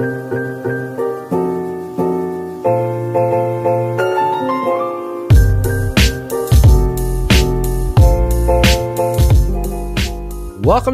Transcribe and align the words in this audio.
Welcome 0.00 0.30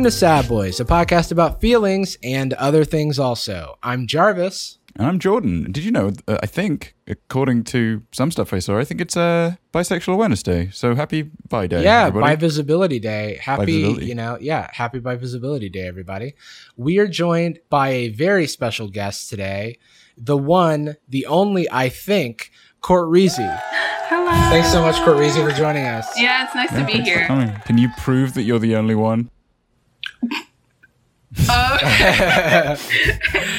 to 0.02 0.10
Sad 0.10 0.48
Boys, 0.48 0.80
a 0.80 0.84
podcast 0.84 1.30
about 1.30 1.60
feelings 1.60 2.18
and 2.24 2.52
other 2.54 2.84
things 2.84 3.20
also. 3.20 3.78
I'm 3.80 4.08
Jarvis. 4.08 4.78
And 4.98 5.06
I'm 5.06 5.18
Jordan. 5.18 5.70
Did 5.72 5.84
you 5.84 5.90
know? 5.92 6.12
Uh, 6.26 6.38
I 6.42 6.46
think, 6.46 6.94
according 7.06 7.64
to 7.64 8.02
some 8.12 8.30
stuff 8.30 8.54
I 8.54 8.60
saw, 8.60 8.78
I 8.78 8.84
think 8.84 9.02
it's 9.02 9.14
uh, 9.16 9.56
Bisexual 9.74 10.14
Awareness 10.14 10.42
Day. 10.42 10.70
So 10.72 10.94
happy 10.94 11.30
Bi 11.50 11.66
Day. 11.66 11.82
Yeah, 11.82 12.06
everybody. 12.06 12.32
Bi 12.32 12.36
visibility 12.36 12.98
day. 12.98 13.38
Happy, 13.42 13.82
Visibility. 13.82 14.06
you 14.06 14.14
know, 14.14 14.38
yeah, 14.40 14.70
happy 14.72 14.98
Bi 14.98 15.16
visibility 15.16 15.68
day, 15.68 15.86
everybody. 15.86 16.34
We 16.78 16.98
are 16.98 17.06
joined 17.06 17.58
by 17.68 17.90
a 17.90 18.08
very 18.08 18.46
special 18.46 18.88
guest 18.88 19.28
today. 19.28 19.78
The 20.16 20.36
one, 20.36 20.96
the 21.06 21.26
only, 21.26 21.68
I 21.70 21.90
think, 21.90 22.50
Court 22.80 23.10
Reezy. 23.10 23.60
Hello. 24.08 24.30
Thanks 24.48 24.72
so 24.72 24.80
much, 24.80 24.96
Court 25.04 25.18
Reezy, 25.18 25.46
for 25.46 25.54
joining 25.54 25.84
us. 25.84 26.18
Yeah, 26.18 26.46
it's 26.46 26.54
nice 26.54 26.70
to 26.70 26.76
be 26.86 26.92
Thanks 26.94 27.10
for 27.10 27.18
here. 27.18 27.26
coming. 27.26 27.52
Can 27.66 27.76
you 27.76 27.90
prove 27.98 28.32
that 28.32 28.44
you're 28.44 28.58
the 28.60 28.76
only 28.76 28.94
one? 28.94 29.28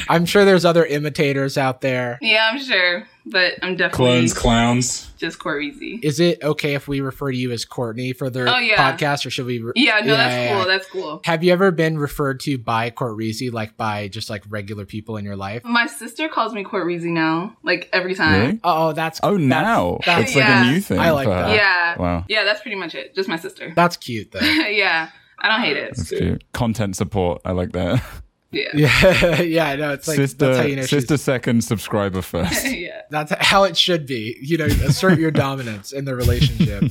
I'm 0.08 0.24
sure 0.26 0.44
there's 0.44 0.64
other 0.64 0.84
imitators 0.84 1.58
out 1.58 1.80
there. 1.80 2.18
yeah, 2.20 2.48
I'm 2.52 2.58
sure, 2.60 3.06
but 3.26 3.54
I'm 3.62 3.76
definitely 3.76 4.06
Clones, 4.06 4.32
clowns. 4.34 5.10
just 5.18 5.38
Court 5.38 5.60
Reezy. 5.62 6.02
Is 6.02 6.18
it 6.20 6.42
okay 6.42 6.74
if 6.74 6.88
we 6.88 7.00
refer 7.00 7.30
to 7.30 7.36
you 7.36 7.52
as 7.52 7.64
Courtney 7.64 8.12
for 8.12 8.30
the 8.30 8.52
Oh, 8.52 8.58
yeah. 8.58 8.76
podcast, 8.96 9.26
or 9.26 9.30
should 9.30 9.46
we? 9.46 9.58
re- 9.60 9.72
Yeah, 9.76 10.00
no, 10.00 10.16
that's 10.16 10.34
yeah, 10.34 10.48
cool. 10.48 10.58
yeah. 10.58 10.64
That's 10.66 10.88
cool. 10.90 11.20
Have 11.24 11.44
you 11.44 11.52
ever 11.52 11.70
been 11.70 11.98
referred 11.98 12.40
to 12.40 12.58
by 12.58 12.90
Court 12.90 13.16
Reezy, 13.16 13.52
like 13.52 13.76
by 13.76 14.08
just 14.08 14.30
like 14.30 14.44
regular 14.48 14.84
people 14.86 15.16
in 15.16 15.24
your 15.24 15.36
life? 15.36 15.62
My 15.64 15.86
sister 15.86 16.28
calls 16.28 16.52
me 16.54 16.64
Court 16.64 16.86
Reezy 16.86 17.10
now, 17.12 17.56
like 17.62 17.88
every 17.92 18.14
time. 18.14 18.40
Really? 18.40 18.60
Oh, 18.64 18.92
that's 18.92 19.20
Oh, 19.22 19.32
that's- 19.36 19.48
now 19.48 19.98
that's, 20.04 20.22
it's 20.30 20.34
like 20.36 20.44
yeah. 20.44 20.68
a 20.68 20.72
new 20.72 20.80
thing. 20.80 20.98
I 20.98 21.10
like 21.10 21.28
that. 21.28 21.48
her. 21.50 21.54
Yeah. 21.54 21.98
Wow. 21.98 22.24
Yeah, 22.28 22.44
that's 22.44 22.60
pretty 22.62 22.76
much 22.76 22.94
it. 22.94 23.14
Just 23.14 23.28
my 23.28 23.36
sister. 23.36 23.72
that's 23.74 23.96
cute 23.96 24.32
though. 24.32 24.40
yeah, 24.40 25.10
I 25.40 25.48
don't 25.48 25.60
hate 25.60 25.76
it. 25.76 25.96
That's 25.96 26.10
cute. 26.10 26.52
Content 26.52 26.96
support. 26.96 27.40
I 27.44 27.52
like 27.52 27.72
that. 27.72 28.02
Yeah. 28.50 28.68
yeah, 28.72 29.40
yeah. 29.42 29.74
No, 29.76 29.92
it's 29.92 30.08
like 30.08 30.16
sister, 30.16 30.46
that's 30.46 30.58
how 30.58 30.64
you 30.64 30.76
know 30.76 30.82
sister 30.86 31.16
she's. 31.18 31.22
second, 31.22 31.64
subscriber 31.64 32.22
first. 32.22 32.64
yeah. 32.70 33.02
That's 33.10 33.30
how 33.44 33.64
it 33.64 33.76
should 33.76 34.06
be. 34.06 34.38
You 34.40 34.56
know, 34.56 34.64
assert 34.64 35.18
your 35.18 35.30
dominance 35.30 35.92
in 35.92 36.06
the 36.06 36.16
relationship. 36.16 36.84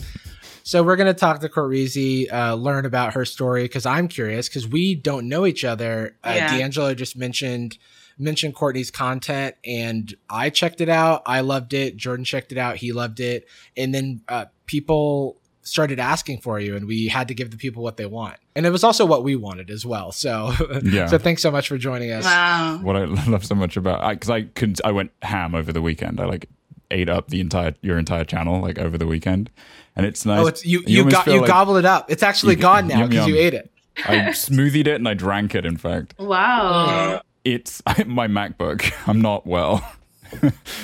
So 0.62 0.84
we're 0.84 0.98
gonna 0.98 1.16
talk 1.16 1.40
to 1.40 1.50
Court 1.50 1.72
Reezy, 1.72 2.32
uh, 2.32 2.54
learn 2.54 2.86
about 2.86 3.14
her 3.16 3.26
story 3.26 3.64
because 3.64 3.88
I'm 3.88 4.08
curious 4.08 4.48
because 4.48 4.68
we 4.68 4.94
don't 4.94 5.28
know 5.28 5.48
each 5.48 5.64
other. 5.66 6.16
Uh, 6.24 6.34
Yeah. 6.36 6.56
D'Angelo 6.58 6.94
just 6.94 7.18
mentioned 7.18 7.80
mentioned 8.20 8.54
Courtney's 8.54 8.92
content, 8.92 9.56
and 9.66 10.14
I 10.30 10.52
checked 10.52 10.80
it 10.80 10.90
out. 10.90 11.24
I 11.26 11.40
loved 11.42 11.74
it. 11.74 11.98
Jordan 11.98 12.24
checked 12.24 12.52
it 12.52 12.60
out. 12.60 12.76
He 12.76 12.92
loved 12.92 13.20
it, 13.20 13.48
and 13.76 13.96
then 13.96 14.22
uh, 14.28 14.46
people 14.68 15.42
started 15.68 16.00
asking 16.00 16.40
for 16.42 16.60
you, 16.60 16.76
and 16.76 16.88
we 16.88 17.08
had 17.08 17.28
to 17.28 17.34
give 17.34 17.52
the 17.52 17.58
people 17.58 17.84
what 17.84 17.98
they 17.98 18.06
want, 18.06 18.38
and 18.56 18.66
it 18.66 18.72
was 18.72 18.84
also 18.84 19.06
what 19.06 19.24
we 19.24 19.36
wanted 19.36 19.70
as 19.70 19.86
well. 19.86 20.12
So, 20.12 20.54
Yeah. 20.84 21.08
so 21.08 21.18
thanks 21.18 21.42
so 21.42 21.52
much 21.52 21.68
for 21.68 21.78
joining 21.78 22.12
us. 22.12 22.24
Wow. 22.26 22.80
what 22.82 22.96
I 22.96 23.04
love 23.28 23.46
so 23.46 23.56
much 23.56 23.78
about 23.78 24.10
because 24.10 24.30
I, 24.30 24.44
could 24.44 24.80
I 24.84 24.92
went 24.92 25.12
ham 25.22 25.54
over 25.56 25.72
the 25.74 25.82
weekend. 25.82 26.20
I 26.20 26.26
like 26.26 26.50
ate 26.90 27.10
up 27.10 27.28
the 27.28 27.42
entire 27.42 27.76
your 27.82 27.98
entire 28.00 28.24
channel 28.24 28.62
like 28.62 28.80
over 28.80 28.98
the 28.98 29.08
weekend, 29.08 29.50
and 29.96 30.06
it's 30.06 30.26
nice. 30.26 30.40
Oh, 30.44 30.48
it's 30.48 30.66
you. 30.66 30.84
You, 30.88 31.00
almost 31.00 31.16
got 31.16 31.28
you 31.28 31.40
like 31.42 31.48
gobbled 31.48 31.78
it 31.78 31.86
up. 31.86 32.10
It's 32.12 32.24
actually 32.24 32.56
You- 32.56 32.62
gone 32.62 32.88
now 32.88 33.08
because 33.08 33.28
you 33.28 33.36
ate 33.36 33.54
it. 33.54 33.72
I 34.06 34.30
smoothied 34.30 34.86
it 34.88 34.96
and 34.96 35.08
I 35.10 35.16
drank 35.16 35.56
it. 35.56 35.66
In 35.66 35.76
fact, 35.76 36.14
Wow. 36.20 36.86
Uh, 37.16 37.20
it's 37.44 37.82
my 38.06 38.28
MacBook. 38.28 38.92
I'm 39.08 39.22
not 39.22 39.48
well. 39.48 39.84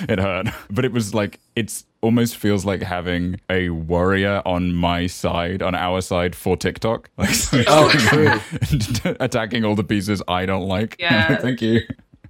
it 0.10 0.20
hurt, 0.20 0.48
but 0.70 0.84
it 0.86 0.92
was 0.94 1.14
like 1.14 1.40
it's 1.56 1.86
almost 2.04 2.38
feels 2.38 2.66
like 2.66 2.84
having 2.84 3.40
a 3.50 3.70
warrior 3.70 4.42
on 4.46 4.74
my 4.76 5.08
side, 5.08 5.64
on 5.64 5.74
our 5.74 6.02
side 6.02 6.36
for 6.36 6.56
TikTok. 6.58 7.10
Like, 7.18 7.36
Oh, 7.68 7.90
true. 7.90 9.16
attacking 9.20 9.64
all 9.66 9.76
the 9.76 9.84
pieces 9.84 10.22
I 10.28 10.46
don't 10.46 10.68
like. 10.68 10.98
Yeah. 11.00 11.38
Thank 11.38 11.62
you. 11.62 11.82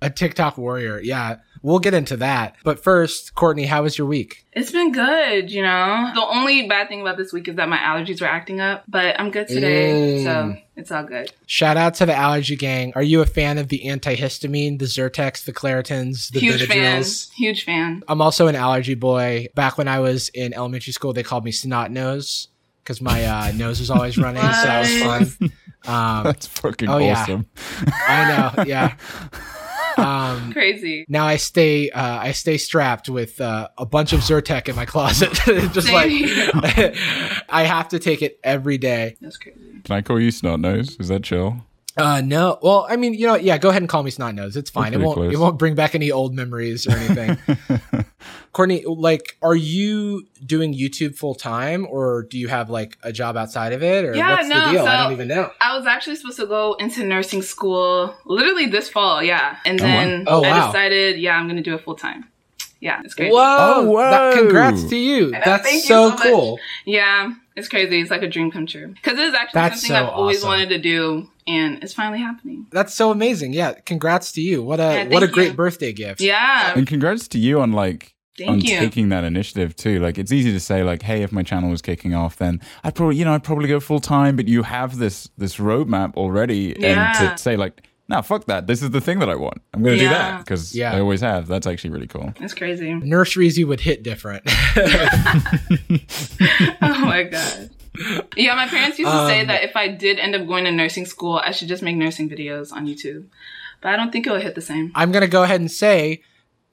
A 0.01 0.09
TikTok 0.09 0.57
warrior. 0.57 0.99
Yeah, 1.01 1.37
we'll 1.63 1.79
get 1.79 1.95
into 1.95 2.15
that. 2.17 2.55
But 2.63 2.83
first, 2.83 3.33
Courtney, 3.33 3.65
how 3.65 3.81
was 3.81 3.97
your 3.97 4.05
week? 4.05 4.45
It's 4.51 4.71
been 4.71 4.91
good, 4.91 5.51
you 5.51 5.63
know. 5.63 6.11
The 6.13 6.21
only 6.23 6.67
bad 6.67 6.87
thing 6.89 7.01
about 7.01 7.17
this 7.17 7.33
week 7.33 7.47
is 7.47 7.55
that 7.55 7.67
my 7.69 7.77
allergies 7.77 8.21
were 8.21 8.27
acting 8.27 8.59
up, 8.61 8.83
but 8.87 9.19
I'm 9.19 9.31
good 9.31 9.47
today, 9.47 10.19
Mm. 10.19 10.23
so 10.23 10.55
it's 10.75 10.91
all 10.91 11.03
good. 11.03 11.31
Shout 11.47 11.75
out 11.77 11.95
to 11.95 12.05
the 12.05 12.13
allergy 12.15 12.55
gang. 12.55 12.93
Are 12.95 13.01
you 13.01 13.21
a 13.21 13.25
fan 13.25 13.57
of 13.57 13.69
the 13.69 13.81
antihistamine, 13.85 14.77
the 14.77 14.85
Zyrtecs, 14.85 15.45
the 15.45 15.53
Claritins, 15.53 16.29
the 16.31 16.39
Huge 16.39 16.67
fan. 16.67 17.03
Huge 17.35 17.63
fan. 17.63 18.03
I'm 18.07 18.21
also 18.21 18.45
an 18.47 18.55
allergy 18.55 18.93
boy. 18.95 19.47
Back 19.55 19.77
when 19.79 19.87
I 19.87 19.99
was 19.99 20.29
in 20.29 20.53
elementary 20.53 20.93
school, 20.93 21.13
they 21.13 21.23
called 21.23 21.43
me 21.45 21.51
snot 21.51 21.89
nose 21.89 22.49
because 22.83 23.01
my 23.01 23.25
uh, 23.25 23.51
nose 23.55 23.79
was 23.79 23.89
always 23.89 24.17
running, 24.19 24.41
so 24.43 24.47
that 24.47 24.79
was 24.81 25.03
fun. 25.37 25.51
Um, 25.85 26.23
That's 26.23 26.47
fucking 26.47 26.87
Oh, 26.87 26.97
yeah. 26.97 27.21
awesome. 27.23 27.45
I 28.07 28.53
know, 28.55 28.63
yeah. 28.63 28.95
Um, 29.97 30.51
Crazy. 30.53 31.05
now 31.07 31.25
I 31.25 31.37
stay 31.37 31.89
uh, 31.89 32.19
I 32.19 32.31
stay 32.31 32.57
strapped 32.57 33.09
with 33.09 33.39
uh, 33.39 33.69
a 33.77 33.85
bunch 33.85 34.13
of 34.13 34.21
Zyrtec 34.21 34.67
in 34.69 34.75
my 34.75 34.85
closet. 34.85 35.33
Just 35.73 35.87
Same 35.87 35.93
like. 35.93 36.95
I 37.49 37.63
have 37.63 37.89
to 37.89 37.99
take 37.99 38.21
it 38.21 38.39
every 38.43 38.77
day. 38.77 39.17
That's 39.21 39.37
crazy. 39.37 39.59
Can 39.83 39.95
I 39.95 40.01
call 40.01 40.19
you 40.19 40.31
snot 40.31 40.59
nose? 40.59 40.97
Is 40.99 41.09
that 41.09 41.23
chill? 41.23 41.57
Uh, 41.95 42.21
no, 42.21 42.57
well, 42.63 42.87
I 42.89 42.95
mean, 42.95 43.13
you 43.13 43.27
know, 43.27 43.35
yeah, 43.35 43.59
go 43.59 43.69
ahead 43.69 43.83
and 43.83 43.89
call 43.89 44.01
me 44.01 44.09
snot 44.09 44.33
nose. 44.33 44.57
It's 44.57 44.71
fine. 44.71 44.95
It 44.95 44.99
won't 44.99 45.15
close. 45.15 45.33
it 45.33 45.37
won't 45.37 45.59
bring 45.59 45.75
back 45.75 45.93
any 45.93 46.11
old 46.11 46.33
memories 46.33 46.87
or 46.87 46.91
anything. 46.91 47.37
Courtney, 48.53 48.83
like, 48.85 49.35
are 49.41 49.55
you 49.55 50.27
doing 50.45 50.73
YouTube 50.73 51.15
full 51.15 51.33
time, 51.35 51.87
or 51.89 52.23
do 52.29 52.37
you 52.37 52.47
have 52.47 52.69
like 52.69 52.97
a 53.03 53.11
job 53.11 53.35
outside 53.35 53.73
of 53.73 53.81
it, 53.83 54.05
or 54.05 54.15
Yeah, 54.15 54.29
what's 54.35 54.47
no, 54.47 54.63
the 54.63 54.71
deal? 54.71 54.85
I 54.87 55.03
don't 55.03 55.11
even 55.11 55.27
know. 55.27 55.51
I 55.59 55.75
was 55.75 55.87
actually 55.87 56.15
supposed 56.17 56.37
to 56.39 56.45
go 56.45 56.73
into 56.75 57.03
nursing 57.03 57.41
school 57.41 58.15
literally 58.25 58.67
this 58.67 58.89
fall, 58.89 59.23
yeah. 59.23 59.57
And 59.65 59.81
Oh, 59.81 59.83
wow. 59.85 59.89
then 59.89 60.23
Oh, 60.27 60.41
wow. 60.43 60.49
I 60.53 60.67
decided, 60.67 61.19
yeah, 61.19 61.35
I'm 61.35 61.47
gonna 61.47 61.63
do 61.63 61.73
it 61.73 61.81
full 61.83 61.95
time. 61.95 62.29
Yeah, 62.79 63.01
it's 63.03 63.13
crazy. 63.15 63.31
Whoa! 63.31 63.39
Oh, 63.41 63.99
That, 64.09 64.33
whoa. 64.33 64.41
congrats 64.41 64.83
to 64.89 64.97
you. 64.97 65.31
That's 65.31 65.63
thank 65.63 65.83
you 65.85 65.87
so, 65.89 66.09
so 66.09 66.15
much. 66.15 66.21
cool. 66.23 66.59
Yeah, 66.85 67.31
it's 67.55 67.69
crazy. 67.69 68.01
It's 68.01 68.11
like 68.11 68.23
a 68.23 68.27
dream 68.29 68.51
come 68.51 68.65
true. 68.67 68.89
Because 68.89 69.17
it 69.17 69.23
is 69.29 69.33
actually 69.33 69.61
That's 69.61 69.81
something 69.81 69.95
so 69.95 70.03
I've 70.07 70.13
always 70.13 70.39
awesome. 70.39 70.49
wanted 70.49 70.69
to 70.69 70.79
do, 70.79 71.29
and 71.47 71.81
it's 71.81 71.93
finally 71.93 72.19
happening. 72.19 72.67
That's 72.71 72.93
so 72.93 73.09
amazing. 73.09 73.53
Yeah, 73.53 73.73
congrats 73.85 74.31
to 74.33 74.41
you. 74.41 74.61
What 74.61 74.79
a 74.81 74.83
Yeah, 74.83 75.07
what 75.07 75.23
a 75.23 75.27
great 75.27 75.51
you. 75.51 75.53
birthday 75.55 75.93
gift. 75.93 76.19
Yeah, 76.21 76.73
And 76.75 76.85
congrats 76.85 77.27
to 77.29 77.39
you 77.39 77.61
on 77.61 77.71
like 77.71 78.13
on 78.41 78.45
thank 78.59 78.63
you. 78.69 78.77
taking 78.79 79.09
that 79.09 79.23
initiative 79.23 79.75
too. 79.75 79.99
Like 79.99 80.17
it's 80.17 80.31
easy 80.31 80.51
to 80.53 80.59
say 80.59 80.83
like, 80.83 81.01
hey, 81.03 81.21
if 81.23 81.31
my 81.31 81.43
channel 81.43 81.69
was 81.69 81.81
kicking 81.81 82.13
off, 82.15 82.37
then 82.37 82.61
I'd 82.83 82.95
probably 82.95 83.15
you 83.17 83.25
know 83.25 83.33
I'd 83.33 83.43
probably 83.43 83.67
go 83.67 83.79
full 83.79 83.99
time. 83.99 84.35
But 84.35 84.47
you 84.47 84.63
have 84.63 84.97
this 84.97 85.29
this 85.37 85.57
roadmap 85.57 86.15
already, 86.15 86.75
Yeah. 86.79 87.19
and 87.21 87.31
to 87.37 87.37
say 87.41 87.55
like, 87.57 87.87
nah, 88.09 88.21
fuck 88.21 88.45
that. 88.45 88.65
This 88.67 88.81
is 88.81 88.89
the 88.91 89.01
thing 89.01 89.19
that 89.19 89.29
I 89.29 89.35
want. 89.35 89.61
I'm 89.73 89.83
gonna 89.83 89.97
do 89.97 90.09
that 90.09 90.39
because 90.45 90.73
Yeah. 90.75 90.93
I 90.95 90.99
always 90.99 91.21
have. 91.21 91.47
That's 91.47 91.67
actually 91.67 91.91
really 91.91 92.07
cool. 92.07 92.33
It's 92.39 92.53
crazy. 92.53 92.93
Nurse 92.93 93.35
Reezy 93.35 93.57
you 93.59 93.67
would 93.67 93.81
hit 93.81 94.01
different. 94.03 94.43
oh 96.81 97.05
my 97.05 97.23
god. 97.31 97.69
Yeah, 98.35 98.55
my 98.55 98.67
parents 98.67 98.97
used 98.97 99.11
to 99.11 99.27
say 99.27 99.41
Um, 99.41 99.47
that 99.47 99.63
if 99.63 99.75
I 99.75 99.87
did 99.87 100.17
end 100.17 100.33
up 100.35 100.47
going 100.47 100.63
to 100.65 100.71
nursing 100.71 101.05
school, 101.05 101.35
I 101.37 101.51
should 101.51 101.67
just 101.67 101.83
make 101.83 101.95
nursing 101.95 102.27
videos 102.27 102.71
on 102.73 102.87
YouTube. 102.87 103.25
But 103.81 103.89
I 103.93 103.97
don't 103.97 104.11
think 104.11 104.25
it 104.25 104.31
would 104.31 104.41
hit 104.41 104.55
the 104.55 104.61
same. 104.61 104.91
I'm 104.95 105.11
going 105.11 105.21
to 105.21 105.27
go 105.27 105.43
ahead 105.43 105.59
and 105.59 105.69
say 105.69 106.23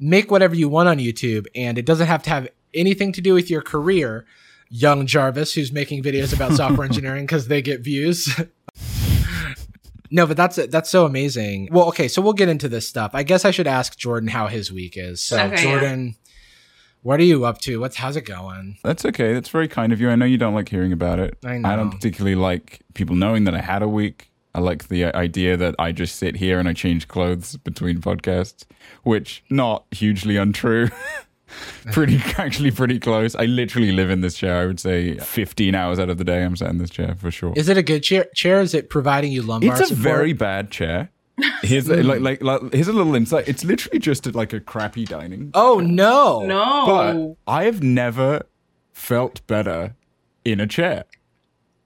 make 0.00 0.30
whatever 0.30 0.54
you 0.54 0.68
want 0.68 0.88
on 0.88 0.98
YouTube, 0.98 1.46
and 1.54 1.78
it 1.78 1.86
doesn't 1.86 2.06
have 2.08 2.22
to 2.24 2.30
have 2.30 2.48
anything 2.74 3.12
to 3.12 3.20
do 3.20 3.34
with 3.34 3.50
your 3.50 3.62
career. 3.62 4.26
Young 4.72 5.04
Jarvis, 5.04 5.52
who's 5.54 5.72
making 5.72 6.02
videos 6.02 6.32
about 6.32 6.52
software 6.52 6.84
engineering 6.86 7.26
because 7.26 7.48
they 7.48 7.60
get 7.60 7.80
views. 7.80 8.28
no, 10.12 10.26
but 10.26 10.36
that's 10.36 10.56
that's 10.66 10.88
so 10.88 11.04
amazing. 11.06 11.68
Well, 11.72 11.88
okay, 11.88 12.06
so 12.06 12.22
we'll 12.22 12.34
get 12.34 12.48
into 12.48 12.68
this 12.68 12.86
stuff. 12.86 13.10
I 13.12 13.24
guess 13.24 13.44
I 13.44 13.50
should 13.50 13.66
ask 13.66 13.98
Jordan 13.98 14.28
how 14.28 14.46
his 14.46 14.70
week 14.70 14.96
is. 14.96 15.20
So, 15.22 15.38
Okay, 15.40 15.56
yeah. 15.56 15.62
Jordan, 15.62 16.16
what 17.02 17.18
are 17.18 17.24
you 17.24 17.44
up 17.44 17.58
to? 17.62 17.80
What's 17.80 17.96
how's 17.96 18.16
it 18.16 18.24
going? 18.26 18.78
That's 18.84 19.04
okay. 19.04 19.34
That's 19.34 19.48
very 19.48 19.68
kind 19.68 19.92
of 19.92 20.00
you. 20.00 20.08
I 20.08 20.14
know 20.14 20.24
you 20.24 20.38
don't 20.38 20.54
like 20.54 20.68
hearing 20.68 20.92
about 20.92 21.18
it. 21.18 21.36
I 21.44 21.60
I 21.64 21.74
don't 21.76 21.90
particularly 21.90 22.36
like 22.36 22.80
people 22.94 23.16
knowing 23.16 23.44
that 23.44 23.54
I 23.54 23.60
had 23.60 23.82
a 23.82 23.88
week. 23.88 24.30
I 24.54 24.60
like 24.60 24.88
the 24.88 25.04
idea 25.04 25.56
that 25.56 25.74
I 25.78 25.92
just 25.92 26.16
sit 26.16 26.36
here 26.36 26.58
and 26.58 26.68
I 26.68 26.72
change 26.72 27.06
clothes 27.08 27.56
between 27.56 28.00
podcasts, 28.00 28.64
which 29.04 29.44
not 29.48 29.84
hugely 29.92 30.36
untrue. 30.36 30.88
pretty 31.92 32.20
actually 32.38 32.70
pretty 32.70 32.98
close. 32.98 33.34
I 33.34 33.44
literally 33.46 33.92
live 33.92 34.10
in 34.10 34.20
this 34.20 34.36
chair. 34.36 34.60
I 34.60 34.66
would 34.66 34.80
say 34.80 35.16
15 35.18 35.74
hours 35.74 35.98
out 35.98 36.10
of 36.10 36.18
the 36.18 36.24
day 36.24 36.44
I'm 36.44 36.56
sat 36.56 36.70
in 36.70 36.78
this 36.78 36.90
chair 36.90 37.14
for 37.16 37.30
sure. 37.30 37.52
Is 37.56 37.68
it 37.68 37.76
a 37.76 37.82
good 37.82 38.02
chair? 38.02 38.26
Chair? 38.34 38.60
Is 38.60 38.74
it 38.74 38.90
providing 38.90 39.32
you 39.32 39.42
lumbar 39.42 39.72
It's 39.72 39.80
a 39.80 39.86
support? 39.86 40.02
very 40.02 40.32
bad 40.32 40.70
chair. 40.70 41.10
Here's 41.62 41.88
like, 41.88 42.20
like 42.20 42.42
like 42.42 42.72
here's 42.74 42.88
a 42.88 42.92
little 42.92 43.14
insight. 43.14 43.48
It's 43.48 43.64
literally 43.64 43.98
just 43.98 44.26
a, 44.26 44.30
like 44.32 44.52
a 44.52 44.60
crappy 44.60 45.06
dining. 45.06 45.50
Oh 45.54 45.80
no! 45.80 46.44
No. 46.44 47.36
But 47.46 47.50
I 47.50 47.64
have 47.64 47.82
never 47.82 48.42
felt 48.92 49.46
better 49.46 49.94
in 50.44 50.60
a 50.60 50.66
chair. 50.66 51.04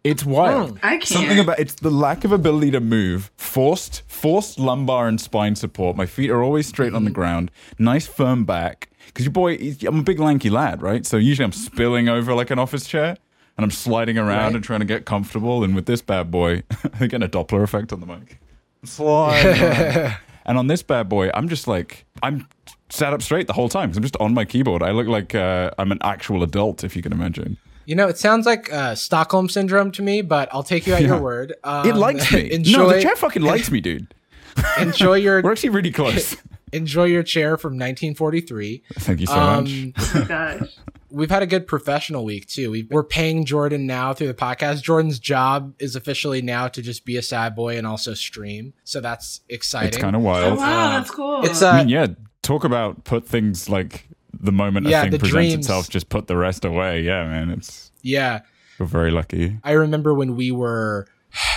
It's 0.04 0.24
wild. 0.24 0.78
I 0.82 0.98
can't. 0.98 1.06
Something 1.06 1.38
about 1.38 1.58
it's 1.58 1.74
the 1.76 1.90
lack 1.90 2.24
of 2.24 2.32
ability 2.32 2.70
to 2.72 2.80
move, 2.80 3.30
forced 3.36 4.02
forced 4.06 4.58
lumbar 4.58 5.08
and 5.08 5.18
spine 5.18 5.56
support. 5.56 5.96
My 5.96 6.04
feet 6.06 6.30
are 6.30 6.42
always 6.42 6.66
straight 6.66 6.92
on 6.94 7.04
the 7.04 7.10
ground. 7.10 7.50
Nice 7.78 8.06
firm 8.06 8.44
back. 8.44 8.90
Because 9.06 9.24
your 9.24 9.32
boy, 9.32 9.56
I'm 9.86 10.00
a 10.00 10.02
big 10.02 10.18
lanky 10.20 10.50
lad, 10.50 10.82
right? 10.82 11.06
So 11.06 11.16
usually 11.16 11.44
I'm 11.44 11.52
spilling 11.52 12.08
over 12.10 12.34
like 12.34 12.50
an 12.50 12.58
office 12.58 12.86
chair, 12.86 13.16
and 13.56 13.64
I'm 13.64 13.70
sliding 13.70 14.18
around 14.18 14.28
Right. 14.48 14.54
and 14.56 14.64
trying 14.64 14.80
to 14.80 14.86
get 14.86 15.06
comfortable. 15.06 15.64
And 15.64 15.74
with 15.74 15.86
this 15.86 16.02
bad 16.02 16.30
boy, 16.30 16.62
I'm 17.00 17.08
getting 17.08 17.22
a 17.22 17.28
Doppler 17.28 17.62
effect 17.62 17.90
on 17.92 18.00
the 18.00 18.06
mic. 18.06 18.38
I'm 18.82 19.06
around. 19.06 20.16
and 20.46 20.58
on 20.58 20.66
this 20.66 20.82
bad 20.82 21.08
boy, 21.08 21.30
I'm 21.32 21.48
just 21.48 21.66
like 21.66 22.04
I'm 22.22 22.46
sat 22.90 23.14
up 23.14 23.22
straight 23.22 23.46
the 23.46 23.54
whole 23.54 23.70
time 23.70 23.88
'cause 23.88 23.96
I'm 23.96 24.02
just 24.02 24.16
on 24.18 24.34
my 24.34 24.44
keyboard. 24.44 24.82
I 24.82 24.90
look 24.90 25.06
like 25.06 25.34
uh, 25.34 25.70
I'm 25.78 25.92
an 25.92 25.98
actual 26.02 26.42
adult, 26.42 26.84
if 26.84 26.94
you 26.94 27.00
can 27.00 27.12
imagine. 27.12 27.56
You 27.86 27.94
know, 27.94 28.08
it 28.08 28.18
sounds 28.18 28.46
like 28.46 28.72
uh, 28.72 28.94
Stockholm 28.94 29.48
syndrome 29.48 29.90
to 29.92 30.02
me, 30.02 30.22
but 30.22 30.48
I'll 30.52 30.62
take 30.62 30.86
you 30.86 30.94
at 30.94 31.02
Yeah. 31.02 31.08
your 31.08 31.20
word. 31.20 31.54
Um, 31.64 31.86
It 31.88 31.96
likes 31.96 32.32
me. 32.32 32.50
enjoy, 32.52 32.78
no, 32.78 32.92
the 32.92 33.02
chair 33.02 33.16
fucking 33.16 33.42
likes 33.42 33.70
me, 33.70 33.80
dude. 33.80 34.14
enjoy 34.78 35.14
your 35.14 35.42
We're 35.42 35.52
actually 35.52 35.70
really 35.70 35.90
close. 35.90 36.36
enjoy 36.72 37.04
your 37.04 37.22
chair 37.22 37.56
from 37.56 37.72
1943. 37.74 38.82
Thank 39.00 39.20
you 39.20 39.26
so 39.26 39.34
Um, 39.34 39.64
much. 39.64 39.94
oh 40.14 40.24
gosh. 40.28 40.76
we've 41.10 41.30
had 41.30 41.42
a 41.42 41.46
good 41.46 41.66
professional 41.66 42.24
week 42.24 42.46
too. 42.48 42.70
we 42.70 42.86
we're 42.90 43.02
paying 43.04 43.44
Jordan 43.44 43.86
now 43.86 44.12
through 44.14 44.28
the 44.28 44.34
podcast. 44.34 44.82
Jordan's 44.82 45.18
job 45.18 45.74
is 45.78 45.94
officially 45.96 46.40
now 46.42 46.68
to 46.68 46.82
just 46.82 47.04
be 47.04 47.16
a 47.16 47.22
sad 47.22 47.54
boy 47.54 47.76
and 47.76 47.86
also 47.86 48.14
stream. 48.14 48.74
So 48.84 49.00
that's 49.00 49.40
exciting. 49.48 49.88
It's 49.88 49.96
kind 49.98 50.14
of 50.16 50.22
Oh, 50.22 50.24
wild. 50.24 50.58
wow, 50.58 50.90
that's 50.98 51.10
cool. 51.10 51.44
It's 51.44 51.62
I 51.62 51.70
uh, 51.70 51.78
mean, 51.78 51.88
yeah, 51.88 52.06
talk 52.42 52.64
about 52.64 53.04
put 53.04 53.26
things 53.26 53.68
like 53.68 54.08
the 54.40 54.52
moment 54.52 54.86
Yeah, 54.86 55.00
a 55.00 55.02
thing 55.02 55.10
the 55.12 55.18
presents 55.18 55.32
dreams. 55.52 55.54
itself, 55.66 55.88
just 55.88 56.08
put 56.08 56.26
the 56.26 56.36
rest 56.36 56.64
away. 56.64 57.02
Yeah, 57.02 57.26
man, 57.26 57.50
it's 57.50 57.90
yeah. 58.02 58.40
we're 58.78 58.86
very 58.86 59.10
lucky. 59.10 59.58
I 59.64 59.72
remember 59.72 60.14
when 60.14 60.36
we 60.36 60.50
were 60.50 61.06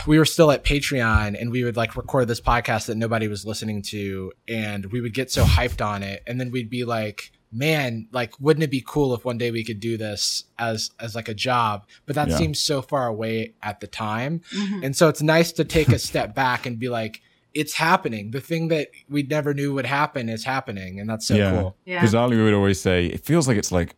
we 0.07 0.17
were 0.17 0.25
still 0.25 0.49
at 0.51 0.63
Patreon 0.63 1.39
and 1.39 1.51
we 1.51 1.63
would 1.63 1.77
like 1.77 1.95
record 1.95 2.27
this 2.27 2.41
podcast 2.41 2.87
that 2.87 2.95
nobody 2.97 3.27
was 3.27 3.45
listening 3.45 3.81
to 3.83 4.31
and 4.47 4.87
we 4.91 5.01
would 5.01 5.13
get 5.13 5.31
so 5.31 5.43
hyped 5.43 5.85
on 5.85 6.01
it 6.01 6.23
and 6.25 6.39
then 6.39 6.49
we'd 6.49 6.69
be 6.69 6.83
like 6.83 7.31
man 7.51 8.07
like 8.11 8.33
wouldn't 8.39 8.63
it 8.63 8.71
be 8.71 8.83
cool 8.85 9.13
if 9.13 9.23
one 9.23 9.37
day 9.37 9.51
we 9.51 9.63
could 9.63 9.79
do 9.79 9.95
this 9.95 10.43
as 10.57 10.89
as 10.99 11.15
like 11.15 11.29
a 11.29 11.33
job 11.33 11.85
but 12.05 12.15
that 12.15 12.27
Yeah. 12.27 12.37
seems 12.37 12.59
so 12.59 12.81
far 12.81 13.07
away 13.07 13.53
at 13.63 13.79
the 13.79 13.87
time 13.87 14.41
Mhm. 14.51 14.83
and 14.83 14.95
so 14.95 15.07
it's 15.09 15.21
nice 15.21 15.51
to 15.53 15.63
take 15.63 15.89
a 15.89 15.99
step 15.99 16.33
back 16.35 16.65
and 16.65 16.77
be 16.79 16.89
like 16.89 17.21
it's 17.53 17.73
happening 17.73 18.31
the 18.31 18.41
thing 18.41 18.67
that 18.67 18.89
we 19.09 19.23
never 19.23 19.53
knew 19.53 19.73
would 19.73 19.85
happen 19.85 20.29
is 20.29 20.43
happening 20.43 20.99
and 20.99 21.09
that's 21.09 21.27
so 21.27 21.35
yeah, 21.35 21.51
cool 21.51 21.75
Yeah. 21.85 21.99
because 21.99 22.13
Ali 22.15 22.37
would 22.41 22.53
always 22.53 22.79
say 22.79 23.07
it 23.07 23.23
feels 23.25 23.47
like 23.47 23.57
it's 23.57 23.71
like 23.71 23.95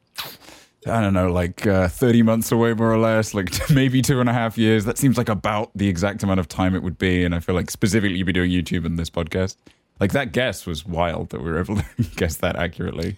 I 0.88 1.02
don't 1.02 1.14
know, 1.14 1.30
like 1.30 1.68
uh, 1.68 1.90
thirty 1.90 2.22
months 2.24 2.54
away 2.54 2.74
more 2.74 2.90
or 2.92 2.98
less, 2.98 3.34
like 3.34 3.54
maybe 3.70 4.02
two 4.02 4.22
and 4.22 4.30
a 4.30 4.34
half 4.34 4.58
years. 4.58 4.86
That 4.86 4.98
seems 4.98 5.18
like 5.18 5.28
about 5.28 5.72
the 5.76 5.90
exact 5.90 6.24
amount 6.24 6.40
of 6.40 6.48
time 6.48 6.74
it 6.74 6.84
would 6.84 6.98
be. 6.98 7.26
And 7.26 7.36
I 7.36 7.42
feel 7.42 7.54
like 7.54 7.70
specifically 7.70 8.18
you'd 8.18 8.26
be 8.26 8.32
doing 8.32 8.50
YouTube 8.50 8.86
and 8.86 8.98
this 8.98 9.10
podcast. 9.10 9.58
Like 10.00 10.14
that 10.14 10.32
guess 10.32 10.66
was 10.66 10.86
wild 10.86 11.32
that 11.32 11.44
we 11.44 11.52
were 11.52 11.60
able 11.60 11.76
to 11.76 11.84
guess 12.16 12.38
that 12.38 12.56
accurately. 12.56 13.18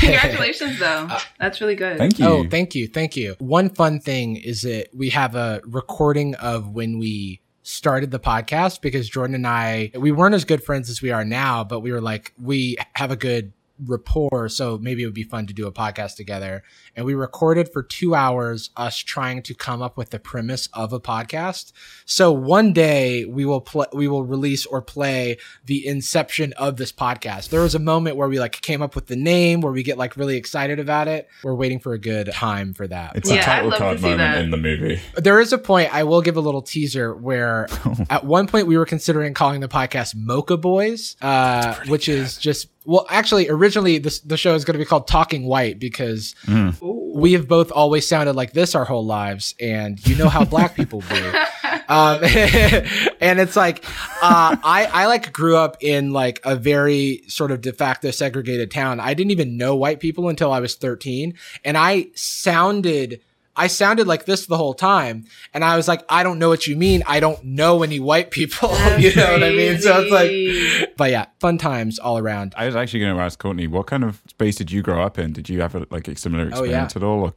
Congratulations, 0.00 0.78
though. 0.80 1.08
That's 1.38 1.60
really 1.60 1.76
good. 1.76 1.98
Thank 1.98 2.18
you. 2.18 2.26
Oh, 2.26 2.44
thank 2.48 2.74
you. 2.74 2.88
Thank 2.88 3.16
you. 3.16 3.36
One 3.38 3.70
fun 3.70 4.00
thing 4.00 4.34
is 4.36 4.62
that 4.62 4.88
we 4.92 5.10
have 5.10 5.34
a 5.36 5.60
recording 5.64 6.34
of 6.36 6.70
when 6.70 6.98
we 6.98 7.40
started 7.68 8.10
the 8.10 8.18
podcast 8.18 8.80
because 8.80 9.08
Jordan 9.08 9.34
and 9.34 9.46
I, 9.46 9.90
we 9.94 10.10
weren't 10.10 10.34
as 10.34 10.44
good 10.44 10.62
friends 10.62 10.88
as 10.88 11.02
we 11.02 11.10
are 11.10 11.24
now, 11.24 11.64
but 11.64 11.80
we 11.80 11.92
were 11.92 12.00
like, 12.00 12.32
we 12.42 12.76
have 12.94 13.10
a 13.10 13.16
good 13.16 13.52
rapport. 13.86 14.48
So 14.48 14.78
maybe 14.78 15.02
it 15.02 15.06
would 15.06 15.14
be 15.14 15.22
fun 15.22 15.46
to 15.46 15.54
do 15.54 15.66
a 15.66 15.72
podcast 15.72 16.16
together. 16.16 16.62
And 16.96 17.04
we 17.06 17.14
recorded 17.14 17.70
for 17.72 17.82
two 17.82 18.14
hours, 18.14 18.70
us 18.76 18.98
trying 18.98 19.42
to 19.42 19.54
come 19.54 19.82
up 19.82 19.96
with 19.96 20.10
the 20.10 20.18
premise 20.18 20.68
of 20.72 20.92
a 20.92 21.00
podcast. 21.00 21.72
So 22.04 22.32
one 22.32 22.72
day 22.72 23.24
we 23.24 23.44
will 23.44 23.60
play, 23.60 23.86
we 23.92 24.08
will 24.08 24.24
release 24.24 24.66
or 24.66 24.82
play 24.82 25.38
the 25.66 25.86
inception 25.86 26.52
of 26.54 26.76
this 26.76 26.92
podcast. 26.92 27.50
There 27.50 27.60
was 27.60 27.74
a 27.74 27.78
moment 27.78 28.16
where 28.16 28.28
we 28.28 28.38
like 28.40 28.60
came 28.60 28.82
up 28.82 28.94
with 28.94 29.06
the 29.06 29.16
name, 29.16 29.60
where 29.60 29.72
we 29.72 29.82
get 29.82 29.98
like 29.98 30.16
really 30.16 30.36
excited 30.36 30.78
about 30.80 31.08
it. 31.08 31.28
We're 31.42 31.54
waiting 31.54 31.78
for 31.78 31.92
a 31.92 31.98
good 31.98 32.30
time 32.32 32.74
for 32.74 32.86
that. 32.88 33.16
It's 33.16 33.30
Yeah, 33.30 33.36
a 33.36 33.38
I'd 33.40 33.44
title 33.44 33.70
love 33.70 33.78
card 33.78 34.00
moment 34.00 34.18
that. 34.18 34.38
in 34.44 34.50
the 34.50 34.56
movie. 34.56 35.00
There 35.16 35.40
is 35.40 35.52
a 35.52 35.58
point 35.58 35.94
I 35.94 36.04
will 36.04 36.22
give 36.22 36.36
a 36.36 36.40
little 36.40 36.62
teaser 36.62 37.14
where 37.14 37.68
at 38.10 38.24
one 38.24 38.46
point 38.46 38.66
we 38.66 38.76
were 38.76 38.86
considering 38.86 39.34
calling 39.34 39.60
the 39.60 39.68
podcast 39.68 40.14
Mocha 40.16 40.56
Boys, 40.56 41.16
uh, 41.22 41.74
which 41.86 42.08
is 42.08 42.38
just 42.38 42.68
well, 42.88 43.04
actually, 43.10 43.50
originally 43.50 43.98
this 43.98 44.20
the 44.20 44.38
show 44.38 44.54
is 44.54 44.64
going 44.64 44.72
to 44.72 44.78
be 44.78 44.86
called 44.86 45.06
Talking 45.06 45.44
White 45.44 45.78
because 45.78 46.34
Ooh. 46.48 47.12
we 47.14 47.34
have 47.34 47.46
both 47.46 47.70
always 47.70 48.08
sounded 48.08 48.34
like 48.34 48.54
this 48.54 48.74
our 48.74 48.86
whole 48.86 49.04
lives, 49.04 49.54
and 49.60 50.04
you 50.06 50.16
know 50.16 50.30
how 50.30 50.42
black 50.46 50.74
people 50.74 51.02
do. 51.02 51.32
Um, 51.90 52.20
and 52.22 53.40
it's 53.40 53.56
like 53.56 53.82
uh, 54.22 54.56
I 54.62 54.88
I 54.92 55.06
like 55.06 55.32
grew 55.32 55.56
up 55.56 55.78
in 55.80 56.12
like 56.12 56.40
a 56.44 56.54
very 56.54 57.22
sort 57.28 57.50
of 57.50 57.62
de 57.62 57.72
facto 57.72 58.10
segregated 58.10 58.70
town. 58.70 59.00
I 59.00 59.14
didn't 59.14 59.30
even 59.30 59.56
know 59.56 59.74
white 59.74 59.98
people 59.98 60.28
until 60.28 60.52
I 60.52 60.60
was 60.60 60.74
13, 60.74 61.34
and 61.64 61.78
I 61.78 62.08
sounded 62.14 63.20
I 63.58 63.66
sounded 63.66 64.06
like 64.06 64.24
this 64.24 64.46
the 64.46 64.56
whole 64.56 64.72
time, 64.74 65.24
and 65.52 65.62
I 65.64 65.76
was 65.76 65.88
like, 65.88 66.02
I 66.08 66.22
don't 66.22 66.38
know 66.38 66.48
what 66.48 66.66
you 66.66 66.76
mean. 66.76 67.02
I 67.06 67.20
don't 67.20 67.42
know 67.44 67.82
any 67.82 68.00
white 68.00 68.30
people. 68.30 68.70
you 68.98 69.14
know 69.14 69.32
what 69.32 69.42
I 69.42 69.50
mean? 69.50 69.78
So 69.80 70.00
it's 70.00 70.12
like, 70.12 70.96
but 70.96 71.10
yeah, 71.10 71.26
fun 71.40 71.58
times 71.58 71.98
all 71.98 72.16
around. 72.18 72.54
I 72.56 72.66
was 72.66 72.76
actually 72.76 73.00
going 73.00 73.16
to 73.16 73.20
ask 73.22 73.38
Courtney, 73.38 73.66
what 73.66 73.86
kind 73.86 74.04
of 74.04 74.22
space 74.28 74.56
did 74.56 74.70
you 74.70 74.80
grow 74.82 75.02
up 75.02 75.18
in? 75.18 75.32
Did 75.32 75.48
you 75.48 75.60
have 75.60 75.74
a, 75.74 75.86
like 75.90 76.08
a 76.08 76.16
similar 76.16 76.44
Oh, 76.54 76.62
yeah. 76.62 76.84
experience 76.84 76.96
at 76.96 77.02
all? 77.02 77.20
Or- 77.24 77.34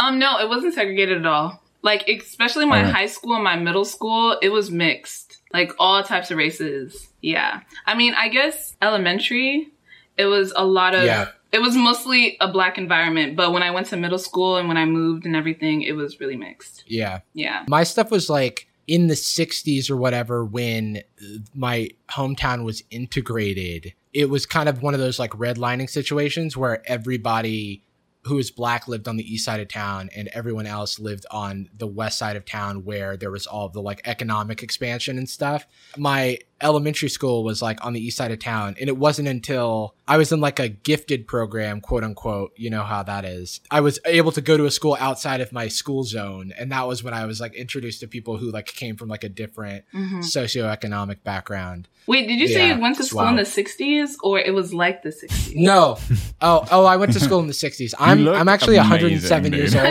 Um, 0.00 0.18
no, 0.18 0.38
it 0.40 0.48
wasn't 0.48 0.74
segregated 0.74 1.18
at 1.18 1.26
all. 1.26 1.62
Like, 1.82 2.08
especially 2.08 2.64
my 2.66 2.78
Alright. 2.78 2.94
high 2.94 3.06
school 3.06 3.34
and 3.34 3.44
my 3.44 3.56
middle 3.56 3.84
school, 3.84 4.36
it 4.42 4.50
was 4.50 4.70
mixed. 4.70 5.38
Like, 5.52 5.72
all 5.78 6.02
types 6.02 6.30
of 6.30 6.38
races. 6.38 7.08
Yeah. 7.20 7.60
I 7.86 7.94
mean, 7.94 8.14
I 8.14 8.28
guess 8.28 8.76
elementary, 8.82 9.68
it 10.16 10.26
was 10.26 10.52
a 10.56 10.64
lot 10.64 10.94
of, 10.94 11.04
Yeah. 11.04 11.28
It 11.52 11.60
was 11.60 11.76
mostly 11.76 12.36
a 12.40 12.50
black 12.50 12.78
environment. 12.78 13.36
But 13.36 13.52
when 13.52 13.62
I 13.62 13.70
went 13.70 13.86
to 13.88 13.96
middle 13.96 14.18
school 14.18 14.56
and 14.56 14.68
when 14.68 14.78
I 14.78 14.86
moved 14.86 15.26
and 15.26 15.36
everything, 15.36 15.82
it 15.82 15.92
was 15.92 16.18
really 16.18 16.36
mixed. 16.36 16.84
Yeah. 16.86 17.20
Yeah. 17.34 17.64
My 17.68 17.84
stuff 17.84 18.10
was 18.10 18.30
like 18.30 18.68
in 18.86 19.06
the 19.06 19.14
60s 19.14 19.90
or 19.90 19.96
whatever 19.96 20.44
when 20.44 21.02
uh, 21.20 21.38
my 21.54 21.90
hometown 22.10 22.64
was 22.64 22.82
integrated. 22.90 23.92
It 24.14 24.30
was 24.30 24.46
kind 24.46 24.68
of 24.68 24.82
one 24.82 24.94
of 24.94 25.00
those 25.00 25.18
like 25.18 25.32
redlining 25.32 25.88
situations 25.88 26.56
where 26.56 26.82
everybody 26.90 27.84
who 28.24 28.36
was 28.36 28.50
black 28.50 28.86
lived 28.86 29.08
on 29.08 29.16
the 29.16 29.34
east 29.34 29.44
side 29.44 29.60
of 29.60 29.68
town 29.68 30.08
and 30.14 30.28
everyone 30.28 30.66
else 30.66 31.00
lived 31.00 31.26
on 31.30 31.68
the 31.76 31.86
west 31.86 32.18
side 32.18 32.36
of 32.36 32.44
town 32.44 32.84
where 32.84 33.16
there 33.16 33.32
was 33.32 33.46
all 33.46 33.68
the 33.68 33.82
like 33.82 34.00
economic 34.04 34.62
expansion 34.62 35.18
and 35.18 35.28
stuff. 35.28 35.66
My 35.96 36.38
elementary 36.62 37.08
school 37.08 37.44
was 37.44 37.60
like 37.60 37.84
on 37.84 37.92
the 37.92 38.00
east 38.00 38.16
side 38.16 38.30
of 38.30 38.38
town 38.38 38.76
and 38.80 38.88
it 38.88 38.96
wasn't 38.96 39.28
until 39.28 39.94
I 40.06 40.16
was 40.16 40.32
in 40.32 40.40
like 40.40 40.58
a 40.58 40.68
gifted 40.68 41.26
program, 41.26 41.80
quote 41.80 42.04
unquote, 42.04 42.52
you 42.56 42.70
know 42.70 42.82
how 42.82 43.02
that 43.02 43.24
is. 43.24 43.60
I 43.70 43.80
was 43.80 43.98
able 44.04 44.32
to 44.32 44.40
go 44.40 44.56
to 44.56 44.64
a 44.66 44.70
school 44.70 44.96
outside 45.00 45.40
of 45.40 45.52
my 45.52 45.68
school 45.68 46.04
zone 46.04 46.52
and 46.58 46.70
that 46.72 46.86
was 46.86 47.02
when 47.02 47.14
I 47.14 47.26
was 47.26 47.40
like 47.40 47.54
introduced 47.54 48.00
to 48.00 48.06
people 48.08 48.36
who 48.36 48.50
like 48.50 48.66
came 48.66 48.96
from 48.96 49.08
like 49.08 49.24
a 49.24 49.28
different 49.28 49.84
hmm 49.92 50.20
socioeconomic 50.20 51.22
background. 51.24 51.88
Wait, 52.06 52.26
did 52.26 52.38
you 52.40 52.48
say 52.48 52.68
you 52.68 52.80
went 52.80 52.96
to 52.96 53.02
it's 53.02 53.10
school 53.10 53.26
in 53.28 53.36
the 53.36 53.42
60s 53.42 54.16
or 54.24 54.38
it 54.38 54.52
was 54.52 54.74
like 54.74 55.02
the 55.02 55.10
60s? 55.10 55.52
No. 55.54 55.98
Oh, 56.40 56.66
oh, 56.72 56.84
I 56.84 56.96
went 56.96 57.12
to 57.12 57.20
school 57.20 57.38
in 57.38 57.46
the 57.46 57.52
60s. 57.52 57.94
I'm 57.98 58.26
I'm 58.28 58.48
actually 58.48 58.76
amazing, 58.76 59.20
107 59.30 59.52
years 59.52 59.74
old. 59.76 59.84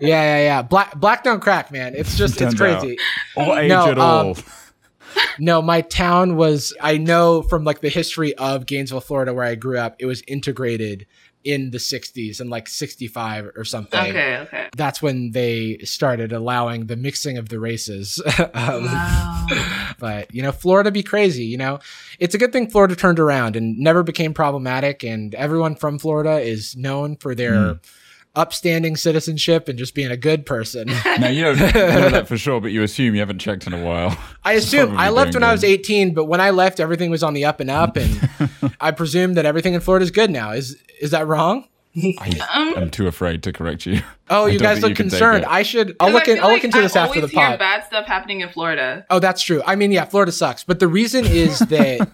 Yeah, 0.00 0.22
yeah, 0.22 0.38
yeah. 0.38 0.62
Black 0.62 0.98
black 0.98 1.24
don't 1.24 1.40
crack, 1.40 1.70
man. 1.70 1.94
It's 1.94 2.16
just 2.16 2.40
it's 2.40 2.54
Turns 2.54 2.60
out. 2.62 2.80
crazy. 2.80 2.96
or 3.36 3.58
age 3.58 3.68
No, 3.68 3.90
at 3.90 3.98
all? 3.98 4.30
um, 4.30 4.34
No, 5.38 5.62
my 5.62 5.82
town 5.82 6.36
was 6.36 6.74
I 6.80 6.96
know 6.98 7.42
from 7.42 7.64
like 7.64 7.80
the 7.80 7.88
history 7.88 8.34
of 8.34 8.66
Gainesville, 8.66 9.00
Florida 9.00 9.32
where 9.32 9.44
I 9.44 9.54
grew 9.54 9.78
up, 9.78 9.96
it 9.98 10.06
was 10.06 10.22
integrated 10.26 11.06
in 11.44 11.70
the 11.70 11.78
60s 11.78 12.40
and 12.40 12.50
like 12.50 12.66
65 12.68 13.52
or 13.56 13.64
something. 13.64 13.98
Okay, 13.98 14.38
okay. 14.38 14.68
That's 14.76 15.00
when 15.00 15.30
they 15.30 15.78
started 15.84 16.32
allowing 16.32 16.86
the 16.86 16.96
mixing 16.96 17.38
of 17.38 17.48
the 17.48 17.60
races. 17.60 18.20
um, 18.54 18.84
Wow. 18.84 19.46
but 19.98 20.32
you 20.34 20.42
know 20.42 20.52
florida 20.52 20.90
be 20.90 21.02
crazy 21.02 21.44
you 21.44 21.56
know 21.56 21.78
it's 22.18 22.34
a 22.34 22.38
good 22.38 22.52
thing 22.52 22.68
florida 22.70 22.94
turned 22.94 23.18
around 23.18 23.56
and 23.56 23.78
never 23.78 24.02
became 24.02 24.34
problematic 24.34 25.02
and 25.02 25.34
everyone 25.34 25.74
from 25.74 25.98
florida 25.98 26.38
is 26.38 26.76
known 26.76 27.16
for 27.16 27.34
their 27.34 27.72
Hmm. 27.74 27.78
Upstanding 28.38 28.96
citizenship 28.96 29.68
and 29.68 29.78
just 29.78 29.94
being 29.94 30.10
a 30.10 30.16
good 30.16 30.46
person 30.46 30.86
now 31.18 31.28
you 31.28 31.42
don't 31.42 31.58
know 31.58 32.08
that 32.10 32.28
for 32.32 32.38
sure, 32.38 32.60
but 32.60 32.70
you 32.72 32.82
assume 32.82 33.14
you 33.14 33.20
haven't 33.20 33.40
checked 33.40 33.66
in 33.66 33.72
a 33.72 33.84
while. 33.84 34.16
i 34.44 34.52
assume 34.52 34.96
i 34.96 35.08
left 35.10 35.34
when 35.34 35.42
i 35.42 35.52
was 35.52 35.64
18 35.64 36.14
but 36.14 36.24
when 36.26 36.40
i 36.40 36.50
left 36.50 36.78
everything 36.80 37.10
was 37.10 37.22
on 37.22 37.34
the 37.34 37.44
up 37.44 37.60
and 37.60 37.68
up 37.70 37.96
and 37.96 38.30
i 38.80 38.90
presume 38.90 39.34
that 39.34 39.44
everything 39.44 39.74
in 39.74 39.80
florida 39.80 40.04
is 40.04 40.10
good 40.10 40.30
now 40.30 40.52
is 40.52 40.76
is 41.00 41.10
that 41.10 41.26
wrong 41.26 41.66
I, 42.20 42.30
Um, 42.54 42.74
I'm 42.76 42.90
too 42.90 43.08
afraid 43.08 43.42
to 43.42 43.52
correct 43.52 43.84
you. 43.84 44.02
Oh 44.30 44.46
I 44.46 44.48
you 44.48 44.58
guys 44.58 44.80
look 44.82 44.90
you 44.90 44.94
concerned 44.94 45.44
i 45.44 45.62
should 45.62 45.96
i'll 46.00 46.08
'cause 46.08 46.14
look 46.14 46.28
I 46.28 46.32
in 46.32 46.36
feel 46.36 46.44
i'll 46.44 46.50
like 46.52 46.56
look 46.58 46.64
into 46.64 46.78
I 46.78 46.82
this 46.82 46.96
after 46.96 47.14
the 47.14 47.20
always 47.20 47.32
hear 47.32 47.46
pod 47.46 47.58
bad 47.58 47.84
stuff 47.84 48.06
happening 48.06 48.40
in 48.40 48.48
Florida. 48.48 49.06
Oh, 49.10 49.18
that's 49.18 49.42
true. 49.42 49.62
I 49.66 49.74
mean, 49.76 49.90
yeah, 49.92 50.04
Florida 50.04 50.32
sucks. 50.32 50.64
But 50.64 50.78
the 50.80 50.88
reason 50.88 51.24
is 51.24 51.58
that 51.70 52.08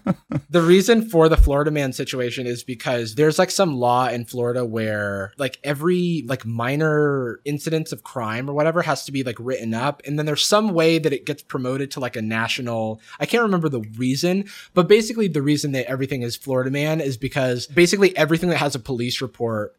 The 0.49 0.61
reason 0.61 1.09
for 1.09 1.27
the 1.29 1.37
Florida 1.37 1.71
man 1.71 1.91
situation 1.93 2.47
is 2.47 2.63
because 2.63 3.15
there's 3.15 3.37
like 3.37 3.51
some 3.51 3.75
law 3.75 4.07
in 4.07 4.25
Florida 4.25 4.63
where 4.65 5.33
like 5.37 5.59
every 5.63 6.23
like 6.27 6.45
minor 6.45 7.39
incidents 7.45 7.91
of 7.91 8.03
crime 8.03 8.49
or 8.49 8.53
whatever 8.53 8.81
has 8.81 9.05
to 9.05 9.11
be 9.11 9.23
like 9.23 9.37
written 9.39 9.73
up. 9.73 10.01
And 10.05 10.17
then 10.17 10.25
there's 10.25 10.45
some 10.45 10.73
way 10.73 10.99
that 10.99 11.11
it 11.13 11.25
gets 11.25 11.43
promoted 11.43 11.91
to 11.91 11.99
like 11.99 12.15
a 12.15 12.21
national, 12.21 13.01
I 13.19 13.25
can't 13.25 13.43
remember 13.43 13.69
the 13.69 13.81
reason, 13.97 14.45
but 14.73 14.87
basically 14.87 15.27
the 15.27 15.41
reason 15.41 15.71
that 15.73 15.89
everything 15.89 16.21
is 16.21 16.35
Florida 16.35 16.71
man 16.71 17.01
is 17.01 17.17
because 17.17 17.67
basically 17.67 18.15
everything 18.17 18.49
that 18.49 18.57
has 18.57 18.75
a 18.75 18.79
police 18.79 19.21
report 19.21 19.75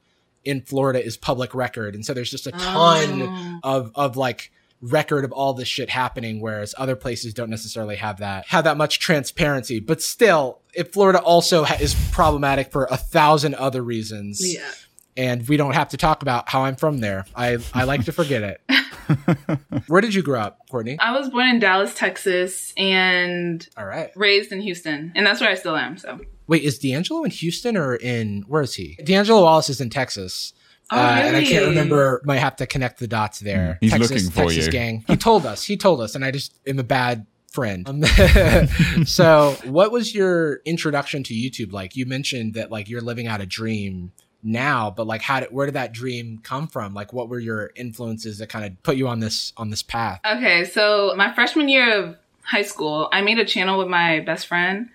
in 0.47 0.63
Florida 0.63 1.05
is 1.05 1.17
public 1.17 1.55
record. 1.55 1.95
And 1.95 2.05
so 2.07 2.15
there's 2.15 2.31
just 2.31 2.47
a 2.47 2.53
ah. 2.55 2.59
ton 2.59 3.23
Oh. 3.23 3.59
of, 3.63 3.93
of 3.95 4.17
like, 4.17 4.51
record 4.83 5.25
of 5.25 5.33
all 5.33 5.55
this 5.55 5.67
shit 5.67 5.89
happening 5.89 6.39
whereas 6.39 6.75
other 6.77 6.95
places 6.95 7.33
don't 7.33 7.49
necessarily 7.49 7.97
have 7.97 8.19
that 8.19 8.47
have 8.47 8.65
that 8.65 8.77
much 8.77 8.99
transparency 9.01 9.81
but 9.81 10.03
still 10.03 10.61
if 10.75 10.93
florida 10.93 11.19
also 11.19 11.65
ha- 11.65 11.79
is 11.81 11.95
problematic 12.13 12.71
for 12.71 12.87
a 12.91 12.97
thousand 12.99 13.55
other 13.55 13.83
reasons 13.83 14.39
Yeah. 14.45 14.71
and 15.17 15.49
we 15.49 15.57
don't 15.57 15.73
have 15.73 15.89
to 15.89 15.97
talk 15.97 16.21
about 16.21 16.51
how 16.51 16.65
i'm 16.65 16.77
from 16.77 16.99
there 16.99 17.25
i 17.35 17.57
i 17.73 17.85
like 17.85 18.05
to 18.05 18.13
forget 18.13 18.43
it 18.43 19.59
where 19.89 20.03
did 20.03 20.13
you 20.15 20.21
grow 20.23 20.41
up 20.41 20.59
courtney 20.69 20.99
I 21.01 21.17
was 21.19 21.31
born 21.31 21.49
in 21.49 21.59
Dallas, 21.59 21.95
Texas, 21.95 22.75
and 22.77 23.67
all 23.79 23.87
right 23.87 24.11
raised 24.15 24.53
in 24.53 24.61
Houston, 24.61 25.11
and 25.17 25.27
that's 25.27 25.41
where 25.41 25.51
I 25.51 25.55
still 25.55 25.75
am. 25.77 25.97
So. 25.97 26.21
Wait 26.47 26.63
is 26.63 26.79
d'angelo 26.79 27.25
in 27.25 27.31
houston 27.31 27.77
or 27.77 27.95
in 27.97 28.43
where 28.49 28.63
is 28.63 28.75
he 28.75 28.99
d'angelo 29.05 29.43
wallace 29.43 29.69
is 29.69 29.81
in 29.81 29.91
texas 29.91 30.53
Oh, 30.91 30.97
uh, 30.97 31.21
and 31.25 31.37
I 31.37 31.45
can't 31.45 31.67
remember. 31.67 32.23
Might 32.25 32.39
have 32.39 32.57
to 32.57 32.67
connect 32.67 33.01
the 33.01 33.09
dots 33.09 33.41
there. 33.41 33.77
He's 33.81 33.91
Texas, 33.91 34.11
looking 34.11 34.31
for 34.31 34.43
Texas 34.43 34.67
you. 34.67 34.73
gang. 34.73 35.05
He 35.09 35.17
told 35.17 35.45
us. 35.45 35.65
He 35.65 35.77
told 35.77 36.01
us, 36.01 36.15
and 36.15 36.25
I 36.25 36.31
just 36.31 36.55
am 36.67 36.79
a 36.79 36.85
bad 36.85 37.27
friend. 37.51 37.89
Um, 37.89 38.05
so, 39.05 39.57
what 39.65 39.91
was 39.91 40.15
your 40.15 40.61
introduction 40.65 41.25
to 41.25 41.35
YouTube 41.35 41.73
like? 41.73 41.97
You 41.97 42.07
mentioned 42.07 42.55
that 42.55 42.71
like 42.71 42.89
you're 42.89 43.01
living 43.01 43.27
out 43.27 43.41
a 43.41 43.47
dream 43.47 44.13
now, 44.45 44.91
but 44.91 45.09
like 45.09 45.23
how 45.23 45.41
did 45.41 45.51
where 45.51 45.67
did 45.67 45.75
that 45.75 45.93
dream 45.93 46.39
come 46.43 46.69
from? 46.69 46.95
Like, 46.95 47.13
what 47.13 47.29
were 47.29 47.41
your 47.41 47.73
influences 47.75 48.39
that 48.39 48.49
kind 48.49 48.65
of 48.65 48.81
put 48.85 48.97
you 48.97 49.09
on 49.09 49.19
this 49.19 49.53
on 49.57 49.71
this 49.71 49.83
path? 49.83 50.21
Okay, 50.25 50.65
so 50.65 51.15
my 51.17 51.35
freshman 51.35 51.69
year 51.69 51.99
of 52.01 52.17
high 52.43 52.63
school, 52.63 53.09
I 53.13 53.23
made 53.23 53.41
a 53.41 53.45
channel 53.45 53.77
with 53.77 53.89
my 53.89 54.21
best 54.21 54.47
friend, 54.47 54.89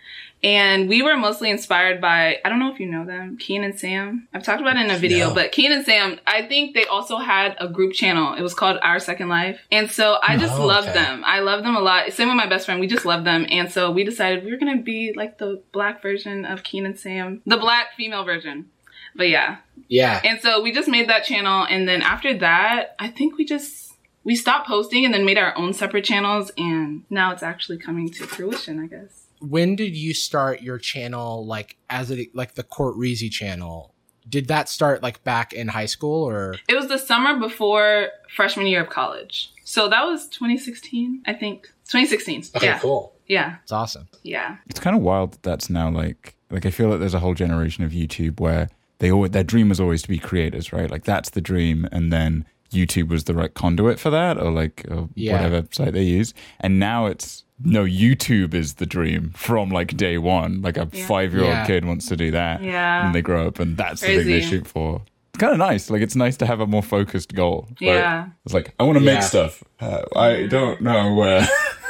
and 0.43 0.89
we 0.89 1.01
were 1.01 1.15
mostly 1.17 1.49
inspired 1.49 2.01
by 2.01 2.39
I 2.43 2.49
don't 2.49 2.59
know 2.59 2.71
if 2.73 2.79
you 2.79 2.85
know 2.89 3.05
them, 3.05 3.37
Kian 3.37 3.63
and 3.63 3.77
Sam. 3.79 4.27
I've 4.33 4.43
talked 4.43 4.61
about 4.61 4.75
it 4.77 4.85
in 4.85 4.91
a 4.91 4.97
video, 4.97 5.29
No. 5.29 5.35
but 5.35 5.51
Kian 5.51 5.71
and 5.71 5.85
Sam, 5.85 6.19
I 6.25 6.43
think 6.47 6.73
they 6.73 6.85
also 6.85 7.17
had 7.17 7.55
a 7.59 7.67
group 7.67 7.93
channel. 7.93 8.33
It 8.33 8.41
was 8.41 8.53
called 8.53 8.77
Our 8.81 8.99
Second 8.99 9.29
Life, 9.29 9.59
and 9.71 9.89
so 9.91 10.17
I 10.21 10.37
just 10.37 10.53
Oh, 10.53 10.65
loved 10.65 10.89
okay. 10.89 10.99
them. 11.01 11.23
I 11.25 11.39
love 11.39 11.63
them 11.63 11.75
a 11.75 11.79
lot. 11.81 12.11
Same 12.13 12.27
with 12.27 12.37
my 12.37 12.47
best 12.47 12.65
friend, 12.65 12.79
we 12.79 12.87
just 12.87 13.05
love 13.05 13.23
them, 13.23 13.45
and 13.49 13.71
so 13.71 13.91
we 13.91 14.03
decided 14.03 14.43
we 14.43 14.51
were 14.51 14.57
gonna 14.57 14.81
be 14.81 15.13
like 15.15 15.37
the 15.37 15.61
black 15.71 16.01
version 16.01 16.45
of 16.45 16.63
Kian 16.63 16.85
and 16.85 16.97
Sam, 16.99 17.41
the 17.45 17.57
black 17.57 17.93
female 17.95 18.23
version. 18.23 18.65
But 19.13 19.27
yeah, 19.27 19.57
Yeah, 19.89 20.21
and 20.23 20.39
so 20.39 20.61
we 20.61 20.71
just 20.71 20.87
made 20.87 21.09
that 21.09 21.25
channel. 21.25 21.65
And 21.69 21.85
then 21.85 22.01
after 22.01 22.33
that, 22.37 22.95
I 22.97 23.09
think 23.09 23.37
we 23.37 23.43
just, 23.43 23.91
we 24.23 24.35
stopped 24.35 24.67
posting 24.69 25.03
and 25.03 25.13
then 25.13 25.25
made 25.25 25.37
our 25.37 25.53
own 25.57 25.73
separate 25.73 26.05
channels. 26.05 26.49
And 26.57 27.03
now 27.09 27.33
it's 27.33 27.43
actually 27.43 27.77
coming 27.77 28.09
to 28.11 28.25
fruition, 28.25 28.79
I 28.79 28.87
guess. 28.87 29.20
When 29.41 29.75
did 29.75 29.95
you 29.95 30.13
start 30.13 30.61
your 30.61 30.77
channel? 30.77 31.45
Like 31.45 31.77
as 31.89 32.11
it 32.11 32.33
like 32.35 32.55
the 32.55 32.63
Court 32.63 32.95
Reezy 32.95 33.31
channel? 33.31 33.93
Did 34.29 34.47
that 34.47 34.69
start 34.69 35.01
like 35.01 35.23
back 35.23 35.51
in 35.51 35.67
high 35.67 35.87
school 35.87 36.23
or? 36.27 36.55
It 36.69 36.75
was 36.75 36.87
the 36.87 36.97
summer 36.97 37.39
before 37.39 38.09
freshman 38.29 38.67
year 38.67 38.81
of 38.81 38.89
college. 38.89 39.51
So 39.63 39.87
that 39.89 40.05
was 40.05 40.27
2016, 40.27 41.23
I 41.25 41.33
think. 41.33 41.67
2016. 41.89 42.43
yeah. 42.61 42.79
cool. 42.79 43.13
Yeah. 43.27 43.57
It's 43.63 43.71
awesome. 43.71 44.07
Yeah. 44.23 44.57
It's 44.67 44.79
kind 44.79 44.95
of 44.95 45.01
wild 45.01 45.33
that 45.33 45.43
that's 45.43 45.69
now 45.69 45.89
like 45.89 46.35
like 46.49 46.65
I 46.65 46.69
feel 46.69 46.89
like 46.89 46.99
there's 46.99 47.13
a 47.13 47.19
whole 47.19 47.33
generation 47.33 47.83
of 47.83 47.91
YouTube 47.91 48.39
where 48.39 48.69
they 48.99 49.11
always 49.11 49.31
their 49.31 49.43
dream 49.43 49.69
was 49.69 49.79
always 49.79 50.03
to 50.03 50.09
be 50.09 50.19
creators, 50.19 50.71
right? 50.71 50.91
Like 50.91 51.05
that's 51.05 51.31
the 51.31 51.41
dream, 51.41 51.87
and 51.91 52.13
then 52.13 52.45
YouTube 52.71 53.09
was 53.09 53.25
the 53.25 53.33
right 53.33 53.53
conduit 53.53 53.99
for 53.99 54.09
that, 54.09 54.37
or 54.37 54.51
like 54.51 54.85
or 54.89 55.09
Yeah. 55.15 55.33
whatever 55.33 55.67
site 55.71 55.93
they 55.93 56.03
use. 56.03 56.33
And 56.59 56.79
now 56.79 57.05
it's 57.05 57.43
no 57.63 57.83
YouTube 57.83 58.53
is 58.53 58.75
the 58.75 58.85
dream 58.87 59.31
from 59.35 59.69
like 59.69 59.95
day 59.95 60.17
one. 60.17 60.61
Like 60.61 60.77
a 60.77 60.87
Yeah. 60.91 61.05
five 61.05 61.33
year 61.33 61.43
old 61.43 61.51
Yeah. 61.51 61.65
kid 61.65 61.85
wants 61.85 62.07
to 62.07 62.15
do 62.17 62.31
that, 62.31 62.63
Yeah. 62.63 63.05
and 63.05 63.13
they 63.13 63.21
grow 63.21 63.47
up, 63.47 63.59
and 63.59 63.77
that's 63.77 64.01
the 64.01 64.07
thing 64.07 64.25
they 64.27 64.41
shoot 64.41 64.65
for. 64.67 65.01
It's 65.33 65.39
kind 65.39 65.53
of 65.53 65.59
nice. 65.59 65.89
Like 65.89 66.01
it's 66.01 66.15
nice 66.15 66.35
to 66.37 66.45
have 66.45 66.59
a 66.59 66.67
more 66.67 66.83
focused 66.83 67.33
goal. 67.35 67.67
Like, 67.69 67.81
Yeah. 67.81 68.25
it's 68.45 68.53
like 68.53 68.73
I 68.79 68.83
want 68.83 68.97
to 68.97 69.03
make 69.03 69.15
Yeah. 69.19 69.19
stuff. 69.21 69.63
Uh, 69.79 70.01
I 70.15 70.47
don't 70.47 70.81
know 70.81 71.13
where. 71.13 71.47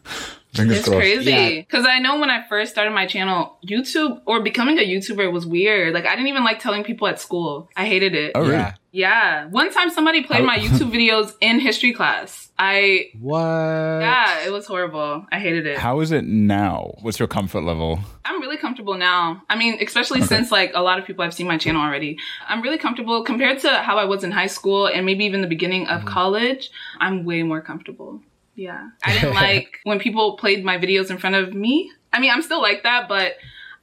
Fingers 0.55 0.79
It's 0.79 0.89
crossed. 0.89 1.01
crazy. 1.01 1.31
Yeah. 1.31 1.49
Because 1.61 1.87
I 1.87 1.99
know 1.99 2.19
when 2.21 2.31
I 2.31 2.47
first 2.49 2.71
started 2.73 2.93
my 2.93 3.07
channel, 3.07 3.59
YouTube 3.67 4.21
or 4.27 4.41
becoming 4.41 4.79
a 4.79 4.83
YouTuber 4.83 5.33
was 5.33 5.47
weird. 5.47 5.93
Like, 5.95 6.07
I 6.07 6.11
didn't 6.15 6.29
even 6.29 6.45
like 6.45 6.61
telling 6.61 6.85
people 6.85 7.09
at 7.09 7.21
school. 7.21 7.69
I 7.77 7.87
hated 7.87 8.15
it. 8.15 8.33
Oh, 8.35 8.41
really? 8.43 8.53
Yeah. 8.55 8.75
Yeah. 8.93 9.47
One 9.47 9.73
time 9.73 9.91
somebody 9.91 10.23
played 10.23 10.45
my 10.45 10.57
YouTube 10.57 10.93
videos 10.93 11.33
in 11.41 11.59
history 11.59 11.93
class. 11.93 12.51
I, 12.57 13.07
What? 13.21 13.41
yeah, 13.41 14.47
it 14.47 14.53
was 14.53 14.67
horrible. 14.67 15.27
I 15.33 15.41
hated 15.41 15.67
it. 15.67 15.79
How 15.79 15.99
is 15.99 16.13
it 16.13 16.25
now? 16.25 16.93
What's 17.03 17.19
your 17.19 17.27
comfort 17.27 17.63
level? 17.63 17.99
I'm 18.25 18.41
really 18.41 18.57
comfortable 18.57 18.95
now. 18.95 19.43
I 19.51 19.57
mean, 19.57 19.79
especially 19.83 20.21
Okay. 20.21 20.29
since 20.29 20.53
like 20.53 20.71
a 20.77 20.83
lot 20.83 21.01
of 21.01 21.05
people 21.05 21.25
have 21.25 21.35
seen 21.35 21.49
my 21.49 21.59
channel 21.59 21.83
already. 21.83 22.17
I'm 22.49 22.63
really 22.63 22.79
comfortable 22.79 23.25
compared 23.25 23.59
to 23.63 23.71
how 23.79 23.99
I 23.99 24.05
was 24.05 24.23
in 24.23 24.31
high 24.31 24.47
school 24.47 24.87
and 24.87 25.05
maybe 25.05 25.25
even 25.25 25.41
the 25.41 25.49
beginning 25.49 25.87
Mm-hmm. 25.87 26.07
of 26.07 26.13
college. 26.13 26.71
I'm 27.01 27.25
way 27.25 27.43
more 27.43 27.61
comfortable. 27.61 28.21
Yeah. 28.55 28.89
I 29.05 29.13
didn't 29.13 29.35
like 29.35 29.79
when 29.85 29.99
people 29.99 30.37
played 30.37 30.65
my 30.65 30.79
videos 30.79 31.11
in 31.11 31.19
front 31.19 31.37
of 31.37 31.55
me. 31.55 31.91
I 32.13 32.21
mean, 32.21 32.31
I'm 32.31 32.43
still 32.43 32.63
like 32.63 32.83
that, 32.85 33.09
but 33.09 33.35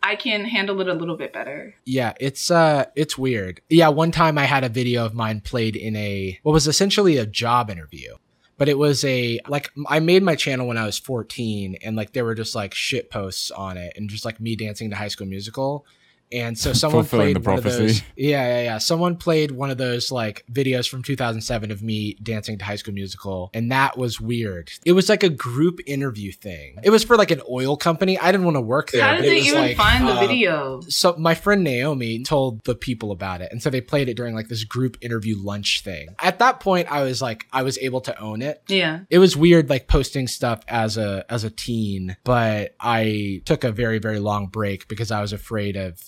I 0.04 0.16
can 0.16 0.46
handle 0.46 0.82
it 0.82 0.88
a 0.88 0.94
little 0.94 1.18
bit 1.18 1.34
better. 1.34 1.76
Yeah, 1.86 2.14
it's 2.20 2.50
uh 2.50 2.86
it's 2.96 3.18
weird. 3.18 3.62
Yeah, 3.70 3.90
one 3.90 4.12
time 4.12 4.38
I 4.38 4.46
had 4.46 4.64
a 4.64 4.70
video 4.70 5.06
of 5.06 5.14
mine 5.14 5.42
played 5.42 5.76
in 5.76 5.96
a 5.96 6.40
what 6.44 6.54
was 6.54 6.68
essentially 6.68 7.18
a 7.18 7.26
job 7.26 7.70
interview. 7.70 8.16
But 8.58 8.70
it 8.70 8.78
was 8.78 9.04
a 9.04 9.40
like 9.48 9.72
I 9.88 10.00
made 10.00 10.24
my 10.24 10.36
channel 10.36 10.68
when 10.68 10.78
I 10.78 10.86
was 10.86 10.98
14 10.98 11.78
and 11.84 11.96
like 11.96 12.14
there 12.14 12.26
were 12.26 12.36
just 12.36 12.56
like 12.56 12.74
shit 12.74 13.10
posts 13.10 13.50
on 13.52 13.78
it 13.78 13.94
and 13.96 14.10
just 14.10 14.26
like 14.26 14.40
me 14.40 14.56
dancing 14.56 14.90
to 14.92 14.96
high 14.96 15.08
school 15.08 15.28
musical. 15.28 15.86
And 16.32 16.58
so 16.58 16.74
someone 16.82 17.06
played 17.06 17.38
the 17.38 17.40
one 17.42 17.58
of 17.58 17.64
those. 17.64 18.02
Yeah, 18.16 18.46
yeah, 18.48 18.64
yeah. 18.64 18.78
Someone 18.78 19.18
played 19.18 19.52
one 19.52 19.72
of 19.72 19.78
those 19.78 20.12
like 20.12 20.46
videos 20.52 20.88
from 20.88 21.02
2007 21.02 21.72
of 21.72 21.82
me 21.82 22.16
dancing 22.22 22.58
to 22.58 22.66
High 22.66 22.76
School 22.76 22.94
Musical, 22.94 23.50
and 23.54 23.72
that 23.72 23.98
was 23.98 24.22
weird. 24.22 24.72
It 24.86 24.92
was 24.92 25.10
like 25.10 25.24
a 25.24 25.30
group 25.30 25.80
interview 25.88 26.32
thing. 26.32 26.78
It 26.84 26.90
was 26.92 27.04
for 27.04 27.18
like 27.18 27.32
an 27.32 27.42
oil 27.50 27.78
company. 27.78 28.20
I 28.20 28.32
didn't 28.32 28.46
want 28.46 28.58
to 28.58 28.62
work 28.62 28.92
there. 28.92 29.02
How 29.02 29.16
but 29.16 29.24
did 29.24 29.26
it 29.26 29.30
they 29.30 29.36
was, 29.38 29.48
even 29.48 29.62
like, 29.62 29.78
find 29.78 30.08
the 30.08 30.14
uh, 30.14 30.20
video? 30.20 30.82
so 30.82 31.16
my 31.18 31.34
friend 31.34 31.64
Naomi 31.64 32.24
told 32.24 32.64
the 32.64 32.76
people 32.76 33.12
about 33.12 33.42
it, 33.42 33.52
and 33.52 33.62
so 33.62 33.70
they 33.70 33.82
played 33.82 34.10
it 34.10 34.16
during 34.16 34.36
like 34.36 34.48
this 34.48 34.64
group 34.64 34.98
interview 35.02 35.36
lunch 35.38 35.82
thing. 35.82 36.16
At 36.20 36.40
that 36.40 36.60
point, 36.60 36.92
I 36.92 37.04
was 37.04 37.22
like, 37.22 37.48
I 37.52 37.64
was 37.64 37.78
able 37.80 38.02
to 38.02 38.20
own 38.20 38.42
it. 38.42 38.62
Yeah. 38.68 39.02
It 39.10 39.20
was 39.20 39.36
weird, 39.36 39.70
like 39.70 39.88
posting 39.88 40.28
stuff 40.28 40.62
as 40.68 40.98
a 40.98 41.26
as 41.30 41.44
a 41.44 41.50
teen, 41.50 42.18
but 42.24 42.76
I 42.80 43.42
took 43.46 43.64
a 43.64 43.72
very 43.72 44.00
very 44.00 44.20
long 44.20 44.48
break 44.48 44.88
because 44.88 45.12
I 45.12 45.22
was 45.22 45.34
afraid 45.34 45.76
of. 45.76 46.00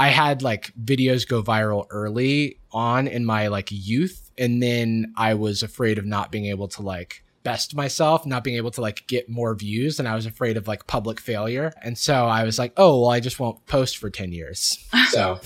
I 0.00 0.08
had 0.08 0.42
like 0.42 0.72
videos 0.82 1.28
go 1.28 1.42
viral 1.42 1.86
early 1.90 2.58
on 2.72 3.06
in 3.06 3.26
my 3.26 3.48
like 3.48 3.68
youth, 3.70 4.30
and 4.38 4.62
then 4.62 5.12
I 5.14 5.34
was 5.34 5.62
afraid 5.62 5.98
of 5.98 6.06
not 6.06 6.32
being 6.32 6.46
able 6.46 6.68
to 6.68 6.80
like 6.80 7.22
best 7.42 7.74
myself, 7.74 8.24
not 8.24 8.42
being 8.42 8.56
able 8.56 8.70
to 8.70 8.80
like 8.80 9.06
get 9.08 9.28
more 9.28 9.54
views, 9.54 9.98
and 9.98 10.08
I 10.08 10.14
was 10.14 10.24
afraid 10.24 10.56
of 10.56 10.66
like 10.66 10.86
public 10.86 11.20
failure. 11.20 11.70
And 11.82 11.98
so 11.98 12.14
I 12.14 12.44
was 12.44 12.58
like, 12.58 12.72
oh 12.78 13.02
well, 13.02 13.10
I 13.10 13.20
just 13.20 13.38
won't 13.38 13.66
post 13.66 13.98
for 13.98 14.08
ten 14.08 14.32
years. 14.32 14.78
So 15.10 15.40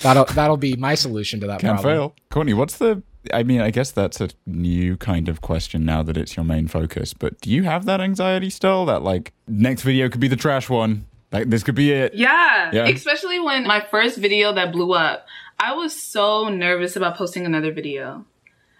that'll 0.00 0.26
that'll 0.26 0.56
be 0.56 0.76
my 0.76 0.94
solution 0.94 1.40
to 1.40 1.48
that 1.48 1.60
Can't 1.60 1.80
problem. 1.80 1.94
fail. 1.94 2.16
Courtney, 2.30 2.54
what's 2.54 2.78
the. 2.78 3.02
I 3.32 3.42
mean, 3.42 3.60
I 3.60 3.70
guess 3.70 3.90
that's 3.90 4.20
a 4.20 4.30
new 4.46 4.96
kind 4.96 5.28
of 5.28 5.40
question 5.40 5.84
now 5.84 6.02
that 6.04 6.16
it's 6.16 6.36
your 6.36 6.44
main 6.44 6.66
focus, 6.68 7.12
but 7.12 7.40
do 7.40 7.50
you 7.50 7.64
have 7.64 7.84
that 7.86 8.00
anxiety 8.00 8.48
still? 8.48 8.86
That, 8.86 9.02
like, 9.02 9.32
next 9.46 9.82
video 9.82 10.08
could 10.08 10.20
be 10.20 10.28
the 10.28 10.36
trash 10.36 10.68
one? 10.70 11.06
Like, 11.32 11.48
this 11.48 11.62
could 11.62 11.74
be 11.74 11.90
it? 11.92 12.14
Yeah. 12.14 12.70
Yeah. 12.72 12.86
Especially 12.88 13.40
when 13.40 13.66
my 13.66 13.80
first 13.80 14.18
video 14.18 14.52
that 14.52 14.70
blew 14.72 14.92
up, 14.92 15.26
I 15.58 15.74
was 15.74 15.94
so 16.00 16.48
nervous 16.48 16.96
about 16.96 17.16
posting 17.16 17.46
another 17.46 17.72
video. 17.72 18.24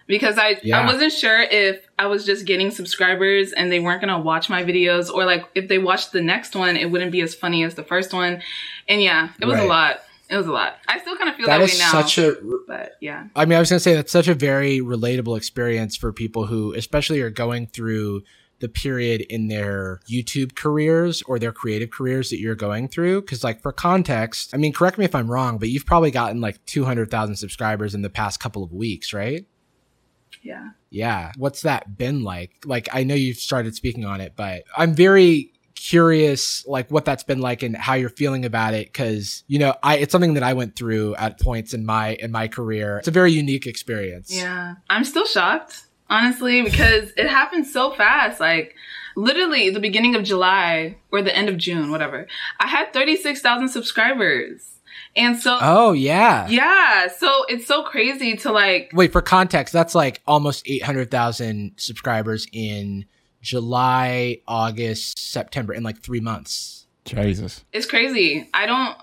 Because 0.05 0.37
I, 0.37 0.59
Yeah. 0.63 0.79
I 0.81 0.85
wasn't 0.85 1.13
sure 1.13 1.41
if 1.41 1.87
I 1.97 2.07
was 2.07 2.25
just 2.25 2.45
getting 2.45 2.71
subscribers 2.71 3.53
and 3.53 3.71
they 3.71 3.79
weren't 3.79 4.01
gonna 4.01 4.19
watch 4.19 4.49
my 4.49 4.61
videos 4.63 5.09
or 5.09 5.23
like 5.25 5.45
if 5.55 5.69
they 5.69 5.77
watched 5.79 6.11
the 6.11 6.21
next 6.21 6.55
one, 6.55 6.75
it 6.75 6.91
wouldn't 6.91 7.11
be 7.11 7.21
as 7.21 7.33
funny 7.33 7.63
as 7.63 7.75
the 7.75 7.83
first 7.83 8.13
one. 8.13 8.41
And 8.89 9.01
yeah, 9.01 9.29
it 9.41 9.45
was 9.45 9.55
Right. 9.55 9.63
a 9.63 9.67
lot. 9.67 10.01
It 10.29 10.35
was 10.35 10.47
a 10.47 10.51
lot. 10.51 10.77
I 10.89 10.99
still 10.99 11.15
kind 11.15 11.29
of 11.29 11.35
feel 11.37 11.45
That 11.45 11.59
that, 11.59 11.63
is 11.69 11.73
way 11.75 11.79
now. 11.79 11.91
such 11.91 12.17
a 12.17 12.35
but 12.67 12.93
yeah. 12.99 13.27
I 13.35 13.45
mean, 13.45 13.55
I 13.55 13.59
was 13.59 13.69
going 13.69 13.77
to 13.77 13.83
say 13.83 13.93
that's 13.93 14.11
such 14.11 14.27
a 14.27 14.33
very 14.33 14.79
relatable 14.79 15.37
experience 15.37 15.95
for 15.95 16.11
people 16.11 16.47
who, 16.47 16.73
especially, 16.73 17.21
are 17.21 17.29
going 17.29 17.67
through 17.67 18.23
the 18.63 18.69
period 18.69 19.19
in 19.29 19.49
their 19.49 19.99
YouTube 20.09 20.55
careers 20.55 21.21
or 21.23 21.37
their 21.37 21.51
creative 21.51 21.91
careers 21.91 22.29
that 22.29 22.39
you're 22.39 22.55
going 22.55 22.87
through. 22.87 23.19
Because, 23.19 23.43
like, 23.43 23.61
for 23.61 23.73
context, 23.73 24.51
I 24.53 24.57
mean, 24.57 24.71
correct 24.71 24.97
me 24.97 25.03
if 25.03 25.13
I'm 25.13 25.29
wrong, 25.29 25.57
but 25.57 25.67
you've 25.67 25.85
probably 25.85 26.11
gotten 26.11 26.39
like 26.39 26.65
200,000 26.65 27.35
subscribers 27.35 27.93
in 27.93 28.03
the 28.03 28.09
past 28.09 28.39
couple 28.39 28.63
of 28.63 28.71
weeks, 28.71 29.11
right? 29.11 29.45
Yeah. 30.41 30.69
Yeah. 30.89 31.33
What's 31.37 31.63
that 31.63 31.97
been 31.97 32.23
like? 32.23 32.51
Like, 32.63 32.87
I 32.93 33.03
know 33.03 33.15
you've 33.15 33.35
started 33.37 33.75
speaking 33.75 34.05
on 34.05 34.21
it, 34.21 34.33
but 34.37 34.63
I'm 34.77 34.93
very 34.93 35.51
curious 35.75 36.65
like 36.65 36.89
what 36.89 37.03
that's 37.03 37.23
been 37.23 37.41
like 37.41 37.61
and 37.63 37.75
how 37.75 37.95
you're 37.95 38.07
feeling 38.07 38.45
about 38.45 38.73
it 38.73 38.85
because 38.87 39.43
you 39.47 39.59
know 39.59 39.73
i 39.83 39.97
it's 39.97 40.11
something 40.13 40.35
that 40.35 40.43
i 40.43 40.53
went 40.53 40.75
through 40.77 41.13
at 41.15 41.37
points 41.41 41.73
in 41.73 41.83
my 41.85 42.13
in 42.21 42.31
my 42.31 42.47
career 42.47 42.99
it's 42.99 43.07
a 43.07 43.11
very 43.11 43.33
unique 43.33 43.65
experience 43.65 44.33
Yeah. 44.33 44.75
I'm 44.89 45.03
still 45.03 45.25
shocked, 45.25 45.83
honestly, 46.13 46.61
because 46.61 47.11
it 47.17 47.27
happened 47.27 47.65
so 47.65 47.91
fast. 47.91 48.39
Like, 48.39 48.75
literally, 49.15 49.71
the 49.71 49.79
beginning 49.79 50.15
of 50.15 50.23
July 50.23 50.95
or 51.11 51.21
the 51.21 51.35
end 51.35 51.49
of 51.49 51.57
June, 51.57 51.91
whatever, 51.91 52.27
I 52.59 52.67
had 52.67 52.93
36,000 52.93 53.67
subscribers. 53.69 54.69
And 55.15 55.39
so, 55.39 55.59
oh 55.61 55.91
yeah 55.91 56.47
yeah, 56.47 57.07
so 57.07 57.45
it's 57.47 57.67
so 57.67 57.83
crazy 57.83 58.35
to 58.37 58.51
like, 58.51 58.91
wait 58.93 59.11
for 59.11 59.21
context 59.21 59.71
that's 59.71 59.93
like 59.93 60.21
almost 60.25 60.67
800000 60.67 61.73
subscribers 61.77 62.47
in 62.51 63.05
july 63.41 64.39
august 64.47 65.19
september 65.19 65.73
in 65.73 65.83
like 65.83 66.01
three 66.01 66.21
months 66.21 66.83
Jesus. 67.05 67.65
it's 67.73 67.85
crazy. 67.85 68.49
I 68.53 68.65
don't, 68.65 68.97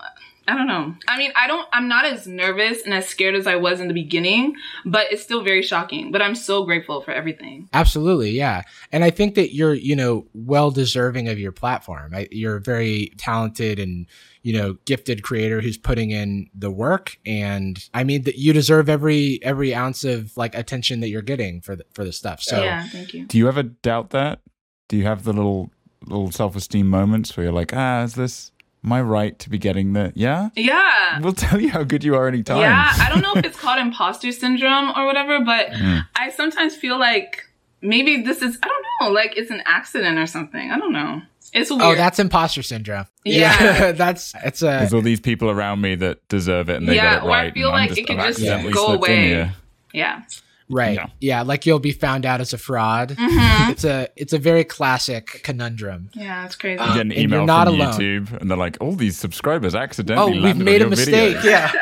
I 0.51 0.55
don't 0.57 0.67
know. 0.67 0.93
I 1.07 1.17
mean, 1.17 1.31
I 1.33 1.47
don't, 1.47 1.65
I'm 1.71 1.87
not 1.87 2.03
as 2.03 2.27
nervous 2.27 2.83
and 2.83 2.93
as 2.93 3.07
scared 3.07 3.35
as 3.35 3.47
I 3.47 3.55
was 3.55 3.79
in 3.79 3.87
the 3.87 3.93
beginning, 3.93 4.57
but 4.85 5.09
it's 5.09 5.23
still 5.23 5.43
very 5.43 5.61
shocking. 5.61 6.11
But 6.11 6.21
I'm 6.21 6.35
so 6.35 6.65
grateful 6.65 6.99
for 6.99 7.11
everything. 7.11 7.69
Absolutely, 7.71 8.31
yeah. 8.31 8.63
And 8.91 9.05
I 9.05 9.11
think 9.11 9.35
that 9.35 9.55
you're, 9.55 9.73
you 9.73 9.95
know, 9.95 10.27
well 10.33 10.69
deserving 10.69 11.29
of 11.29 11.39
your 11.39 11.53
platform. 11.53 12.13
I, 12.13 12.27
you're 12.31 12.57
a 12.57 12.61
very 12.61 13.13
talented 13.17 13.79
and, 13.79 14.07
you 14.41 14.51
know, 14.51 14.73
gifted 14.83 15.23
creator 15.23 15.61
who's 15.61 15.77
putting 15.77 16.11
in 16.11 16.49
the 16.53 16.69
work. 16.69 17.17
And 17.25 17.81
I 17.93 18.03
mean 18.03 18.23
that 18.23 18.35
you 18.35 18.51
deserve 18.51 18.89
every 18.89 19.39
every 19.43 19.73
ounce 19.73 20.03
of 20.03 20.35
like 20.35 20.53
attention 20.53 20.99
that 20.99 21.07
you're 21.07 21.21
getting 21.21 21.61
for 21.61 21.77
the, 21.77 21.85
for 21.93 22.03
the 22.03 22.11
stuff. 22.11 22.43
So 22.43 22.61
yeah, 22.61 22.89
thank 22.89 23.13
you. 23.13 23.25
Do 23.25 23.37
you 23.37 23.47
ever 23.47 23.63
doubt 23.63 24.09
that? 24.09 24.41
Do 24.89 24.97
you 24.97 25.05
have 25.05 25.23
the 25.23 25.31
little 25.31 25.71
little 26.07 26.31
self 26.31 26.55
esteem 26.55 26.89
moments 26.89 27.37
where 27.37 27.45
you're 27.45 27.53
like, 27.53 27.73
ah, 27.73 28.03
is 28.03 28.15
this 28.15 28.50
my 28.83 28.99
right 29.01 29.37
to 29.39 29.49
be 29.49 29.57
getting 29.57 29.93
the 29.93 30.11
yeah? 30.15 30.49
Yeah. 30.55 31.19
We'll 31.19 31.33
tell 31.33 31.59
you 31.61 31.69
how 31.69 31.83
good 31.83 32.03
you 32.03 32.15
are 32.15 32.27
anytime. 32.27 32.61
Yeah, 32.61 32.91
I 32.99 33.09
don't 33.09 33.21
know 33.21 33.33
if 33.35 33.45
it's 33.49 33.59
called 33.59 33.79
imposter 33.79 34.31
syndrome 34.31 34.91
or 34.95 35.05
whatever, 35.05 35.39
but 35.43 35.67
Mm. 35.71 36.05
I 36.15 36.29
sometimes 36.31 36.75
feel 36.75 36.97
like 36.99 37.45
maybe 37.81 38.21
this 38.23 38.41
is 38.41 38.57
I 38.63 38.67
don't 38.67 38.85
know, 39.01 39.13
like 39.13 39.37
it's 39.37 39.51
an 39.51 39.61
accident 39.65 40.17
or 40.17 40.25
something. 40.25 40.71
I 40.71 40.77
don't 40.79 40.93
know. 40.93 41.21
It's 41.53 41.69
weird. 41.69 41.81
Oh, 41.83 41.95
that's 41.95 42.17
imposter 42.17 42.63
syndrome. 42.63 43.05
Yeah. 43.25 43.91
that's 44.03 44.33
it's 44.43 44.61
a 44.61 44.65
There's 44.65 44.93
all 44.93 45.01
these 45.01 45.19
people 45.19 45.49
around 45.49 45.81
me 45.81 45.95
that 45.95 46.27
deserve 46.29 46.69
it 46.69 46.77
and 46.77 46.87
they 46.87 46.95
Yeah, 46.95 47.15
got 47.19 47.23
it 47.23 47.27
or 47.27 47.31
I 47.31 47.43
right. 47.43 47.53
feel 47.53 47.67
and 47.67 47.75
I'm 47.75 47.81
like 47.81 47.89
just, 47.89 47.99
it 47.99 48.07
could 48.07 48.19
just 48.19 48.73
go 48.73 48.87
away. 48.93 49.51
yeah. 49.93 50.23
Right. 50.71 50.95
Yeah. 50.95 51.07
Yeah. 51.19 51.41
like 51.43 51.65
you'll 51.65 51.79
be 51.79 51.91
found 51.91 52.25
out 52.25 52.41
as 52.41 52.53
a 52.53 52.57
fraud. 52.57 53.09
Mhm. 53.11 53.69
It's 53.71 53.83
a 53.83 54.07
it's 54.15 54.33
a 54.33 54.39
very 54.39 54.63
classic 54.63 55.41
conundrum. 55.43 56.09
Yeah, 56.13 56.45
it's 56.45 56.55
crazy. 56.55 56.81
You 56.83 56.87
get 56.89 56.95
an 56.97 57.11
And 57.11 57.13
you're 57.13 57.19
email 57.21 57.45
not 57.45 57.67
from 57.67 57.75
alone. 57.75 57.93
YouTube 57.93 58.41
and 58.41 58.49
they're 58.49 58.57
like, 58.57 58.77
all 58.81 58.95
these 58.95 59.17
subscribers 59.17 59.75
accidentally 59.75 60.39
Oh, 60.39 60.47
accidentally 60.47 60.53
we've 60.53 60.55
landed 60.57 60.65
made 60.65 60.81
a 60.81 60.85
on 60.85 60.89
your 60.91 60.97
mistake. 60.97 61.35
video. 61.37 61.51
Yeah. 61.51 61.71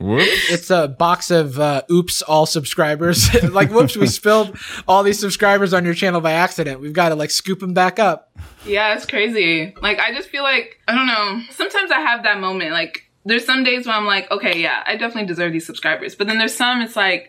Whoops. 0.00 0.50
it's 0.50 0.70
a 0.70 0.86
box 0.86 1.28
of 1.32 1.58
uh, 1.58 1.82
oops 1.90 2.22
all 2.22 2.46
subscribers 2.46 3.34
like 3.52 3.70
whoops 3.72 3.96
we 3.96 4.06
spilled 4.06 4.56
all 4.86 5.02
these 5.02 5.18
subscribers 5.18 5.74
on 5.74 5.84
your 5.84 5.92
channel 5.94 6.20
by 6.20 6.30
accident 6.32 6.80
we've 6.80 6.92
got 6.92 7.08
to 7.08 7.16
like 7.16 7.32
scoop 7.32 7.58
them 7.58 7.74
back 7.74 7.98
up 7.98 8.30
Yeah, 8.64 8.94
it's 8.94 9.06
crazy. 9.06 9.74
Like 9.82 9.98
I 9.98 10.12
just 10.14 10.28
feel 10.28 10.44
like 10.44 10.78
I 10.86 10.94
don't 10.94 11.08
know. 11.08 11.40
Sometimes 11.50 11.90
I 11.90 11.98
have 12.00 12.22
that 12.22 12.38
moment. 12.38 12.70
Like 12.70 13.10
there's 13.24 13.44
some 13.44 13.64
days 13.64 13.86
where 13.86 13.96
I'm 13.96 14.06
like, 14.06 14.30
okay, 14.30 14.60
yeah, 14.60 14.82
I 14.86 14.92
definitely 14.96 15.26
deserve 15.26 15.52
these 15.52 15.66
subscribers. 15.66 16.14
But 16.14 16.28
then 16.28 16.38
there's 16.38 16.54
some 16.54 16.80
it's 16.80 16.94
like, 16.96 17.28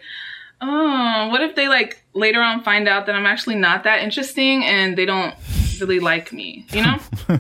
oh, 0.62 1.30
what 1.32 1.42
if 1.42 1.56
they 1.56 1.68
like 1.68 2.04
later 2.14 2.42
on 2.42 2.64
find 2.64 2.88
out 2.88 3.06
that 3.06 3.16
I'm 3.16 3.26
actually 3.26 3.56
not 3.56 3.84
that 3.84 4.04
interesting 4.04 4.64
and 4.66 4.98
they 4.98 5.06
don't 5.06 5.34
really 5.80 6.00
like 6.00 6.34
me, 6.34 6.66
you 6.72 6.84
know? 6.84 7.00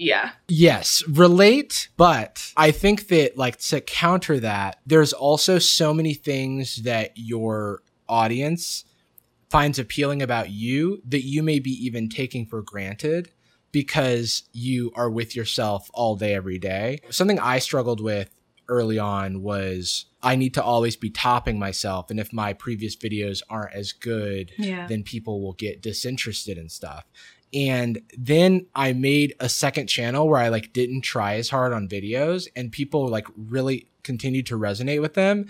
yeah. 0.00 0.30
yes 0.48 1.06
relate 1.08 1.90
but 1.98 2.52
i 2.56 2.70
think 2.70 3.08
that 3.08 3.36
like 3.36 3.58
to 3.58 3.80
counter 3.82 4.40
that 4.40 4.78
there's 4.86 5.12
also 5.12 5.58
so 5.58 5.92
many 5.92 6.14
things 6.14 6.76
that 6.76 7.12
your 7.16 7.82
audience 8.08 8.84
finds 9.50 9.78
appealing 9.78 10.22
about 10.22 10.48
you 10.48 11.02
that 11.06 11.24
you 11.24 11.42
may 11.42 11.58
be 11.58 11.70
even 11.70 12.08
taking 12.08 12.46
for 12.46 12.62
granted 12.62 13.30
because 13.72 14.44
you 14.52 14.90
are 14.94 15.10
with 15.10 15.36
yourself 15.36 15.90
all 15.92 16.16
day 16.16 16.34
every 16.34 16.58
day 16.58 16.98
something 17.10 17.38
i 17.38 17.58
struggled 17.58 18.00
with 18.00 18.34
early 18.70 18.98
on 18.98 19.42
was 19.42 20.06
i 20.22 20.34
need 20.36 20.54
to 20.54 20.62
always 20.62 20.96
be 20.96 21.10
topping 21.10 21.58
myself 21.58 22.10
and 22.10 22.18
if 22.20 22.32
my 22.32 22.52
previous 22.52 22.94
videos 22.96 23.42
aren't 23.50 23.74
as 23.74 23.92
good 23.92 24.52
Yeah. 24.56 24.86
then 24.86 25.02
people 25.02 25.42
will 25.42 25.52
get 25.54 25.82
disinterested 25.82 26.56
in 26.56 26.68
stuff. 26.68 27.04
And 27.52 28.02
then 28.16 28.66
I 28.76 28.92
made 28.92 29.34
a 29.40 29.48
second 29.48 29.88
channel 29.88 30.28
where 30.28 30.38
I 30.40 30.48
like 30.50 30.72
didn't 30.72 31.00
try 31.00 31.34
as 31.34 31.50
hard 31.50 31.72
on 31.72 31.88
videos 31.88 32.46
and 32.54 32.70
people 32.70 33.08
like 33.08 33.26
really 33.36 33.88
continued 34.04 34.46
to 34.46 34.56
resonate 34.58 35.00
with 35.00 35.14
them. 35.14 35.46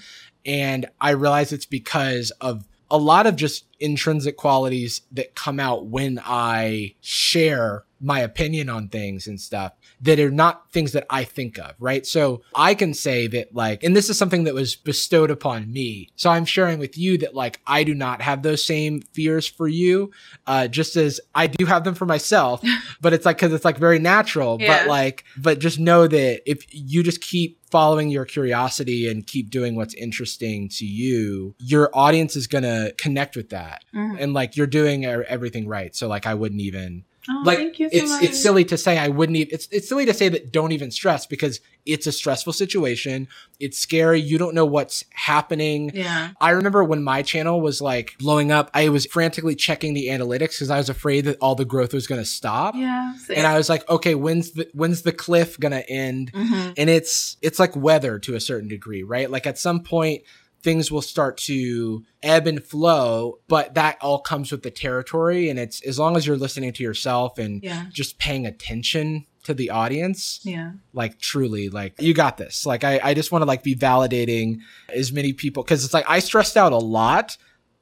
And 0.47 0.87
I 0.99 1.11
realized 1.11 1.53
it's 1.53 1.67
because 1.67 2.31
of 2.41 2.67
a 2.91 2.97
lot 2.97 3.27
of 3.27 3.37
just 3.37 3.67
intrinsic 3.81 4.39
qualities 4.39 5.03
that 5.13 5.35
come 5.35 5.61
out 5.61 5.87
when 5.87 6.19
I 6.25 6.95
share 7.03 7.85
my 8.01 8.21
opinion 8.21 8.69
on 8.69 8.89
things 8.89 9.27
and 9.27 9.41
stuff 9.41 9.73
that 10.01 10.19
are 10.19 10.31
not 10.31 10.71
things 10.73 10.93
that 10.93 11.07
I 11.11 11.25
think 11.25 11.59
of, 11.59 11.73
right? 11.79 12.07
So 12.07 12.43
I 12.55 12.75
can 12.75 12.95
say 12.95 13.27
that 13.29 13.55
like, 13.55 13.83
and 13.85 13.95
this 13.95 14.09
is 14.09 14.17
something 14.17 14.45
that 14.45 14.55
was 14.55 14.75
bestowed 14.77 15.31
upon 15.31 15.71
me. 15.73 16.09
So 16.17 16.31
I'm 16.31 16.45
sharing 16.47 16.79
with 16.79 16.97
you 16.97 17.19
that 17.19 17.35
like, 17.35 17.61
I 17.67 17.85
do 17.85 17.95
not 17.95 18.23
have 18.23 18.43
those 18.43 18.65
same 18.65 19.03
fears 19.13 19.47
for 19.47 19.69
you, 19.69 20.11
uh, 20.47 20.69
just 20.69 20.97
as 20.97 21.21
I 21.35 21.47
do 21.47 21.67
have 21.67 21.85
them 21.85 21.95
for 21.95 22.07
myself, 22.07 22.63
but 23.01 23.13
it's 23.13 23.27
like, 23.27 23.37
cause 23.39 23.53
it's 23.53 23.65
like 23.65 23.77
very 23.79 23.99
natural, 23.99 24.57
Yeah. 24.61 24.79
but 24.85 24.89
like, 24.89 25.25
but 25.37 25.59
just 25.59 25.79
know 25.79 26.07
that 26.07 26.51
if 26.51 26.65
you 26.71 27.03
just 27.03 27.21
keep 27.21 27.59
following 27.71 28.09
your 28.11 28.25
curiosity 28.25 29.09
and 29.09 29.27
keep 29.27 29.49
doing 29.51 29.77
what's 29.77 29.95
interesting 29.95 30.69
to 30.69 30.85
you, 30.87 31.55
your 31.59 31.91
audience 31.95 32.35
is 32.35 32.47
going 32.49 32.65
to 32.65 32.93
connect 32.99 33.37
with 33.37 33.51
that. 33.51 33.85
Mhm. 33.95 34.17
And 34.19 34.33
like, 34.33 34.57
you're 34.57 34.67
doing 34.67 35.05
everything 35.05 35.69
right. 35.69 35.95
So 35.95 36.09
like, 36.09 36.27
I 36.27 36.35
wouldn't 36.35 36.61
even, 36.63 37.05
Oh, 37.33 37.43
like 37.45 37.59
thank 37.59 37.79
you 37.79 37.89
so 37.91 37.97
it's 37.97 38.11
much. 38.11 38.23
it's 38.25 38.43
silly 38.43 38.65
to 38.65 38.77
say 38.77 38.99
I 38.99 39.09
wouldn't 39.09 39.37
even 39.37 39.55
it's 39.55 39.69
it's 39.71 39.89
silly 39.89 40.05
to 40.07 40.15
say 40.15 40.29
that 40.29 40.53
don't 40.53 40.73
even 40.73 40.91
stress 40.91 41.27
because 41.27 41.61
it's 41.87 42.07
a 42.07 42.13
stressful 42.13 42.53
situation. 42.53 43.29
It's 43.59 43.79
scary. 43.79 44.21
You 44.21 44.37
don't 44.37 44.55
know 44.55 44.67
what's 44.67 45.05
happening. 45.15 45.91
Yeah. 45.95 46.31
I 46.41 46.51
remember 46.51 46.85
when 46.85 47.03
my 47.03 47.23
channel 47.23 47.61
was 47.61 47.81
like 47.81 48.17
blowing 48.19 48.53
up, 48.53 48.71
I 48.75 48.91
was 48.91 49.07
frantically 49.07 49.55
checking 49.55 49.95
the 49.95 50.09
analytics 50.09 50.51
because 50.57 50.71
I 50.71 50.77
was 50.79 50.89
afraid 50.91 51.23
that 51.27 51.39
all 51.41 51.55
the 51.55 51.65
growth 51.65 51.95
was 51.95 52.07
going 52.07 52.21
to 52.21 52.27
stop. 52.27 52.75
Yeah. 52.75 53.15
same. 53.17 53.39
And 53.39 53.47
I 53.47 53.57
was 53.57 53.69
like, 53.69 53.89
okay, 53.89 54.15
when's 54.15 54.51
the 54.53 54.69
when's 54.75 55.03
the 55.03 55.13
cliff 55.13 55.59
going 55.59 55.73
to 55.73 55.89
end? 55.89 56.33
Mhm. 56.33 56.75
and 56.77 56.91
it's 56.91 57.37
it's 57.43 57.59
like 57.59 57.75
weather 57.77 58.19
to 58.21 58.35
a 58.35 58.41
certain 58.41 58.69
degree 58.69 59.03
right 59.03 59.31
like 59.31 59.47
at 59.47 59.59
some 59.59 59.81
point 59.83 60.23
things 60.63 60.91
will 60.91 61.03
start 61.03 61.37
to 61.39 62.05
ebb 62.23 62.47
and 62.47 62.63
flow 62.65 63.39
but 63.49 63.75
that 63.75 63.97
all 64.01 64.19
comes 64.21 64.53
with 64.53 64.63
the 64.63 64.71
territory 64.71 65.49
and 65.49 65.59
it's 65.59 65.81
as 65.87 65.99
long 65.99 66.17
as 66.17 66.27
you're 66.27 66.37
listening 66.37 66.73
to 66.73 66.83
yourself 66.83 67.39
and 67.39 67.63
Yeah. 67.63 67.87
just 67.93 68.19
paying 68.19 68.47
attention 68.47 69.25
to 69.45 69.55
the 69.55 69.71
audience 69.71 70.41
Yeah. 70.45 70.73
like 70.93 71.19
truly 71.19 71.69
like 71.71 71.95
you 72.01 72.13
got 72.13 72.37
this 72.37 72.67
like 72.67 72.85
i, 72.85 73.01
I 73.03 73.15
just 73.15 73.33
want 73.33 73.41
to 73.43 73.47
like 73.47 73.63
be 73.63 73.75
validating 73.75 74.59
as 74.95 75.13
many 75.13 75.33
people 75.33 75.63
because 75.63 75.83
it's 75.85 75.95
like 75.95 76.05
i 76.09 76.19
stressed 76.19 76.57
out 76.59 76.73
a 76.73 76.77
lot 76.79 77.37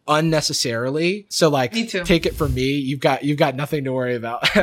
unnecessarily 0.07 1.27
so 1.29 1.49
like 1.49 1.73
Me 1.75 1.87
too. 1.87 2.05
take 2.05 2.27
it 2.27 2.35
from 2.35 2.55
me 2.55 2.73
you've 2.73 3.01
got 3.01 3.25
you've 3.25 3.38
got 3.38 3.55
nothing 3.55 3.85
to 3.85 3.93
worry 3.93 4.14
about 4.14 4.47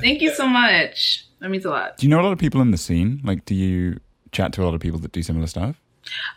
Thank 0.00 0.20
you 0.20 0.32
so 0.34 0.46
much. 0.46 1.26
That 1.40 1.48
means 1.50 1.64
a 1.64 1.70
lot. 1.70 1.96
Do 1.96 2.06
you 2.06 2.10
know 2.10 2.20
a 2.20 2.22
lot 2.22 2.32
of 2.32 2.38
people 2.38 2.60
in 2.60 2.70
the 2.70 2.76
scene? 2.76 3.20
Like, 3.24 3.46
do 3.46 3.54
you 3.54 3.98
chat 4.30 4.52
to 4.54 4.62
a 4.62 4.64
lot 4.66 4.74
of 4.74 4.80
people 4.80 4.98
that 4.98 5.10
do 5.12 5.22
similar 5.22 5.46
stuff? 5.46 5.80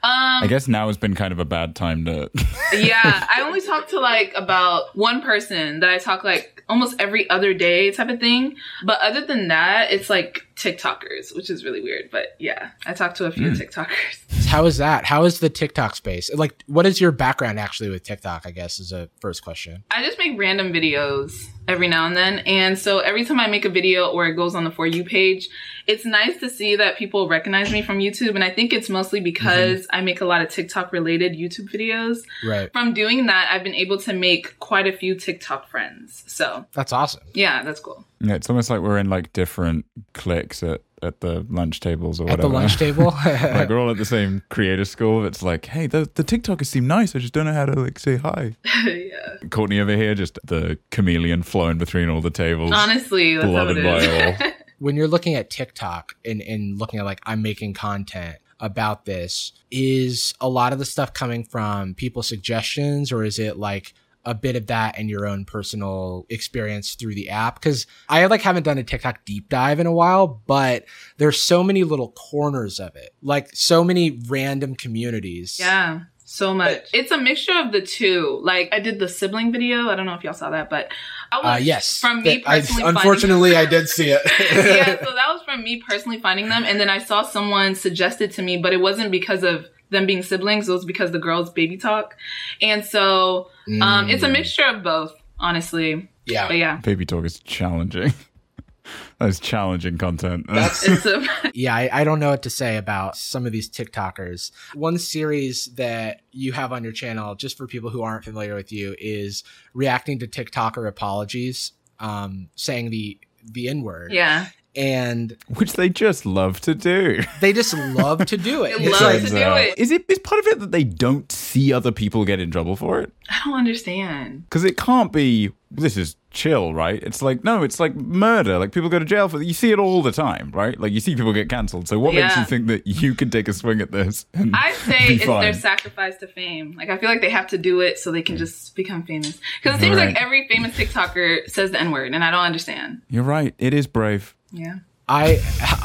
Um 0.04 0.43
I 0.43 0.47
guess 0.47 0.67
now 0.67 0.88
has 0.88 0.97
been 0.97 1.15
kind 1.15 1.32
of 1.32 1.39
a 1.39 1.45
bad 1.45 1.76
time 1.76 2.06
to. 2.06 2.30
yeah, 2.73 3.28
I 3.34 3.41
only 3.41 3.62
talk 3.62 3.88
to 3.89 3.99
like 3.99 4.34
about 4.36 4.95
one 4.95 5.21
person 5.21 5.80
that 5.80 5.89
I 5.89 5.97
talk 5.97 6.23
like 6.23 6.63
almost 6.69 6.99
every 6.99 7.30
other 7.30 7.54
day 7.54 7.91
type 7.91 8.10
of 8.10 8.19
thing. 8.19 8.56
But 8.86 8.99
other 9.02 9.26
than 9.26 9.47
that, 9.49 9.91
it's 9.91 10.10
like 10.10 10.45
TikTokers, 10.56 11.36
which 11.36 11.49
is 11.49 11.63
really 11.63 11.82
weird. 11.82 12.10
But 12.12 12.36
yeah, 12.39 12.71
I 12.86 12.93
talk 12.93 13.15
to 13.15 13.26
a 13.26 13.32
few 13.32 13.52
TikTokers. 13.52 14.45
How 14.45 14.65
is 14.65 14.78
that? 14.78 15.06
How 15.06 15.23
is 15.23 15.39
the 15.39 15.49
TikTok 15.49 15.95
space? 15.95 16.34
Like, 16.34 16.63
what 16.67 16.86
is 16.86 17.02
your 17.02 17.12
background 17.12 17.60
actually 17.60 17.89
with 17.89 18.04
TikTok? 18.04 18.45
I 18.45 18.52
guess 18.52 18.80
is 18.80 18.91
a 18.91 19.10
first 19.19 19.43
question. 19.43 19.84
I 19.91 20.04
just 20.04 20.17
make 20.17 20.38
random 20.38 20.71
videos 20.71 21.47
every 21.67 21.88
now 21.88 22.06
and 22.06 22.15
then. 22.15 22.39
And 22.39 22.78
so 22.78 22.99
every 22.99 23.26
time 23.26 23.39
I 23.39 23.47
make 23.47 23.65
a 23.65 23.69
video 23.69 24.08
or 24.08 24.26
it 24.26 24.34
goes 24.34 24.56
on 24.56 24.63
the 24.63 24.71
For 24.71 24.86
You 24.86 25.04
page, 25.04 25.49
it's 25.88 26.06
nice 26.06 26.38
to 26.39 26.49
see 26.49 26.76
that 26.76 26.97
people 26.97 27.28
recognize 27.28 27.71
me 27.71 27.82
from 27.82 27.99
YouTube. 27.99 28.36
And 28.36 28.43
I 28.43 28.49
think 28.49 28.73
it's 28.73 28.89
mostly 28.89 29.19
mm-hmm. 29.19 29.26
because 29.26 29.88
I 29.91 30.02
make 30.02 30.21
a 30.21 30.26
lot 30.26 30.41
of 30.41 30.49
TikTok 30.49 30.91
related 30.91 31.34
YouTube 31.34 31.71
videos. 31.71 32.19
Right. 32.45 32.71
From 32.71 32.93
doing 32.93 33.26
that, 33.28 33.49
I've 33.52 33.63
been 33.63 33.76
able 33.76 33.99
to 34.02 34.13
make 34.13 34.60
quite 34.60 34.88
a 34.88 34.93
few 34.93 35.15
TikTok 35.15 35.69
friends. 35.69 36.23
So 36.28 36.65
That's 36.73 36.93
awesome. 36.93 37.23
yeah, 37.34 37.63
that's 37.63 37.80
cool. 37.80 38.06
yeah, 38.19 38.36
it's 38.36 38.49
almost 38.49 38.69
like 38.69 38.82
we're 38.82 38.97
in 38.97 39.10
like 39.10 39.34
different 39.34 39.86
cliques 40.13 40.63
at 40.63 40.82
at 41.04 41.22
the 41.22 41.46
lunch 41.50 41.80
tables 41.80 42.20
or 42.20 42.24
At 42.24 42.32
whatever. 42.32 42.42
the 42.50 42.54
lunch 42.54 42.78
table. 42.78 43.06
like 43.26 43.70
we're 43.70 43.80
all 43.80 43.92
at 43.92 43.98
the 43.98 44.06
same 44.06 44.42
creative 44.50 44.88
school. 44.88 45.26
It's 45.26 45.44
like, 45.44 45.66
hey, 45.68 45.88
the 45.88 46.10
the 46.16 46.24
TikTokers 46.24 46.66
seem 46.68 46.88
nice. 46.88 47.16
I 47.16 47.20
just 47.20 47.34
don't 47.34 47.46
know 47.46 47.54
how 47.54 47.66
to 47.66 47.80
like 47.80 48.00
say 48.00 48.18
hi. 48.18 48.56
yeah. 48.86 49.36
Courtney 49.50 49.80
over 49.80 49.96
here, 49.96 50.16
just 50.16 50.39
the 50.44 50.78
chameleon 50.92 51.44
flowing 51.44 51.78
between 51.78 52.10
all 52.10 52.22
the 52.22 52.30
tables. 52.30 52.72
Honestly, 52.74 53.36
that's 53.36 53.46
how 53.46 53.68
it 53.68 53.74
Beloved 53.76 53.84
by 53.84 53.98
is. 53.98 54.42
all. 54.42 54.52
when 54.80 54.96
you're 54.96 55.08
looking 55.08 55.36
at 55.36 55.50
TikTok 55.50 56.16
and, 56.26 56.42
and 56.42 56.78
looking 56.80 57.00
at 57.00 57.06
like 57.06 57.22
I'm 57.26 57.42
making 57.42 57.74
content 57.74 58.38
about 58.60 59.06
this, 59.06 59.52
is 59.72 60.34
a 60.39 60.48
lot 60.48 60.72
of 60.74 60.80
the 60.80 60.86
stuff 60.86 61.13
coming 61.13 61.44
from 61.44 61.94
people's 61.96 62.28
suggestions 62.28 63.12
or 63.12 63.24
is 63.24 63.38
it 63.39 63.58
like 63.58 63.94
a 64.26 64.34
bit 64.34 64.56
of 64.56 64.68
that 64.68 64.98
and 64.98 65.10
your 65.10 65.26
own 65.28 65.46
personal 65.46 66.26
experience 66.30 66.96
through 66.96 67.16
the 67.16 67.30
app? 67.30 67.56
Because 67.56 67.86
I 68.10 68.26
like 68.28 68.42
haven't 68.42 68.64
done 68.64 68.78
a 68.78 68.84
TikTok 68.84 69.26
deep 69.26 69.50
dive 69.50 69.80
in 69.80 69.88
a 69.88 69.92
while, 69.94 70.28
but 70.48 70.86
there's 71.18 71.42
so 71.42 71.64
many 71.64 71.84
little 71.84 72.12
corners 72.12 72.80
of 72.80 72.96
it, 72.96 73.14
like 73.22 73.50
so 73.54 73.84
many 73.84 74.20
random 74.28 74.76
communities. 74.76 75.58
Yeah, 75.60 76.02
so 76.26 76.54
much. 76.54 76.90
It's 76.94 77.12
a 77.12 77.18
mixture 77.18 77.58
of 77.60 77.72
the 77.72 77.82
two. 77.82 78.40
Like 78.44 78.70
I 78.72 78.80
did 78.80 79.00
the 79.00 79.10
sibling 79.10 79.52
video. 79.52 79.90
I 79.90 79.96
don't 79.96 80.06
know 80.06 80.14
if 80.16 80.24
y'all 80.24 80.34
saw 80.34 80.50
that, 80.52 80.70
but 80.70 80.92
I 81.32 81.38
was 81.38 81.46
Uh, 81.46 81.64
yes. 81.64 81.98
from 82.00 82.24
me 82.24 82.38
That- 82.38 82.50
I- 82.50 82.60
personally. 82.62 82.90
unfortunately, 82.90 83.56
I 83.56 83.66
did 83.66 83.90
see 83.90 84.10
it. 84.10 84.22
yeah, 84.52 84.86
so 85.04 85.12
that 85.16 85.28
was 85.34 85.42
from 85.44 85.64
me 85.64 85.82
personally 85.88 86.20
finding 86.20 86.50
them, 86.50 86.64
and 86.64 86.80
then 86.80 86.90
I 86.90 86.98
saw 87.00 87.24
someone 87.24 87.76
suggested 87.76 88.32
to 88.34 88.42
me, 88.42 88.58
but 88.58 88.72
it 88.74 88.78
wasn't 88.82 89.12
because 89.12 89.44
of 89.44 89.66
them 89.90 90.06
being 90.08 90.24
siblings. 90.24 90.68
It 90.68 90.72
was 90.72 90.86
because 90.86 91.12
the 91.12 91.20
girls 91.20 91.52
baby 91.52 91.78
talk, 91.78 92.16
and 92.62 92.84
so 92.84 93.50
um, 93.82 94.10
it's 94.10 94.23
a 94.23 94.28
Mm. 94.28 94.32
mixture 94.34 94.65
of 94.65 94.84
both. 94.84 95.13
Honestly, 95.39 96.10
Yeah. 96.26 96.47
but 96.47 96.58
yeah, 96.58 96.78
Baby 96.78 97.06
talk 97.06 97.26
is 97.26 97.39
challenging. 97.39 98.13
That's 99.19 99.39
challenging 99.39 99.97
content. 99.97 100.45
That's 100.49 100.84
it's 100.88 101.06
a 101.06 101.26
yeah, 101.54 101.73
I, 101.76 101.89
I 102.02 102.04
don't 102.04 102.19
know 102.19 102.30
what 102.32 102.43
to 102.43 102.49
say 102.49 102.76
about 102.78 103.15
some 103.17 103.45
of 103.45 103.52
these 103.52 103.69
TikTokers. 103.69 104.52
One 104.73 104.97
series 104.97 105.65
that 105.76 106.21
you 106.32 106.52
have 106.54 106.71
on 106.73 106.84
your 106.84 106.91
channel, 106.93 107.36
just 107.36 107.58
for 107.58 107.65
people 107.67 107.89
who 107.89 108.02
aren't 108.04 108.26
familiar 108.26 108.56
with 108.56 108.71
you, 108.71 108.95
is 108.99 109.43
reacting 109.73 110.19
to 110.19 110.28
TikToker 110.28 110.88
apologies, 110.88 111.71
um, 111.99 112.49
saying 112.56 112.89
the 112.89 113.19
the 113.45 113.67
N 113.69 113.82
word. 113.84 114.12
yeah. 114.13 114.47
And 114.76 115.38
which 115.56 115.74
they 115.74 115.88
just 115.90 116.26
love 116.26 116.60
to 116.62 116.74
do. 116.74 117.22
they 117.42 117.54
just 117.54 117.74
love 117.76 118.26
to 118.26 118.38
do 118.38 118.64
it. 118.64 118.78
They 118.80 118.86
It's 118.86 119.02
love 119.02 119.14
like- 119.14 119.24
to 119.24 119.30
do 119.30 119.44
out. 119.44 119.58
it. 119.62 119.78
Is 119.78 119.92
it 119.92 120.04
is 120.10 120.20
part 120.20 120.40
of 120.40 120.48
it 120.48 120.60
that 120.62 120.72
they 120.72 120.84
don't 120.84 121.32
see 121.32 121.72
other 121.72 121.92
people 121.92 122.26
get 122.26 122.40
in 122.40 122.50
trouble 122.50 122.76
for 122.76 123.00
it? 123.00 123.12
I 123.30 123.40
don't 123.46 123.54
understand. 123.58 124.44
Because 124.50 124.64
it 124.64 124.78
can't 124.78 125.12
be. 125.12 125.52
This 125.76 125.98
is 125.98 126.16
chill, 126.30 126.74
right? 126.74 127.02
It's 127.02 127.22
like 127.24 127.44
no, 127.44 127.64
it's 127.64 127.80
like 127.80 127.96
murder. 127.96 128.60
Like 128.60 128.72
people 128.72 128.90
go 128.90 129.00
to 129.00 129.06
jail 129.06 129.28
for. 129.30 129.42
You 129.42 129.54
see 129.54 129.72
it 129.72 129.80
all 129.80 130.02
the 130.02 130.12
time, 130.12 130.52
right? 130.54 130.80
Like 130.80 130.92
you 130.92 131.00
see 131.00 131.16
people 131.16 131.34
get 131.34 131.50
cancelled. 131.50 131.88
So 131.88 131.98
what 132.00 132.14
makes 132.14 132.36
you 132.38 132.44
think 132.46 132.68
that 132.68 132.86
you 132.88 133.14
can 133.16 133.30
take 133.30 133.48
a 133.48 133.54
swing 133.54 133.80
at 133.82 133.92
this? 133.92 134.26
And 134.34 134.56
I 134.56 134.72
say 134.86 134.98
it's 135.16 135.26
fine? 135.26 135.42
their 135.42 135.54
sacrifice 135.54 136.18
to 136.18 136.28
fame. 136.28 136.74
Like 136.78 136.90
I 136.90 136.98
feel 136.98 137.10
like 137.10 137.22
they 137.22 137.30
have 137.32 137.48
to 137.48 137.58
do 137.58 137.82
it 137.82 137.98
so 138.00 138.12
they 138.12 138.22
can 138.22 138.38
just 138.38 138.76
become 138.76 139.04
famous. 139.04 139.40
Because 139.62 139.80
it 139.80 139.84
seems 139.84 139.98
Right. 139.98 140.08
like 140.14 140.22
every 140.22 140.48
famous 140.48 140.76
TikToker 140.76 141.48
says 141.50 141.72
the 141.72 141.80
N 141.82 141.92
word, 141.92 142.14
and 142.14 142.24
I 142.24 142.30
don't 142.32 142.42
understand. 142.46 143.02
You're 143.10 143.24
right. 143.24 143.54
It 143.58 143.74
is 143.74 143.88
brave. 143.88 144.36
Yeah. 144.54 144.76
I 145.06 145.36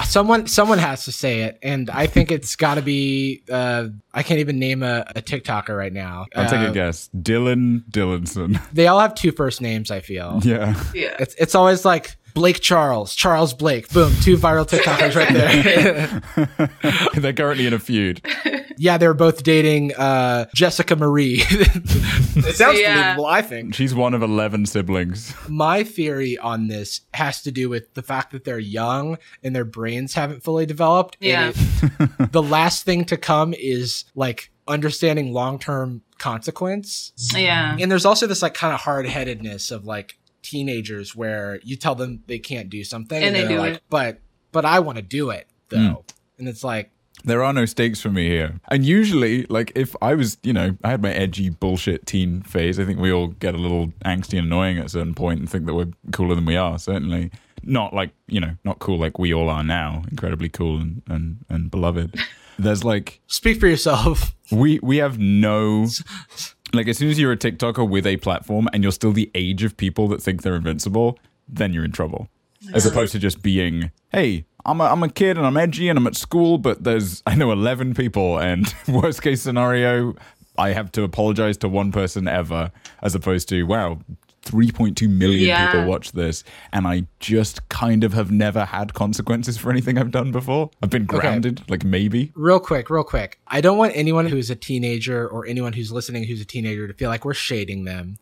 someone 0.07 0.47
someone 0.47 0.79
has 0.79 1.07
to 1.07 1.13
say 1.13 1.41
it, 1.43 1.59
and 1.61 1.91
I 1.91 2.07
think 2.07 2.31
it's 2.31 2.55
got 2.55 2.77
to 2.77 2.83
be. 2.83 3.43
Uh, 3.51 3.89
I 4.15 4.23
can't 4.23 4.39
even 4.39 4.61
name 4.61 4.85
a, 4.85 5.05
a 5.17 5.21
TikToker 5.21 5.77
right 5.77 5.93
now. 5.93 6.27
I'll 6.37 6.49
take 6.49 6.61
Uh, 6.61 6.71
a 6.71 6.73
guess. 6.73 7.11
Dylan 7.21 7.83
Dylanson. 7.91 8.61
They 8.73 8.87
all 8.87 9.01
have 9.01 9.17
two 9.17 9.33
first 9.33 9.61
names. 9.61 9.91
I 9.91 9.99
feel. 10.01 10.39
yeah. 10.45 10.81
Yeah. 10.95 11.17
It's 11.19 11.35
it's 11.35 11.57
always 11.57 11.85
like 11.85 12.15
Blake 12.35 12.61
Charles, 12.61 13.17
Charles 13.17 13.55
Blake. 13.55 13.89
Boom, 13.93 14.13
two 14.23 14.37
viral 14.37 14.65
TikTokers 14.69 15.17
right 15.17 15.33
there. 15.33 17.11
They're 17.21 17.33
currently 17.33 17.67
in 17.67 17.73
a 17.75 17.81
feud. 17.81 18.23
yeah, 18.79 18.97
they're 18.99 19.15
both 19.15 19.43
dating 19.43 19.95
uh, 19.95 20.47
Jessica 20.55 20.97
Marie. 20.97 21.43
it 21.51 22.55
sounds 22.57 22.79
Yeah. 22.81 22.95
believable, 23.15 23.27
I 23.27 23.43
think. 23.43 23.75
She's 23.75 23.95
one 23.95 24.15
of 24.15 24.23
11 24.23 24.67
siblings. 24.67 25.35
My 25.49 25.85
theory 25.85 26.39
on 26.39 26.69
this 26.69 27.03
has 27.15 27.43
to 27.43 27.51
do 27.51 27.69
with 27.69 27.93
the 27.95 28.03
fact 28.03 28.33
that 28.33 28.45
they're 28.45 28.59
young 28.59 29.19
and 29.43 29.55
their 29.55 29.65
brains 29.65 30.15
haven't 30.15 30.43
fully 30.43 30.67
developed. 30.67 31.17
and 31.21 31.55
Yeah. 31.55 31.99
it- 32.01 32.33
the 32.33 32.43
last 32.43 32.85
thing 32.85 33.05
to 33.07 33.17
come 33.17 33.55
is 33.59 34.05
like 34.15 34.51
understanding 34.67 35.33
long 35.33 35.59
term 35.59 36.03
consequence. 36.19 37.13
Yeah. 37.35 37.77
And 37.79 37.91
there's 37.91 38.05
also 38.07 38.27
this 38.27 38.43
like 38.43 38.55
kind 38.55 38.73
of 38.75 38.81
hard 38.81 39.07
headedness 39.07 39.71
of 39.71 39.85
like 39.85 40.19
teenagers 40.43 41.15
where 41.17 41.61
you 41.63 41.77
tell 41.77 41.95
them 41.95 42.23
they 42.27 42.39
can't 42.39 42.71
do 42.71 42.85
something 42.85 43.23
And 43.23 43.35
they 43.35 43.41
they're 43.41 43.49
do 43.51 43.59
like, 43.59 43.75
it. 43.75 43.83
but 43.91 44.21
but 44.53 44.65
I 44.65 44.79
want 44.81 44.97
to 44.97 45.03
do 45.03 45.31
it 45.31 45.47
though. 45.69 46.05
And 46.39 46.49
it's 46.49 46.63
like, 46.65 46.91
There 47.25 47.43
are 47.43 47.53
no 47.53 47.65
stakes 47.65 48.01
for 48.01 48.11
me 48.11 48.29
here. 48.29 48.61
And 48.71 48.85
usually, 48.85 49.45
like, 49.45 49.73
if 49.75 49.95
I 50.01 50.15
was, 50.15 50.39
you 50.43 50.53
know, 50.53 50.77
I 50.85 50.91
had 50.91 51.03
my 51.03 51.13
edgy 51.13 51.51
bullshit 51.51 52.07
teen 52.07 52.43
phase, 52.43 52.79
I 52.79 52.85
think 52.85 52.99
we 52.99 53.13
all 53.13 53.29
get 53.29 53.55
a 53.55 53.59
little 53.59 53.89
angsty 54.05 54.39
and 54.39 54.47
annoying 54.47 54.79
at 54.79 54.87
a 54.87 54.89
certain 54.89 55.15
point 55.15 55.41
and 55.41 55.51
think 55.51 55.67
that 55.67 55.75
we're 55.75 55.91
cooler 56.13 56.35
than 56.35 56.47
we 56.47 56.57
are, 56.57 56.79
certainly. 56.79 57.31
Not 57.63 57.93
like, 57.93 58.11
you 58.29 58.41
know, 58.41 58.53
not 58.65 58.79
cool 58.79 58.99
like 58.99 59.19
we 59.19 59.35
all 59.35 59.49
are 59.49 59.65
now, 59.65 60.05
incredibly 60.11 60.49
cool 60.49 60.81
and, 60.81 61.03
and, 61.09 61.45
and 61.49 61.71
beloved. 61.71 62.15
There's 62.59 62.85
like, 62.85 63.21
speak 63.27 63.61
for 63.61 63.69
yourself. 63.69 64.35
we 64.51 64.81
we 64.81 64.97
have 64.97 65.19
no 65.19 65.87
like 66.73 66.89
as 66.89 66.99
soon 66.99 67.09
as 67.09 67.19
you're 67.19 67.33
a 67.33 67.37
TikToker 67.37 67.89
with 67.89 68.07
a 68.07 68.17
platform 68.19 68.69
and 68.73 68.83
you're 68.83 68.93
still 68.93 69.13
the 69.13 69.31
age 69.35 69.63
of 69.63 69.77
people 69.77 70.09
that 70.09 70.23
think 70.23 70.43
they're 70.43 70.57
invincible, 70.57 71.19
then 71.49 71.73
you're 71.73 71.85
in 71.85 71.93
trouble. 71.93 72.29
As 72.75 72.85
opposed 72.85 73.13
to 73.13 73.21
just 73.21 73.41
being, 73.41 73.93
hey, 74.11 74.45
I'm 74.69 74.81
a, 74.81 74.85
I'm 74.85 75.03
a 75.03 75.09
kid 75.09 75.37
and 75.39 75.47
I'm 75.47 75.57
edgy 75.57 75.89
and 75.89 75.99
I'm 75.99 76.07
at 76.07 76.15
school, 76.17 76.59
but 76.59 76.85
there's 76.85 77.23
I 77.27 77.35
know 77.35 77.51
11 77.53 77.95
people 77.95 78.39
and 78.39 78.73
worst 78.89 79.23
case 79.23 79.43
scenario, 79.43 80.15
I 80.57 80.71
have 80.73 80.93
to 80.93 81.03
apologize 81.05 81.57
to 81.59 81.69
one 81.69 81.91
person 81.93 82.29
ever, 82.29 82.71
as 83.03 83.15
opposed 83.15 83.49
to 83.51 83.63
wow. 83.65 83.99
3.2 84.45 85.11
million 85.11 85.47
Yeah. 85.49 85.67
people 85.73 85.87
watch 85.87 86.13
this, 86.13 86.43
and 86.73 86.87
I 86.87 87.05
just 87.21 87.69
kind 87.69 88.03
of 88.03 88.15
have 88.15 88.31
never 88.31 88.65
had 88.65 88.95
consequences 88.95 89.59
for 89.59 89.71
anything 89.71 89.99
I've 89.99 90.11
done 90.13 90.33
before. 90.33 90.71
I've 90.83 90.89
been 90.89 91.05
grounded, 91.05 91.69
like 91.69 91.85
maybe. 91.85 92.33
Real 92.35 92.59
quick, 92.61 92.89
real 92.89 93.05
quick. 93.05 93.41
I 93.49 93.61
don't 93.61 93.77
want 93.77 93.93
anyone 93.95 94.27
who's 94.27 94.49
a 94.49 94.57
teenager 94.57 95.29
or 95.29 95.45
anyone 95.45 95.75
who's 95.75 95.93
listening 95.93 96.25
who's 96.25 96.41
a 96.41 96.47
teenager 96.47 96.89
to 96.89 96.95
feel 96.95 97.11
like 97.11 97.27
we're 97.27 97.35
shading 97.35 97.85
them. 97.85 98.17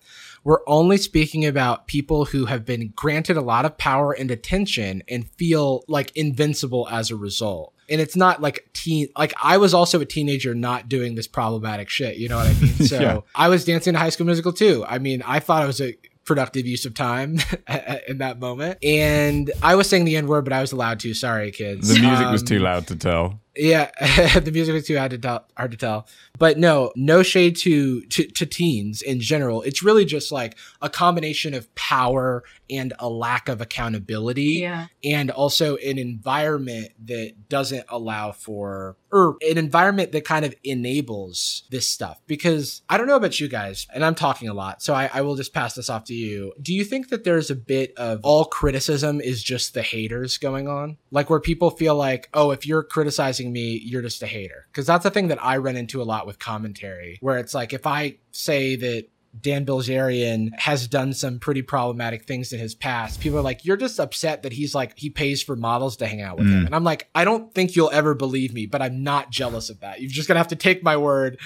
We're 0.46 0.60
only 0.68 0.96
speaking 0.96 1.44
about 1.44 1.88
people 1.88 2.24
who 2.26 2.44
have 2.46 2.64
been 2.64 2.92
granted 2.94 3.36
a 3.36 3.40
lot 3.40 3.64
of 3.64 3.76
power 3.78 4.12
and 4.12 4.30
attention 4.30 5.02
and 5.08 5.28
feel 5.32 5.82
like 5.88 6.12
invincible 6.16 6.86
as 6.88 7.10
a 7.10 7.16
result. 7.16 7.74
And 7.90 8.00
it's 8.00 8.14
not 8.14 8.40
like 8.40 8.68
teen, 8.72 9.08
like 9.18 9.34
I 9.42 9.56
was 9.58 9.74
also 9.74 10.00
a 10.00 10.04
teenager 10.04 10.54
not 10.54 10.88
doing 10.88 11.16
this 11.16 11.26
problematic 11.26 11.88
shit. 11.88 12.16
You 12.18 12.28
know 12.28 12.36
what 12.36 12.46
I 12.46 12.52
mean? 12.60 12.74
So 12.86 13.00
Yeah. 13.00 13.20
I 13.34 13.48
was 13.48 13.64
dancing 13.64 13.94
to 13.94 13.98
high 13.98 14.10
school 14.10 14.26
musical 14.26 14.52
too. 14.52 14.84
I 14.86 14.98
mean, 15.00 15.20
I 15.26 15.40
thought 15.40 15.64
it 15.64 15.66
was 15.66 15.80
a 15.80 15.96
productive 16.24 16.64
use 16.64 16.84
of 16.86 16.94
time 16.94 17.38
in 18.08 18.18
that 18.18 18.38
moment. 18.38 18.78
And 18.84 19.50
I 19.64 19.74
was 19.74 19.88
saying 19.88 20.04
the 20.04 20.16
N 20.16 20.28
word, 20.28 20.44
but 20.44 20.52
I 20.52 20.60
was 20.60 20.70
allowed 20.70 21.00
to. 21.00 21.12
Sorry, 21.12 21.50
kids. 21.50 21.88
The 21.92 21.98
music 22.00 22.30
was 22.30 22.42
Um, 22.42 22.46
too 22.46 22.58
loud 22.60 22.86
to 22.86 22.94
tell. 22.96 23.40
Yeah, 23.56 23.90
the 24.40 24.50
music 24.52 24.74
was 24.74 24.86
too 24.86 24.96
hard 24.98 25.10
to 25.12 25.18
tell. 25.18 25.46
Hard 25.56 25.70
to 25.72 25.76
tell, 25.76 26.06
but 26.38 26.58
no, 26.58 26.92
no 26.96 27.22
shade 27.22 27.56
to, 27.58 28.02
to 28.06 28.26
to 28.26 28.46
teens 28.46 29.02
in 29.02 29.20
general. 29.20 29.62
It's 29.62 29.82
really 29.82 30.04
just 30.04 30.30
like 30.32 30.56
a 30.82 30.88
combination 30.90 31.54
of 31.54 31.72
power 31.74 32.44
and 32.68 32.92
a 32.98 33.08
lack 33.08 33.48
of 33.48 33.60
accountability, 33.60 34.58
Yeah. 34.60 34.86
and 35.04 35.30
also 35.30 35.76
an 35.76 35.98
environment 35.98 36.90
that 37.06 37.48
doesn't 37.48 37.84
allow 37.88 38.32
for 38.32 38.96
or 39.12 39.36
an 39.48 39.56
environment 39.56 40.10
that 40.12 40.24
kind 40.24 40.44
of 40.44 40.52
enables 40.64 41.62
this 41.70 41.88
stuff. 41.88 42.20
Because 42.26 42.82
I 42.88 42.96
don't 42.98 43.06
know 43.06 43.16
about 43.16 43.38
you 43.40 43.48
guys, 43.48 43.86
and 43.94 44.04
I'm 44.04 44.14
talking 44.14 44.48
a 44.48 44.54
lot, 44.54 44.82
so 44.82 44.94
I, 44.94 45.08
I 45.12 45.20
will 45.22 45.36
just 45.36 45.54
pass 45.54 45.74
this 45.74 45.88
off 45.88 46.04
to 46.04 46.14
you. 46.14 46.52
Do 46.60 46.74
you 46.74 46.84
think 46.84 47.08
that 47.10 47.24
there's 47.24 47.50
a 47.50 47.54
bit 47.54 47.92
of 47.96 48.20
all 48.22 48.44
criticism 48.44 49.20
is 49.20 49.42
just 49.42 49.74
the 49.74 49.82
haters 49.82 50.38
going 50.38 50.68
on? 50.68 50.96
Like 51.10 51.30
where 51.30 51.40
people 51.40 51.70
feel 51.70 51.94
like, 51.94 52.28
oh, 52.34 52.50
if 52.50 52.66
you're 52.66 52.82
criticizing 52.82 53.45
me, 53.52 53.80
you're 53.84 54.02
just 54.02 54.22
a 54.22 54.26
hater. 54.26 54.66
Because 54.70 54.86
that's 54.86 55.04
a 55.04 55.10
thing 55.10 55.28
that 55.28 55.42
I 55.44 55.56
run 55.58 55.76
into 55.76 56.00
a 56.02 56.04
lot 56.04 56.26
with 56.26 56.38
commentary, 56.38 57.18
where 57.20 57.38
it's 57.38 57.54
like 57.54 57.72
if 57.72 57.86
I 57.86 58.16
say 58.32 58.76
that 58.76 59.08
Dan 59.40 59.66
Bilzerian 59.66 60.50
has 60.58 60.86
done 60.88 61.12
some 61.12 61.38
pretty 61.38 61.62
problematic 61.62 62.24
things 62.24 62.52
in 62.52 62.58
his 62.58 62.74
past. 62.74 63.20
People 63.20 63.38
are 63.38 63.42
like, 63.42 63.64
you're 63.64 63.76
just 63.76 63.98
upset 63.98 64.42
that 64.42 64.52
he's 64.52 64.74
like, 64.74 64.98
he 64.98 65.10
pays 65.10 65.42
for 65.42 65.56
models 65.56 65.96
to 65.98 66.06
hang 66.06 66.22
out 66.22 66.38
with 66.38 66.46
him. 66.46 66.62
Mm. 66.62 66.66
And 66.66 66.74
I'm 66.74 66.84
like, 66.84 67.08
I 67.14 67.24
don't 67.24 67.52
think 67.52 67.76
you'll 67.76 67.90
ever 67.92 68.14
believe 68.14 68.54
me, 68.54 68.66
but 68.66 68.80
I'm 68.82 69.02
not 69.02 69.30
jealous 69.30 69.68
of 69.70 69.80
that. 69.80 70.00
You're 70.00 70.10
just 70.10 70.28
going 70.28 70.36
to 70.36 70.40
have 70.40 70.48
to 70.48 70.56
take 70.56 70.82
my 70.82 70.96
word. 70.96 71.38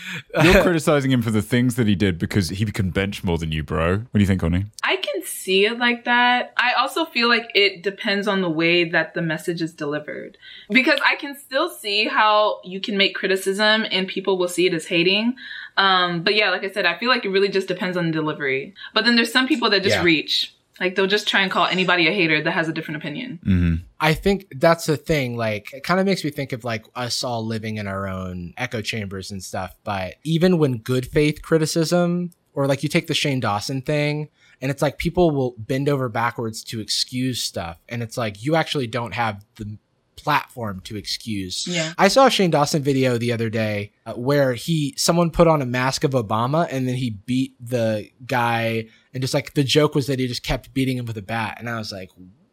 You're 0.42 0.62
criticizing 0.62 1.10
him 1.10 1.22
for 1.22 1.30
the 1.30 1.42
things 1.42 1.76
that 1.76 1.86
he 1.86 1.94
did 1.94 2.18
because 2.18 2.50
he 2.50 2.64
can 2.66 2.90
bench 2.90 3.24
more 3.24 3.38
than 3.38 3.52
you, 3.52 3.62
bro. 3.62 3.98
What 3.98 4.12
do 4.14 4.20
you 4.20 4.26
think, 4.26 4.40
Connie? 4.40 4.66
I 4.82 4.96
can 5.20 5.26
see 5.28 5.66
it 5.66 5.78
like 5.78 6.04
that. 6.04 6.52
I 6.56 6.72
also 6.74 7.04
feel 7.04 7.28
like 7.28 7.50
it 7.54 7.82
depends 7.82 8.26
on 8.28 8.40
the 8.40 8.50
way 8.50 8.84
that 8.84 9.14
the 9.14 9.22
message 9.22 9.62
is 9.62 9.72
delivered. 9.72 10.38
Because 10.70 11.00
I 11.06 11.16
can 11.16 11.36
still 11.36 11.68
see 11.70 12.06
how 12.06 12.60
you 12.64 12.80
can 12.80 12.96
make 12.96 13.14
criticism 13.14 13.86
and 13.90 14.08
people 14.08 14.38
will 14.38 14.48
see 14.48 14.66
it 14.66 14.74
as 14.74 14.86
hating. 14.86 15.36
Um, 15.76 16.22
but 16.22 16.34
yeah, 16.34 16.50
like 16.50 16.64
I 16.64 16.70
said, 16.70 16.86
I 16.86 16.98
feel 16.98 17.08
like 17.08 17.24
it 17.24 17.30
really 17.30 17.48
just 17.48 17.68
depends 17.68 17.96
on 17.96 18.06
the 18.06 18.12
delivery. 18.12 18.74
But 18.94 19.04
then 19.04 19.16
there's 19.16 19.32
some 19.32 19.46
people 19.48 19.70
that 19.70 19.82
just 19.82 19.96
Yeah. 19.96 20.02
reach. 20.02 20.54
Like 20.78 20.94
they'll 20.94 21.06
just 21.06 21.28
try 21.28 21.42
and 21.42 21.50
call 21.50 21.66
anybody 21.66 22.08
a 22.08 22.12
hater 22.12 22.42
that 22.42 22.50
has 22.52 22.66
a 22.68 22.72
different 22.72 22.96
opinion. 23.02 23.38
hmm 23.44 23.74
I 24.02 24.14
think 24.14 24.46
that's 24.56 24.86
the 24.86 24.96
thing. 24.96 25.36
Like, 25.36 25.74
it 25.74 25.82
kind 25.84 26.00
of 26.00 26.06
makes 26.06 26.24
me 26.24 26.30
think 26.30 26.52
of 26.52 26.64
like 26.64 26.86
us 26.94 27.22
all 27.22 27.44
living 27.44 27.76
in 27.76 27.86
our 27.86 28.08
own 28.08 28.54
echo 28.56 28.80
chambers 28.80 29.30
and 29.30 29.42
stuff. 29.44 29.74
But 29.84 30.14
even 30.24 30.56
when 30.56 30.78
good 30.78 31.06
faith 31.06 31.42
criticism, 31.42 32.30
or 32.54 32.66
like 32.66 32.82
you 32.82 32.88
take 32.88 33.08
the 33.08 33.14
Shane 33.14 33.40
Dawson 33.40 33.82
thing, 33.82 34.30
and 34.60 34.70
it's 34.70 34.82
like 34.82 34.98
people 34.98 35.30
will 35.30 35.54
bend 35.58 35.88
over 35.88 36.08
backwards 36.08 36.62
to 36.64 36.80
excuse 36.80 37.42
stuff. 37.42 37.78
And 37.88 38.02
it's 38.02 38.16
like 38.16 38.44
you 38.44 38.56
actually 38.56 38.86
don't 38.86 39.14
have 39.14 39.44
the 39.56 39.78
platform 40.16 40.80
to 40.80 40.96
excuse. 40.96 41.66
Yeah. 41.66 41.94
I 41.96 42.08
saw 42.08 42.26
a 42.26 42.30
Shane 42.30 42.50
Dawson 42.50 42.82
video 42.82 43.16
the 43.16 43.32
other 43.32 43.48
day 43.48 43.92
uh, 44.04 44.12
where 44.14 44.52
he 44.52 44.94
someone 44.98 45.30
put 45.30 45.48
on 45.48 45.62
a 45.62 45.66
mask 45.66 46.04
of 46.04 46.10
Obama 46.10 46.68
and 46.70 46.86
then 46.86 46.94
he 46.94 47.10
beat 47.10 47.54
the 47.58 48.10
guy 48.26 48.86
and 49.14 49.22
just 49.22 49.32
like 49.32 49.54
the 49.54 49.64
joke 49.64 49.94
was 49.94 50.06
that 50.08 50.18
he 50.18 50.26
just 50.26 50.42
kept 50.42 50.74
beating 50.74 50.98
him 50.98 51.06
with 51.06 51.16
a 51.16 51.22
bat 51.22 51.56
and 51.58 51.70
I 51.70 51.78
was 51.78 51.90
like 51.90 52.10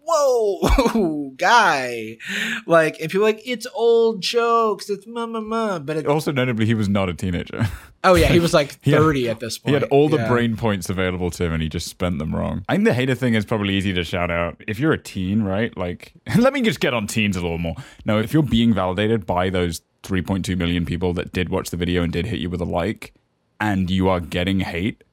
whoa 0.10 1.34
guy 1.38 2.17
like 2.65 2.98
and 3.02 3.12
people 3.12 3.28
are 3.28 3.32
like 3.32 3.41
it's 3.46 3.67
old 3.74 4.22
jokes 4.22 4.89
it's 4.89 5.06
ma 5.06 5.26
ma 5.26 5.41
ma 5.41 5.80
but 5.80 5.98
it, 5.98 6.08
Also, 6.08 6.32
notably, 6.32 6.65
he 6.65 6.74
was 6.74 6.88
not 6.88 7.10
a 7.10 7.13
teenager. 7.13 7.67
oh 8.10 8.15
yeah 8.15 8.28
he 8.28 8.39
was 8.39 8.54
like 8.54 8.78
He 8.84 8.91
had- 8.91 9.02
30 9.02 9.30
at 9.30 9.39
this 9.39 9.58
point. 9.58 9.76
He 9.76 9.80
had 9.82 9.84
all 9.91 10.10
the 10.10 10.17
Yeah. 10.17 10.28
brain 10.28 10.56
points 10.58 10.89
available 10.89 11.30
to 11.32 11.43
him 11.46 11.54
and 11.54 11.62
he 11.62 11.70
just 11.70 11.88
spent 11.88 12.20
them 12.20 12.36
wrong. 12.36 12.63
I 12.70 12.74
think 12.76 12.86
the 12.86 12.93
hater 12.93 13.15
thing 13.15 13.34
is 13.36 13.46
probably 13.46 13.76
easy 13.76 13.93
to 13.93 14.04
shout 14.04 14.32
out. 14.32 14.62
If 14.67 14.80
you're 14.80 14.93
a 14.93 14.98
teen, 15.02 15.43
right? 15.43 15.76
Like, 15.78 16.13
let 16.38 16.54
me 16.54 16.62
just 16.62 16.80
get 16.80 16.93
on 16.93 17.08
teens 17.08 17.36
a 17.38 17.41
little 17.41 17.58
more. 17.58 17.76
No, 18.06 18.20
if 18.20 18.34
you're 18.34 18.43
being 18.43 18.74
validated 18.74 19.26
by 19.26 19.50
those 19.50 19.82
3.2 20.04 20.58
million 20.58 20.86
people 20.86 21.13
that 21.13 21.32
did 21.34 21.50
watch 21.50 21.70
the 21.70 21.78
video 21.78 22.02
and 22.04 22.12
did 22.13 22.26
hit 22.26 22.39
you 22.39 22.50
with 22.50 22.62
a 22.62 22.65
like, 22.65 23.13
and 23.60 23.89
you 23.89 24.08
are 24.10 24.20
getting 24.20 24.60
hate, 24.62 25.04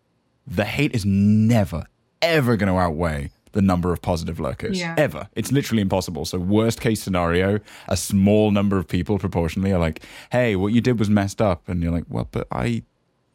the 0.47 0.65
hate 0.65 0.95
is 0.95 1.05
never, 1.05 1.87
ever 2.23 2.57
going 2.57 2.73
to 2.73 2.79
outweigh 2.79 3.31
the 3.55 3.63
number 3.63 3.93
of 3.93 4.03
positive 4.03 4.39
lurkers. 4.39 4.79
Yeah. 4.79 4.95
Ever. 4.99 5.29
It's 5.35 5.51
literally 5.51 5.81
impossible. 5.83 6.25
So, 6.27 6.39
worst 6.39 6.81
case 6.81 7.03
scenario, 7.03 7.59
a 7.89 7.97
small 7.97 8.51
number 8.51 8.77
of 8.77 8.87
people 8.87 9.19
proportionally 9.19 9.73
are 9.73 9.79
like, 9.79 10.03
hey, 10.31 10.55
what 10.57 10.73
you 10.73 10.81
did 10.81 10.99
was 10.99 11.09
messed 11.09 11.41
up. 11.41 11.69
And 11.69 11.83
you're 11.83 11.93
like, 11.93 12.05
well, 12.09 12.29
but 12.31 12.47
I 12.53 12.83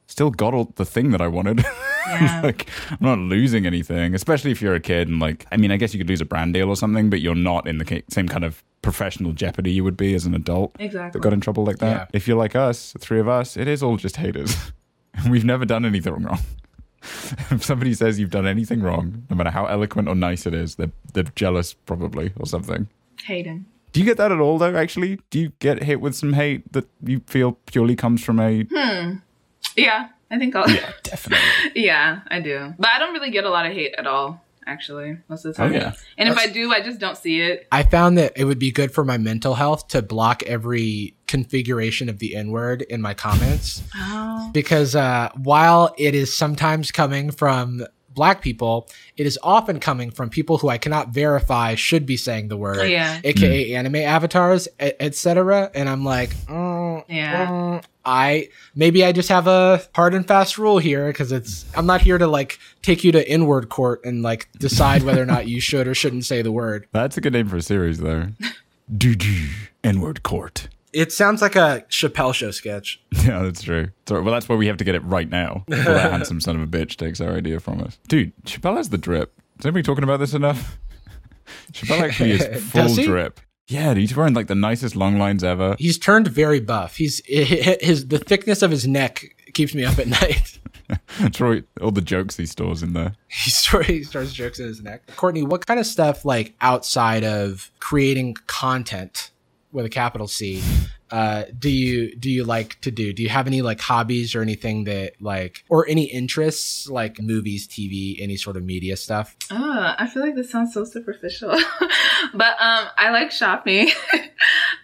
still 0.08 0.30
got 0.32 0.54
all 0.54 0.72
the 0.76 0.86
thing 0.86 1.12
that 1.12 1.22
I 1.22 1.28
wanted. 1.28 1.66
Yeah. 2.10 2.42
like 2.44 2.68
I'm 2.90 2.98
not 3.02 3.20
losing 3.20 3.68
anything, 3.68 4.16
especially 4.16 4.50
if 4.50 4.64
you're 4.64 4.74
a 4.74 4.80
kid 4.80 5.08
and 5.08 5.20
like 5.20 5.46
I 5.52 5.58
mean, 5.58 5.70
I 5.72 5.78
guess 5.78 5.94
you 5.94 6.00
could 6.00 6.10
lose 6.10 6.22
a 6.22 6.26
brand 6.26 6.56
deal 6.56 6.68
or 6.70 6.76
something, 6.76 7.08
but 7.12 7.22
you're 7.22 7.36
not 7.36 7.68
in 7.68 7.78
the 7.78 8.04
same 8.10 8.28
kind 8.28 8.44
of 8.44 8.64
professional 8.82 9.32
jeopardy 9.32 9.72
you 9.72 9.84
would 9.84 9.96
be 9.96 10.16
as 10.16 10.26
an 10.26 10.34
adult 10.34 10.76
Exactly. 10.80 11.20
that 11.20 11.24
got 11.24 11.34
in 11.34 11.40
trouble 11.40 11.66
like 11.66 11.78
that. 11.78 11.92
Yeah. 11.92 12.06
If 12.14 12.28
you're 12.28 12.38
like 12.38 12.56
us, 12.56 12.94
the 12.94 13.00
three 13.00 13.20
of 13.20 13.28
us, 13.28 13.56
it 13.58 13.68
is 13.68 13.84
all 13.84 13.96
just 13.98 14.16
haters. 14.16 14.56
We've 15.30 15.46
never 15.46 15.66
done 15.66 15.86
anything 15.86 16.14
wrong. 16.24 16.40
if 17.52 17.64
somebody 17.64 17.94
says 17.94 18.20
you've 18.20 18.30
done 18.30 18.48
anything 18.48 18.82
wrong, 18.82 19.26
no 19.30 19.36
matter 19.36 19.52
how 19.52 19.66
eloquent 19.66 20.08
or 20.08 20.16
nice 20.16 20.46
it 20.46 20.54
is, 20.54 20.76
they're 20.76 20.92
they're 21.14 21.24
jealous 21.36 21.74
probably 21.74 22.34
or 22.38 22.46
something. 22.46 22.88
Hayden. 23.24 23.66
Do 23.92 24.00
you 24.00 24.06
get 24.06 24.18
that 24.18 24.32
at 24.32 24.40
all 24.40 24.58
though, 24.58 24.76
actually? 24.76 25.20
Do 25.30 25.40
you 25.40 25.52
get 25.60 25.84
hit 25.84 26.02
with 26.02 26.16
some 26.16 26.34
hate 26.34 26.72
that 26.74 26.88
you 27.04 27.22
feel 27.26 27.54
purely 27.66 27.96
comes 27.96 28.24
from 28.24 28.40
a 28.40 28.64
Hmm. 28.64 29.16
Yeah, 29.76 30.10
I 30.30 30.38
think 30.38 30.56
I'll. 30.56 30.70
Yeah. 30.70 30.92
definitely 31.04 31.46
yeah, 31.76 32.22
I 32.28 32.40
do. 32.40 32.74
But 32.78 32.90
I 32.90 33.00
don't 33.00 33.14
really 33.14 33.32
get 33.32 33.46
a 33.46 33.50
lot 33.50 33.66
of 33.66 33.74
hate 33.74 33.96
at 33.98 34.08
all, 34.08 34.44
actually, 34.66 35.18
most 35.28 35.46
of 35.46 35.54
the 35.54 35.58
time. 35.58 35.72
Oh, 35.72 35.76
yeah. 35.76 35.94
And 36.18 36.30
if 36.30 36.38
I 36.38 36.48
do, 36.48 36.72
I 36.72 36.82
just 36.82 37.00
don't 37.00 37.18
see 37.18 37.42
it. 37.42 37.68
I 37.72 37.84
found 37.84 38.18
that 38.18 38.34
it 38.36 38.46
would 38.46 38.60
be 38.60 38.72
good 38.72 38.92
for 38.92 39.04
my 39.04 39.18
mental 39.18 39.56
health 39.56 39.88
to 39.90 40.02
block 40.02 40.44
every 40.44 41.14
configuration 41.30 42.10
of 42.10 42.20
the 42.20 42.36
N 42.36 42.52
word 42.52 42.82
in 42.82 43.02
my 43.02 43.14
comments. 43.14 43.82
Oh. 43.96 44.50
because 44.54 44.96
uh, 44.96 45.30
while 45.36 45.94
it 45.98 46.14
is 46.16 46.36
sometimes 46.36 46.92
coming 46.92 47.32
from 47.32 47.86
black 48.16 48.42
people, 48.42 48.90
it 49.16 49.26
is 49.28 49.38
often 49.44 49.80
coming 49.80 50.10
from 50.12 50.30
people 50.30 50.58
who 50.58 50.68
I 50.68 50.78
cannot 50.78 51.10
verify 51.10 51.76
should 51.76 52.06
be 52.06 52.18
saying 52.18 52.48
the 52.50 52.58
word, 52.58 52.90
Yeah. 52.90 53.22
aka 53.24 53.74
anime 53.76 53.96
avatars, 53.98 54.68
etc. 54.80 55.70
And 55.76 55.88
I'm 55.88 56.04
like, 56.04 56.32
mm, 56.48 57.04
Yeah. 57.08 57.48
mm, 57.48 57.84
I 58.04 58.50
maybe 58.76 59.06
I 59.06 59.12
just 59.12 59.30
have 59.30 59.46
a 59.48 59.82
hard 59.94 60.16
and 60.16 60.28
fast 60.28 60.58
rule 60.58 60.80
here 60.80 61.08
because 61.08 61.32
it's 61.32 61.66
I'm 61.78 61.86
not 61.86 62.02
here 62.02 62.18
to 62.18 62.28
like 62.28 62.58
take 62.82 63.04
you 63.04 63.12
to 63.12 63.26
N-word 63.30 63.70
court 63.70 64.04
and 64.04 64.24
like 64.24 64.50
decide 64.58 65.04
whether 65.04 65.22
or 65.22 65.28
not 65.28 65.48
you 65.48 65.62
should 65.62 65.88
or 65.88 65.94
shouldn't 65.94 66.26
say 66.26 66.42
the 66.42 66.52
word. 66.52 66.88
That's 66.92 67.16
a 67.18 67.22
good 67.22 67.34
name 67.34 67.48
for 67.48 67.58
a 67.58 67.62
series, 67.62 68.00
though. 68.00 68.30
DG 68.98 69.50
N-word 69.84 70.24
court. 70.24 70.68
It 70.94 71.12
sounds 71.12 71.42
like 71.42 71.56
a 71.56 71.86
Chappelle 71.90 72.34
show 72.34 72.52
sketch. 72.52 73.02
Yeah, 73.30 73.44
that's 73.44 73.62
true. 73.62 73.90
Sorry, 74.08 74.22
well, 74.22 74.34
that's 74.34 74.50
why 74.50 74.56
we 74.56 74.66
have 74.68 74.78
to 74.78 74.84
get 74.84 74.96
it 74.96 75.04
right 75.04 75.30
now. 75.30 75.64
Before 75.68 75.94
that 75.94 76.12
handsome 76.12 76.42
son 76.42 76.56
of 76.56 76.62
a 76.64 76.68
bitch 76.68 76.96
takes 76.96 77.22
our 77.22 77.36
idea 77.36 77.60
from 77.60 77.82
us. 77.82 78.00
Dude, 78.08 78.32
Chappelle 78.44 78.78
has 78.78 78.90
the 78.90 78.98
drip. 78.98 79.34
Is 79.60 79.66
anybody 79.66 79.84
talking 79.84 80.04
about 80.04 80.18
this 80.18 80.34
enough? 80.34 80.80
Chappelle 81.74 82.02
actually 82.02 82.32
is 82.32 82.64
full 82.72 82.96
drip. 82.96 83.40
Yeah, 83.68 83.94
he's 83.94 84.16
wearing 84.16 84.34
like 84.34 84.48
the 84.48 84.56
nicest 84.56 84.96
long 84.96 85.20
lines 85.20 85.44
ever. 85.44 85.76
He's 85.78 86.00
turned 86.00 86.28
very 86.28 86.60
buff. 86.60 86.96
He's 86.96 87.22
his 87.28 88.08
the 88.08 88.18
thickness 88.18 88.64
of 88.64 88.72
his 88.72 88.88
neck 88.88 89.26
keeps 89.54 89.76
me 89.76 89.84
up 89.86 90.00
at 90.00 90.08
night. 90.08 90.60
Troy, 91.34 91.64
all 91.82 91.92
the 91.92 92.02
jokes 92.02 92.38
he 92.38 92.48
stores 92.48 92.82
in 92.82 92.94
there. 92.94 93.14
he 93.28 93.52
he 93.84 94.04
starts 94.04 94.34
jokes 94.34 94.60
in 94.60 94.66
his 94.66 94.82
neck. 94.82 95.04
Courtney, 95.16 95.44
what 95.44 95.68
kind 95.68 95.80
of 95.80 95.86
stuff 95.86 96.26
like 96.26 96.56
outside 96.62 97.24
of 97.24 97.70
creating 97.80 98.36
content 98.48 99.30
with 99.72 99.86
a 99.86 99.90
capital 99.90 100.28
C 100.28 100.62
uh, 101.12 101.46
do 101.58 101.70
you 101.70 102.16
do 102.16 102.30
you 102.30 102.44
like 102.44 102.80
to 102.82 102.92
do? 102.92 103.14
Do 103.14 103.24
you 103.24 103.30
have 103.30 103.48
any 103.48 103.62
like 103.62 103.80
hobbies 103.82 104.36
or 104.36 104.42
anything 104.42 104.84
that 104.84 105.14
like 105.20 105.64
or 105.68 105.88
any 105.88 106.04
interests 106.04 106.88
like 106.88 107.20
movies, 107.20 107.68
TV, 107.68 108.22
any 108.22 108.38
sort 108.38 108.58
of 108.58 108.64
media 108.64 108.96
stuff? 108.96 109.36
Oh, 109.50 109.96
I 109.98 110.08
feel 110.08 110.24
like 110.24 110.36
this 110.36 110.52
sounds 110.52 110.74
so 110.74 110.84
superficial. 110.84 111.50
but 112.34 112.56
um 112.60 112.88
I 112.98 113.10
like 113.12 113.32
shopping. 113.32 113.90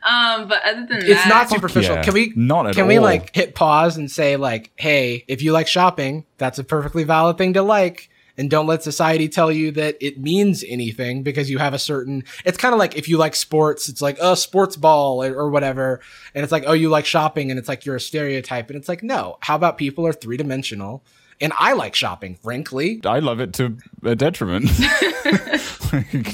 um 0.10 0.48
but 0.48 0.64
other 0.66 0.86
than 0.88 1.00
that 1.00 1.10
It's 1.10 1.28
not 1.28 1.50
superficial. 1.50 1.96
yeah. 1.96 2.04
Can 2.04 2.14
we 2.14 2.34
Not 2.36 2.68
at 2.68 2.76
can 2.76 2.88
we 2.88 2.98
like 2.98 3.36
hit 3.36 3.54
pause 3.54 3.98
and 3.98 4.10
say 4.10 4.36
like, 4.36 4.72
hey, 4.78 5.26
if 5.28 5.44
you 5.44 5.52
like 5.52 5.68
shopping, 5.68 6.26
that's 6.38 6.58
a 6.58 6.64
perfectly 6.64 7.04
valid 7.04 7.38
thing 7.38 7.54
to 7.54 7.62
like. 7.62 8.10
And 8.38 8.50
don't 8.50 8.68
let 8.68 8.84
society 8.84 9.30
tell 9.30 9.52
you 9.52 9.72
that 9.72 9.96
it 10.02 10.20
means 10.20 10.64
anything 10.68 11.24
because 11.24 11.50
you 11.50 11.58
have 11.58 11.74
a 11.74 11.80
certain. 11.80 12.24
It's 12.44 12.58
kind 12.58 12.74
of 12.74 12.80
like 12.80 12.98
if 12.98 13.08
you 13.08 13.18
like 13.18 13.36
sports, 13.36 13.88
it's 13.88 14.02
like 14.02 14.18
oh, 14.20 14.36
sports 14.36 14.76
ball 14.76 15.24
or, 15.24 15.34
or 15.34 15.50
whatever, 15.50 16.02
and 16.34 16.44
it's 16.44 16.52
like 16.52 16.66
oh, 16.68 16.74
you 16.74 16.90
like 16.90 17.06
shopping, 17.06 17.50
and 17.50 17.58
it's 17.58 17.70
like 17.70 17.86
you're 17.86 17.96
a 17.96 18.02
stereotype, 18.02 18.70
and 18.70 18.78
it's 18.78 18.90
like 18.90 19.04
no. 19.04 19.38
How 19.40 19.56
about 19.56 19.78
people 19.78 20.06
are 20.06 20.14
three 20.14 20.38
dimensional, 20.38 21.04
and 21.42 21.54
I 21.58 21.74
like 21.74 21.96
shopping, 21.96 22.36
frankly. 22.42 23.02
I 23.06 23.20
love 23.20 23.40
it 23.40 23.54
to 23.54 23.78
a 24.04 24.16
detriment. 24.16 24.70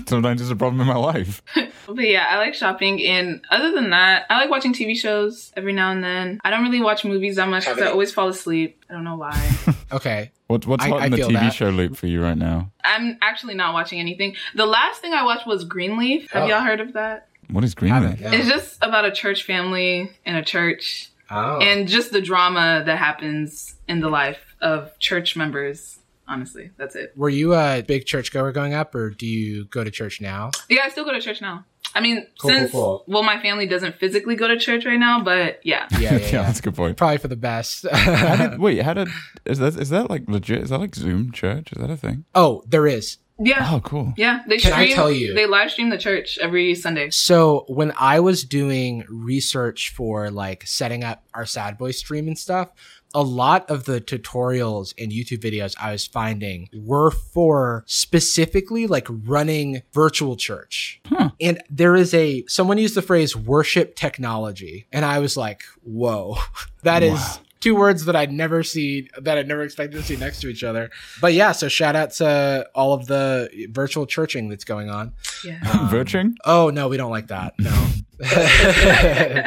Sometimes 0.08 0.42
it's 0.42 0.50
a 0.50 0.56
problem 0.56 0.82
in 0.82 0.88
my 0.88 0.96
life. 0.96 1.42
But 1.88 2.08
yeah, 2.08 2.26
I 2.30 2.38
like 2.38 2.54
shopping. 2.54 3.06
And 3.06 3.44
other 3.50 3.72
than 3.74 3.90
that, 3.90 4.26
I 4.30 4.38
like 4.38 4.50
watching 4.50 4.72
TV 4.74 4.96
shows 4.96 5.52
every 5.58 5.74
now 5.74 5.92
and 5.92 6.02
then. 6.02 6.40
I 6.42 6.50
don't 6.50 6.64
really 6.64 6.80
watch 6.80 7.04
movies 7.04 7.36
that 7.36 7.50
much 7.50 7.66
because 7.66 7.82
I 7.82 7.88
always 7.88 8.14
fall 8.14 8.30
asleep. 8.30 8.86
I 8.90 8.94
don't 8.94 9.04
know 9.04 9.18
why. 9.18 9.52
Okay, 9.92 10.32
What, 10.48 10.66
what's 10.68 10.86
I- 10.86 10.88
hot 10.90 11.02
I 11.02 11.06
in 11.08 11.12
the 11.12 11.18
TV 11.18 11.34
that. 11.34 11.54
show 11.54 11.70
loop 11.70 11.98
for 11.98 12.08
you 12.08 12.24
right 12.24 12.38
now? 12.38 12.72
I'm 12.86 13.18
actually 13.22 13.56
not 13.56 13.74
watching 13.74 14.00
anything. 14.00 14.38
The 14.56 14.66
last 14.66 15.02
thing 15.02 15.12
I 15.14 15.24
watched 15.26 15.46
was 15.46 15.66
Greenleaf. 15.66 16.32
Have 16.32 16.44
Oh. 16.44 16.48
y'all 16.48 16.62
heard 16.62 16.80
of 16.80 16.94
that? 16.94 17.28
What 17.50 17.66
is 17.66 17.76
Greenleaf? 17.76 18.22
It's 18.22 18.48
just 18.48 18.78
about 18.82 19.04
a 19.04 19.12
church 19.12 19.44
family 19.44 20.10
and 20.26 20.38
a 20.38 20.44
church 20.44 21.11
oh. 21.32 21.60
and 21.60 21.88
just 21.88 22.12
the 22.12 22.22
drama 22.22 22.84
that 22.86 22.98
happens 22.98 23.76
in 23.88 24.00
the 24.00 24.10
life 24.10 24.56
of 24.62 24.98
church 25.00 25.36
members. 25.36 26.00
Honestly, 26.28 26.72
that's 26.78 26.96
it. 26.96 27.12
Were 27.18 27.30
you 27.30 27.54
a 27.56 27.82
big 27.82 28.06
church 28.06 28.32
goer 28.32 28.52
growing 28.54 28.74
up, 28.74 28.96
or 28.96 29.10
do 29.10 29.26
you 29.26 29.66
go 29.66 29.84
to 29.84 29.92
church 29.92 30.22
now? 30.22 30.52
Yeah, 30.70 30.84
I 30.86 30.90
still 30.90 31.04
go 31.04 31.12
to 31.12 31.20
church 31.20 31.42
now. 31.42 31.66
I 31.94 32.00
mean, 32.00 32.26
Cool, 32.40 32.52
since 32.52 32.72
cool, 32.72 32.82
cool. 32.82 33.04
well, 33.08 33.24
my 33.24 33.42
family 33.42 33.66
doesn't 33.68 33.96
physically 33.98 34.36
go 34.36 34.48
to 34.48 34.58
church 34.58 34.86
right 34.86 35.00
now, 35.00 35.22
but 35.22 35.60
yeah. 35.66 35.88
Yeah, 35.92 36.00
yeah, 36.00 36.12
yeah, 36.12 36.18
yeah. 36.18 36.44
that's 36.44 36.60
a 36.60 36.62
good 36.62 36.76
point. 36.76 36.96
Probably 36.96 37.18
for 37.18 37.28
the 37.28 37.36
best. 37.36 37.86
How 37.92 38.36
did, 38.36 38.60
wait, 38.60 38.82
how 38.82 38.94
did 38.94 39.10
is 39.46 39.60
that 39.60 39.76
is 39.76 39.90
that 39.90 40.10
like 40.10 40.30
legit? 40.30 40.62
Is 40.62 40.70
that 40.70 40.78
like 40.80 40.96
Zoom 40.96 41.32
church? 41.34 41.74
Is 41.74 41.82
that 41.82 41.90
a 41.90 41.98
thing? 41.98 42.24
oh, 42.34 42.64
there 42.68 42.88
is. 42.88 43.18
Yeah. 43.44 43.70
Oh, 43.72 43.80
cool. 43.82 44.14
Yeah, 44.18 44.42
they 44.48 44.58
Can 44.58 44.74
I 44.74 44.84
stream. 44.84 44.96
tell 44.96 45.12
you? 45.12 45.34
They 45.34 45.46
live 45.46 45.72
stream 45.72 45.90
the 45.90 45.98
church 45.98 46.38
every 46.40 46.76
Sunday. 46.76 47.10
So 47.10 47.66
when 47.68 47.94
I 47.98 48.20
was 48.20 48.44
doing 48.44 49.04
research 49.10 49.94
for 49.96 50.30
like 50.30 50.66
setting 50.68 51.04
up 51.04 51.24
our 51.34 51.46
Sad 51.46 51.78
Boy 51.78 51.92
stream 51.92 52.28
and 52.28 52.38
stuff, 52.38 52.70
a 53.14 53.22
lot 53.22 53.70
of 53.70 53.84
the 53.86 54.00
tutorials 54.00 54.94
and 54.98 55.12
YouTube 55.12 55.40
videos 55.40 55.76
I 55.80 55.92
was 55.92 56.08
finding 56.08 56.70
were 56.74 57.12
for 57.12 57.84
specifically 57.88 58.88
like 58.88 59.08
running 59.10 59.82
virtual 59.94 60.36
church. 60.38 61.02
And 61.42 61.62
there 61.70 61.96
is 61.96 62.14
a 62.14 62.46
someone 62.48 62.78
used 62.78 62.96
the 62.96 63.02
phrase 63.02 63.36
worship 63.36 63.96
technology, 63.96 64.88
and 64.92 65.04
I 65.04 65.20
was 65.20 65.36
like, 65.36 65.64
whoa, 65.84 66.38
that 66.84 67.04
is. 67.04 67.40
Wow. 67.62 67.74
Two 67.74 67.76
words 67.76 68.06
that 68.06 68.16
I'd 68.16 68.32
never 68.32 68.64
see 68.64 69.10
that 69.20 69.38
I'd 69.38 69.48
never 69.48 69.62
expected 69.62 69.98
to 69.98 70.04
see 70.04 70.16
next 70.16 70.42
to 70.42 70.48
each 70.48 70.64
other. 70.64 70.90
But 71.20 71.34
yeah, 71.34 71.52
so 71.52 71.68
shout 71.68 71.96
out 71.96 72.12
to 72.14 72.68
all 72.74 72.94
of 72.94 73.08
the 73.08 73.50
virtual 73.72 74.06
churching 74.06 74.50
that's 74.50 74.64
going 74.64 74.90
on. 74.90 75.14
Yeah. 75.44 75.60
Virching? 75.92 76.36
Oh 76.46 76.70
no, 76.70 76.88
we 76.88 76.98
don't 76.98 77.12
like 77.12 77.28
that. 77.28 77.54
No. 77.60 77.70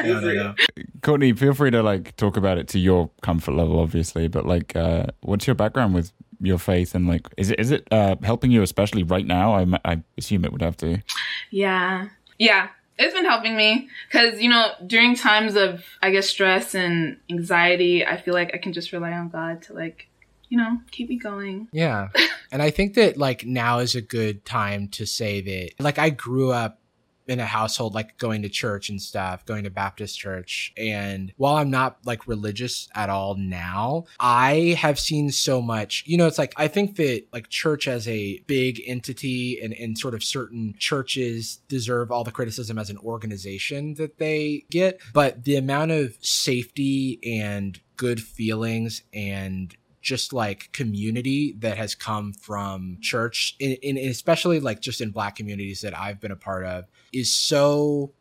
no, 0.05 0.21
no, 0.21 0.33
no. 0.33 0.55
Courtney, 1.03 1.33
feel 1.33 1.55
free 1.55 1.71
to 1.71 1.83
like 1.83 2.17
talk 2.17 2.37
about 2.37 2.59
it 2.59 2.69
to 2.69 2.79
your 2.79 3.11
comfort 3.23 3.53
level, 3.53 3.79
obviously. 3.79 4.29
But 4.29 4.47
like, 4.47 4.75
uh, 4.77 5.07
what's 5.21 5.47
your 5.47 5.55
background 5.55 5.95
with 5.95 6.13
your 6.41 6.59
faith 6.59 6.95
and 6.95 7.09
like 7.09 7.27
is 7.37 7.51
it 7.51 7.59
is 7.61 7.71
it 7.71 7.87
uh, 7.91 8.17
helping 8.23 8.51
you 8.51 8.63
especially 8.63 9.03
right 9.03 9.27
now? 9.27 9.55
I 9.55 9.67
I 9.85 10.03
assume 10.19 10.45
it 10.45 10.53
would 10.53 10.63
have 10.63 10.77
to. 10.79 11.03
Yeah. 11.51 12.09
Yeah. 12.39 12.69
It's 12.99 13.15
been 13.15 13.25
helping 13.25 13.57
me 13.57 13.89
because, 14.07 14.41
you 14.41 14.49
know, 14.49 14.73
during 14.87 15.17
times 15.17 15.57
of, 15.57 15.85
I 16.01 16.11
guess, 16.11 16.29
stress 16.29 16.75
and 16.75 17.19
anxiety, 17.31 18.07
I 18.07 18.21
feel 18.21 18.35
like 18.35 18.53
I 18.55 18.59
can 18.59 18.73
just 18.73 18.93
rely 18.93 19.13
on 19.13 19.31
God 19.31 19.63
to, 19.63 19.73
like, 19.73 20.09
you 20.49 20.59
know, 20.59 20.79
keep 20.91 21.09
me 21.09 21.17
going. 21.17 21.69
Yeah. 21.73 22.09
and 22.53 22.63
I 22.63 22.71
think 22.71 22.95
that, 22.95 23.17
like, 23.17 23.45
now 23.45 23.81
is 23.81 23.95
a 23.95 24.01
good 24.01 24.45
time 24.45 24.89
to 24.91 25.07
say 25.07 25.41
that, 25.41 25.83
like, 25.83 25.99
I 25.99 26.11
grew 26.11 26.53
up 26.53 26.79
in 27.27 27.41
a 27.41 27.47
household 27.47 27.95
like 27.95 28.19
going 28.19 28.43
to 28.43 28.49
church 28.49 28.89
and 28.89 29.01
stuff, 29.01 29.45
going 29.47 29.65
to 29.65 29.71
Baptist 29.71 30.19
church. 30.19 30.73
And 30.77 31.33
while 31.37 31.57
I'm 31.57 31.71
not 31.71 31.99
like 32.05 32.27
religious 32.27 32.89
at 32.95 33.11
all 33.11 33.35
now, 33.35 34.05
I 34.21 34.77
have 34.79 34.99
seen 34.99 35.31
so 35.31 35.63
much, 35.63 36.05
you 36.07 36.17
know, 36.17 36.27
it's 36.27 36.39
like, 36.39 36.53
I 36.57 36.69
think 36.69 36.97
that 36.97 37.25
like 37.33 37.49
church 37.49 37.89
as 37.89 38.07
a 38.09 38.41
big 38.47 38.83
entity 38.87 39.61
and, 39.63 39.73
and 39.75 39.97
sort 39.97 40.15
of 40.15 40.23
certain 40.23 40.75
churches 40.79 41.61
deserve 41.69 42.11
all 42.11 42.25
the 42.25 42.33
criticism 42.33 42.79
as 42.79 42.91
an 42.91 42.99
organization 42.99 43.95
that 43.95 44.19
they 44.19 44.65
get. 44.71 45.01
But 45.13 45.45
the 45.45 45.57
amount 45.57 45.93
of 45.93 46.17
safety 46.21 47.21
and 47.25 47.81
good 47.97 48.21
feelings 48.21 49.03
and 49.13 49.75
just 50.05 50.33
like 50.33 50.71
community 50.73 51.57
that 51.59 51.79
has 51.79 51.95
come 51.95 52.33
from 52.35 52.99
church 53.01 53.57
in, 53.59 53.73
in, 53.83 53.97
especially 53.97 54.61
like 54.61 54.81
just 54.81 55.01
in 55.01 55.11
black 55.11 55.35
communities 55.35 55.81
that 55.81 55.99
I've 55.99 56.21
been 56.21 56.31
a 56.31 56.37
part 56.37 56.65
of 56.65 56.85
is 57.13 57.33
so 57.33 58.13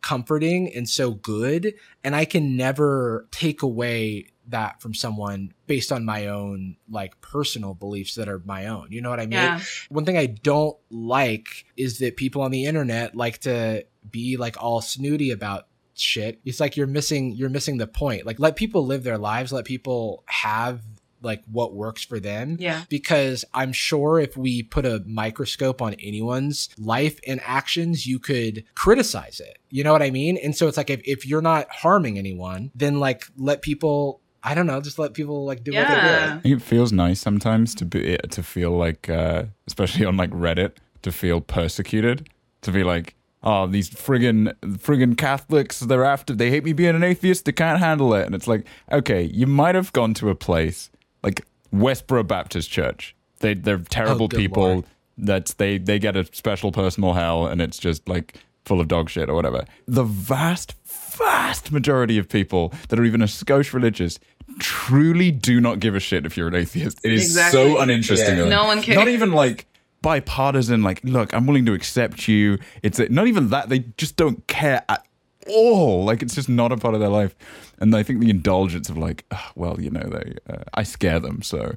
comforting 0.00 0.74
and 0.74 0.88
so 0.88 1.12
good 1.12 1.74
and 2.02 2.16
I 2.16 2.24
can 2.24 2.56
never 2.56 3.28
take 3.30 3.62
away 3.62 4.26
that 4.48 4.82
from 4.82 4.94
someone 4.94 5.52
based 5.66 5.92
on 5.92 6.04
my 6.04 6.26
own 6.26 6.76
like 6.90 7.20
personal 7.20 7.74
beliefs 7.74 8.16
that 8.16 8.28
are 8.28 8.40
my 8.40 8.66
own. 8.66 8.88
You 8.90 9.00
know 9.02 9.10
what 9.10 9.20
I 9.20 9.26
mean? 9.26 9.32
Yeah. 9.32 9.60
One 9.90 10.04
thing 10.04 10.16
I 10.16 10.26
don't 10.26 10.76
like 10.90 11.66
is 11.76 11.98
that 11.98 12.16
people 12.16 12.42
on 12.42 12.50
the 12.50 12.64
internet 12.64 13.14
like 13.14 13.38
to 13.40 13.84
be 14.10 14.36
like 14.36 14.60
all 14.60 14.80
snooty 14.80 15.30
about 15.30 15.66
shit. 16.02 16.40
It's 16.44 16.60
like 16.60 16.76
you're 16.76 16.86
missing 16.86 17.32
you're 17.32 17.48
missing 17.48 17.78
the 17.78 17.86
point. 17.86 18.26
Like 18.26 18.38
let 18.38 18.56
people 18.56 18.86
live 18.86 19.04
their 19.04 19.18
lives, 19.18 19.52
let 19.52 19.64
people 19.64 20.24
have 20.26 20.82
like 21.22 21.42
what 21.50 21.74
works 21.74 22.04
for 22.04 22.20
them. 22.20 22.56
Yeah. 22.58 22.82
Because 22.88 23.44
I'm 23.54 23.72
sure 23.72 24.18
if 24.18 24.36
we 24.36 24.62
put 24.62 24.84
a 24.84 25.02
microscope 25.06 25.80
on 25.80 25.94
anyone's 25.94 26.68
life 26.78 27.20
and 27.26 27.40
actions, 27.44 28.06
you 28.06 28.18
could 28.18 28.64
criticize 28.74 29.40
it. 29.40 29.58
You 29.70 29.84
know 29.84 29.92
what 29.92 30.02
I 30.02 30.10
mean? 30.10 30.36
And 30.36 30.56
so 30.56 30.68
it's 30.68 30.76
like 30.76 30.90
if, 30.90 31.00
if 31.04 31.26
you're 31.26 31.42
not 31.42 31.70
harming 31.70 32.18
anyone, 32.18 32.70
then 32.74 33.00
like 33.00 33.24
let 33.36 33.62
people 33.62 34.20
I 34.44 34.54
don't 34.54 34.66
know, 34.66 34.80
just 34.80 34.98
let 34.98 35.14
people 35.14 35.44
like 35.44 35.62
do 35.62 35.72
what 35.72 35.86
they 35.86 35.94
do. 35.94 36.00
I 36.00 36.40
think 36.40 36.56
it 36.56 36.62
feels 36.62 36.92
nice 36.92 37.20
sometimes 37.20 37.76
to 37.76 37.84
be 37.84 38.16
to 38.16 38.42
feel 38.42 38.72
like, 38.72 39.08
uh, 39.08 39.44
especially 39.68 40.04
on 40.04 40.16
like 40.16 40.30
Reddit, 40.30 40.72
to 41.02 41.12
feel 41.12 41.40
persecuted, 41.40 42.28
to 42.62 42.72
be 42.72 42.82
like, 42.82 43.14
oh, 43.44 43.66
these 43.66 43.90
friggin' 43.90 44.54
friggin' 44.78 45.16
Catholics, 45.18 45.80
they're 45.80 46.04
after, 46.04 46.34
they 46.34 46.50
hate 46.50 46.64
me 46.64 46.72
being 46.72 46.94
an 46.94 47.02
atheist, 47.02 47.44
they 47.44 47.52
can't 47.52 47.78
handle 47.80 48.14
it, 48.14 48.24
and 48.26 48.34
it's 48.34 48.46
like, 48.46 48.66
okay, 48.90 49.22
you 49.24 49.46
might 49.46 49.74
have 49.74 49.92
gone 49.92 50.14
to 50.14 50.30
a 50.30 50.34
place 50.34 50.90
like 51.22 51.44
Westboro 51.74 52.26
Baptist 52.26 52.70
Church. 52.70 53.14
They 53.40 53.54
they're 53.54 53.78
terrible 53.78 54.26
Oh, 54.26 54.36
people. 54.36 54.62
Lord. 54.62 54.84
That's 55.18 55.54
they 55.54 55.78
they 55.78 55.98
get 55.98 56.16
a 56.16 56.24
special 56.32 56.72
personal 56.72 57.12
hell, 57.14 57.46
and 57.46 57.60
it's 57.60 57.78
just 57.78 58.08
like 58.08 58.34
full 58.64 58.80
of 58.80 58.88
dog 58.88 59.10
shit 59.10 59.28
or 59.28 59.34
whatever. 59.34 59.64
The 59.88 60.04
vast, 60.04 60.74
vast 60.86 61.72
majority 61.72 62.16
of 62.18 62.28
people 62.28 62.72
that 62.88 62.98
are 62.98 63.04
even 63.04 63.20
a 63.22 63.26
skosh 63.26 63.72
religious 63.72 64.18
truly 64.58 65.30
do 65.30 65.60
not 65.60 65.80
give 65.80 65.94
a 65.94 66.00
shit 66.00 66.24
if 66.26 66.36
you're 66.36 66.48
an 66.48 66.54
atheist. 66.54 67.00
It 67.04 67.12
is 67.12 67.22
Exactly. 67.24 67.72
so 67.74 67.80
uninteresting. 67.80 68.38
Yeah. 68.38 68.44
No 68.48 68.64
one 68.66 68.80
cares. 68.82 68.96
Not 68.96 69.08
even 69.08 69.32
like 69.32 69.66
bipartisan. 70.02 70.82
Like, 70.82 71.00
look, 71.04 71.32
I'm 71.32 71.46
willing 71.46 71.66
to 71.66 71.72
accept 71.72 72.28
you. 72.28 72.58
It's 72.82 72.98
a, 72.98 73.08
not 73.08 73.26
even 73.26 73.48
that. 73.50 73.68
They 73.68 73.80
just 73.96 74.16
don't 74.16 74.46
care 74.46 74.84
at 74.88 75.06
all. 75.48 76.04
Like, 76.04 76.22
it's 76.22 76.34
just 76.34 76.48
not 76.48 76.72
a 76.72 76.76
part 76.76 76.94
of 76.94 77.00
their 77.00 77.08
life. 77.08 77.34
And 77.78 77.94
I 77.96 78.02
think 78.02 78.20
the 78.20 78.30
indulgence 78.30 78.88
of 78.88 78.96
like, 78.96 79.24
"Ugh, 79.30 79.52
well, 79.56 79.80
you 79.80 79.90
know, 79.90 80.02
they, 80.02 80.34
uh, 80.52 80.62
I 80.74 80.82
scare 80.84 81.18
them, 81.18 81.42
so 81.42 81.74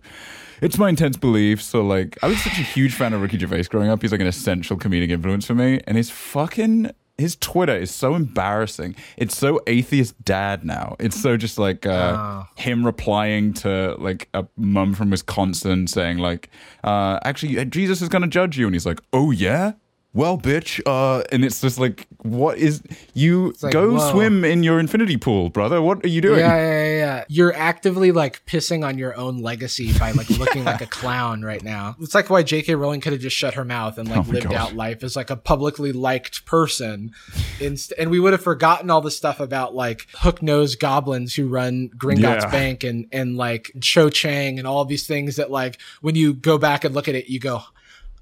it's 0.61 0.77
my 0.77 0.89
intense 0.89 1.17
belief. 1.17 1.61
So 1.61 1.81
like, 1.81 2.17
I 2.21 2.27
was 2.27 2.41
such 2.43 2.59
a 2.59 2.63
huge 2.63 2.93
fan 2.93 3.13
of 3.13 3.21
Ricky 3.21 3.39
Gervais 3.39 3.63
growing 3.63 3.89
up. 3.89 4.01
He's 4.01 4.11
like 4.11 4.21
an 4.21 4.27
essential 4.27 4.77
comedic 4.77 5.09
influence 5.09 5.45
for 5.45 5.55
me, 5.55 5.79
and 5.87 5.97
his 5.97 6.09
fucking 6.09 6.91
his 7.17 7.35
Twitter 7.37 7.75
is 7.75 7.91
so 7.91 8.13
embarrassing. 8.15 8.95
It's 9.17 9.37
so 9.37 9.61
atheist 9.67 10.21
dad 10.25 10.65
now. 10.65 10.95
It's 10.99 11.19
so 11.21 11.37
just 11.37 11.57
like 11.57 11.85
uh, 11.85 12.13
Oh. 12.17 12.47
him 12.55 12.85
replying 12.85 13.53
to 13.55 13.95
like 13.99 14.27
a 14.33 14.45
mum 14.57 14.93
from 14.93 15.09
Wisconsin 15.11 15.87
saying 15.87 16.17
like, 16.17 16.49
uh, 16.83 17.19
actually 17.23 17.63
Jesus 17.65 18.01
is 18.01 18.09
gonna 18.09 18.27
judge 18.27 18.57
you, 18.57 18.65
and 18.65 18.75
he's 18.75 18.85
like, 18.85 18.99
oh 19.13 19.31
yeah. 19.31 19.73
Well, 20.15 20.37
bitch, 20.37 20.81
uh, 20.85 21.23
and 21.33 21.43
it's 21.43 21.59
just 21.59 21.77
like, 21.77 22.07
what 22.19 22.57
is 22.57 22.81
you 23.13 23.53
like, 23.61 23.73
go 23.73 23.95
whoa. 23.95 24.11
swim 24.11 24.45
in 24.45 24.63
your 24.63 24.79
infinity 24.79 25.17
pool, 25.17 25.49
brother? 25.49 25.81
What 25.81 26.05
are 26.05 26.07
you 26.07 26.21
doing? 26.21 26.39
Yeah, 26.39 26.55
yeah, 26.55 26.83
yeah, 26.85 26.95
yeah. 26.97 27.23
You're 27.27 27.53
actively 27.53 28.13
like 28.13 28.43
pissing 28.45 28.87
on 28.87 28.97
your 28.97 29.13
own 29.17 29.39
legacy 29.39 29.91
by 29.99 30.11
like 30.11 30.29
looking 30.39 30.63
like 30.63 30.79
a 30.79 30.85
clown 30.85 31.41
right 31.41 31.61
now. 31.61 31.97
It's 31.99 32.15
like 32.15 32.29
why 32.29 32.43
J.K. 32.43 32.75
Rowling 32.75 33.01
could 33.01 33.11
have 33.11 33.21
just 33.21 33.35
shut 33.35 33.55
her 33.55 33.65
mouth 33.65 33.97
and 33.97 34.07
like 34.07 34.19
Oh 34.25 34.31
lived 34.31 34.45
God. 34.47 34.55
out 34.55 34.73
life 34.73 35.03
as 35.03 35.17
like 35.17 35.29
a 35.29 35.35
publicly 35.35 35.91
liked 35.91 36.45
person, 36.45 37.11
Inst- 37.59 37.91
and 37.99 38.09
we 38.09 38.17
would 38.21 38.31
have 38.31 38.41
forgotten 38.41 38.89
all 38.89 39.01
the 39.01 39.11
stuff 39.11 39.41
about 39.41 39.75
like 39.75 40.07
hook 40.15 40.41
nosed 40.41 40.79
goblins 40.79 41.35
who 41.35 41.49
run 41.49 41.89
Gringotts 41.97 42.43
Yeah. 42.43 42.49
Bank 42.51 42.85
and 42.85 43.05
and 43.11 43.35
like 43.35 43.69
Cho 43.81 44.09
Chang 44.09 44.59
and 44.59 44.65
all 44.65 44.85
these 44.85 45.05
things 45.05 45.35
that 45.35 45.51
like 45.51 45.77
when 45.99 46.15
you 46.15 46.33
go 46.33 46.57
back 46.57 46.85
and 46.85 46.95
look 46.95 47.09
at 47.09 47.15
it, 47.15 47.27
you 47.27 47.41
go, 47.41 47.63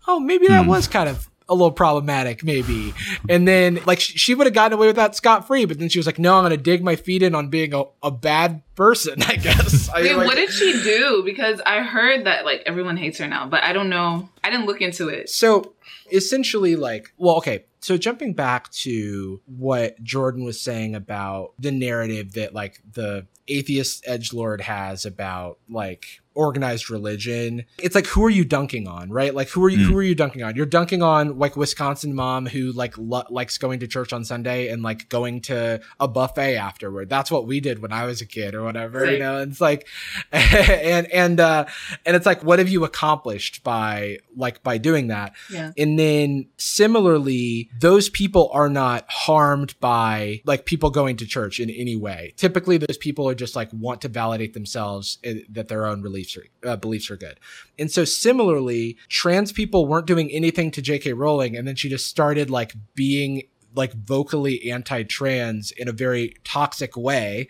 oh, 0.07 0.19
maybe 0.19 0.47
that 0.47 0.65
was 0.65 0.87
kind 0.87 1.07
of 1.07 1.29
a 1.49 1.53
little 1.53 1.71
problematic, 1.71 2.43
maybe. 2.43 2.93
And 3.29 3.47
then, 3.47 3.79
like, 3.85 3.99
she, 3.99 4.17
she 4.17 4.35
would 4.35 4.47
have 4.47 4.53
gotten 4.53 4.73
away 4.77 4.87
with 4.87 4.95
that 4.95 5.15
scot 5.15 5.45
free, 5.47 5.65
but 5.65 5.79
then 5.79 5.89
she 5.89 5.99
was 5.99 6.05
like, 6.05 6.19
no, 6.19 6.35
I'm 6.35 6.43
going 6.43 6.51
to 6.51 6.57
dig 6.57 6.83
my 6.83 6.95
feet 6.95 7.21
in 7.23 7.35
on 7.35 7.49
being 7.49 7.73
a, 7.73 7.83
a 8.01 8.11
bad 8.11 8.61
person, 8.75 9.21
I 9.27 9.35
guess. 9.35 9.89
I 9.89 10.01
Wait, 10.01 10.03
mean, 10.09 10.17
like- 10.17 10.27
what 10.27 10.35
did 10.35 10.49
she 10.51 10.71
do? 10.83 11.21
Because 11.25 11.61
I 11.65 11.81
heard 11.81 12.25
that 12.25 12.45
like 12.45 12.63
everyone 12.65 12.97
hates 12.97 13.17
her 13.19 13.27
now, 13.27 13.47
but 13.47 13.63
I 13.63 13.73
don't 13.73 13.89
know. 13.89 14.29
I 14.43 14.49
didn't 14.49 14.65
look 14.65 14.81
into 14.81 15.09
it. 15.09 15.29
So 15.29 15.73
essentially, 16.11 16.75
like, 16.75 17.11
well, 17.17 17.37
okay. 17.37 17.65
So 17.81 17.97
jumping 17.97 18.33
back 18.33 18.69
to 18.71 19.41
what 19.45 20.01
Jordan 20.01 20.45
was 20.45 20.61
saying 20.61 20.95
about 20.95 21.51
the 21.59 21.71
narrative 21.71 22.33
that 22.33 22.53
like 22.53 22.81
the 22.93 23.27
atheist 23.49 24.05
edge 24.07 24.31
lord 24.31 24.61
has 24.61 25.05
about 25.05 25.57
like 25.69 26.21
organized 26.35 26.89
religion. 26.89 27.65
It's 27.79 27.95
like 27.95 28.07
who 28.07 28.23
are 28.25 28.29
you 28.29 28.45
dunking 28.45 28.87
on 28.87 29.09
right? 29.09 29.33
Like 29.33 29.49
who 29.49 29.63
are 29.63 29.69
you 29.69 29.85
who 29.85 29.97
are 29.97 30.03
you 30.03 30.15
dunking 30.15 30.43
on? 30.43 30.55
You're 30.55 30.65
dunking 30.65 31.01
on 31.01 31.37
like 31.37 31.55
wisconsin 31.55 32.13
mom 32.15 32.45
who 32.45 32.71
like 32.71 32.97
lo- 32.97 33.25
likes 33.29 33.57
going 33.57 33.79
to 33.79 33.87
church 33.87 34.13
on 34.13 34.23
sunday 34.23 34.69
and 34.69 34.81
like 34.83 35.09
going 35.09 35.41
to 35.41 35.81
a 35.99 36.07
buffet 36.07 36.55
afterward. 36.55 37.09
That's 37.09 37.31
what 37.31 37.47
we 37.47 37.59
did 37.59 37.81
when 37.81 37.91
i 37.91 38.05
was 38.05 38.21
a 38.21 38.25
kid 38.25 38.55
or 38.55 38.63
whatever 38.63 39.05
you 39.11 39.19
know? 39.19 39.37
And 39.37 39.51
it's 39.51 39.61
like 39.61 39.87
and 40.31 41.11
and 41.11 41.39
uh 41.39 41.65
and 42.05 42.15
it's 42.15 42.25
like 42.25 42.43
what 42.43 42.59
have 42.59 42.69
you 42.69 42.83
accomplished 42.83 43.63
by 43.63 44.19
like 44.35 44.63
by 44.63 44.77
doing 44.77 45.07
that? 45.07 45.33
Yeah. 45.51 45.71
and 45.77 45.97
then 45.99 46.47
similarly, 46.57 47.69
those 47.79 48.09
people 48.09 48.49
are 48.53 48.69
not 48.69 49.05
harmed 49.09 49.79
by 49.79 50.41
like 50.45 50.65
people 50.65 50.89
going 50.89 51.17
to 51.17 51.25
church 51.25 51.59
in 51.59 51.69
any 51.69 51.95
way. 51.95 52.33
Typically, 52.37 52.77
those 52.77 52.97
people 52.97 53.27
are 53.29 53.35
just 53.35 53.55
like 53.55 53.69
want 53.73 54.01
to 54.01 54.07
validate 54.07 54.53
themselves 54.53 55.17
uh, 55.25 55.33
that 55.49 55.67
their 55.67 55.85
own 55.85 56.01
beliefs 56.23 56.37
are, 56.37 56.69
uh, 56.69 56.75
beliefs 56.75 57.11
are 57.11 57.17
good. 57.17 57.39
And 57.77 57.91
so 57.91 58.05
similarly, 58.05 58.97
trans 59.09 59.51
people 59.51 59.85
weren't 59.85 60.07
doing 60.07 60.31
anything 60.31 60.71
to 60.71 60.81
J.K. 60.81 61.13
Rowling, 61.13 61.55
and 61.57 61.67
then 61.67 61.75
she 61.75 61.89
just 61.89 62.07
started 62.07 62.49
like 62.49 62.73
being 62.95 63.43
like 63.75 63.93
vocally 63.93 64.69
anti-trans 64.71 65.71
in 65.71 65.87
a 65.87 65.91
very 65.91 66.35
toxic 66.43 66.95
way. 66.95 67.47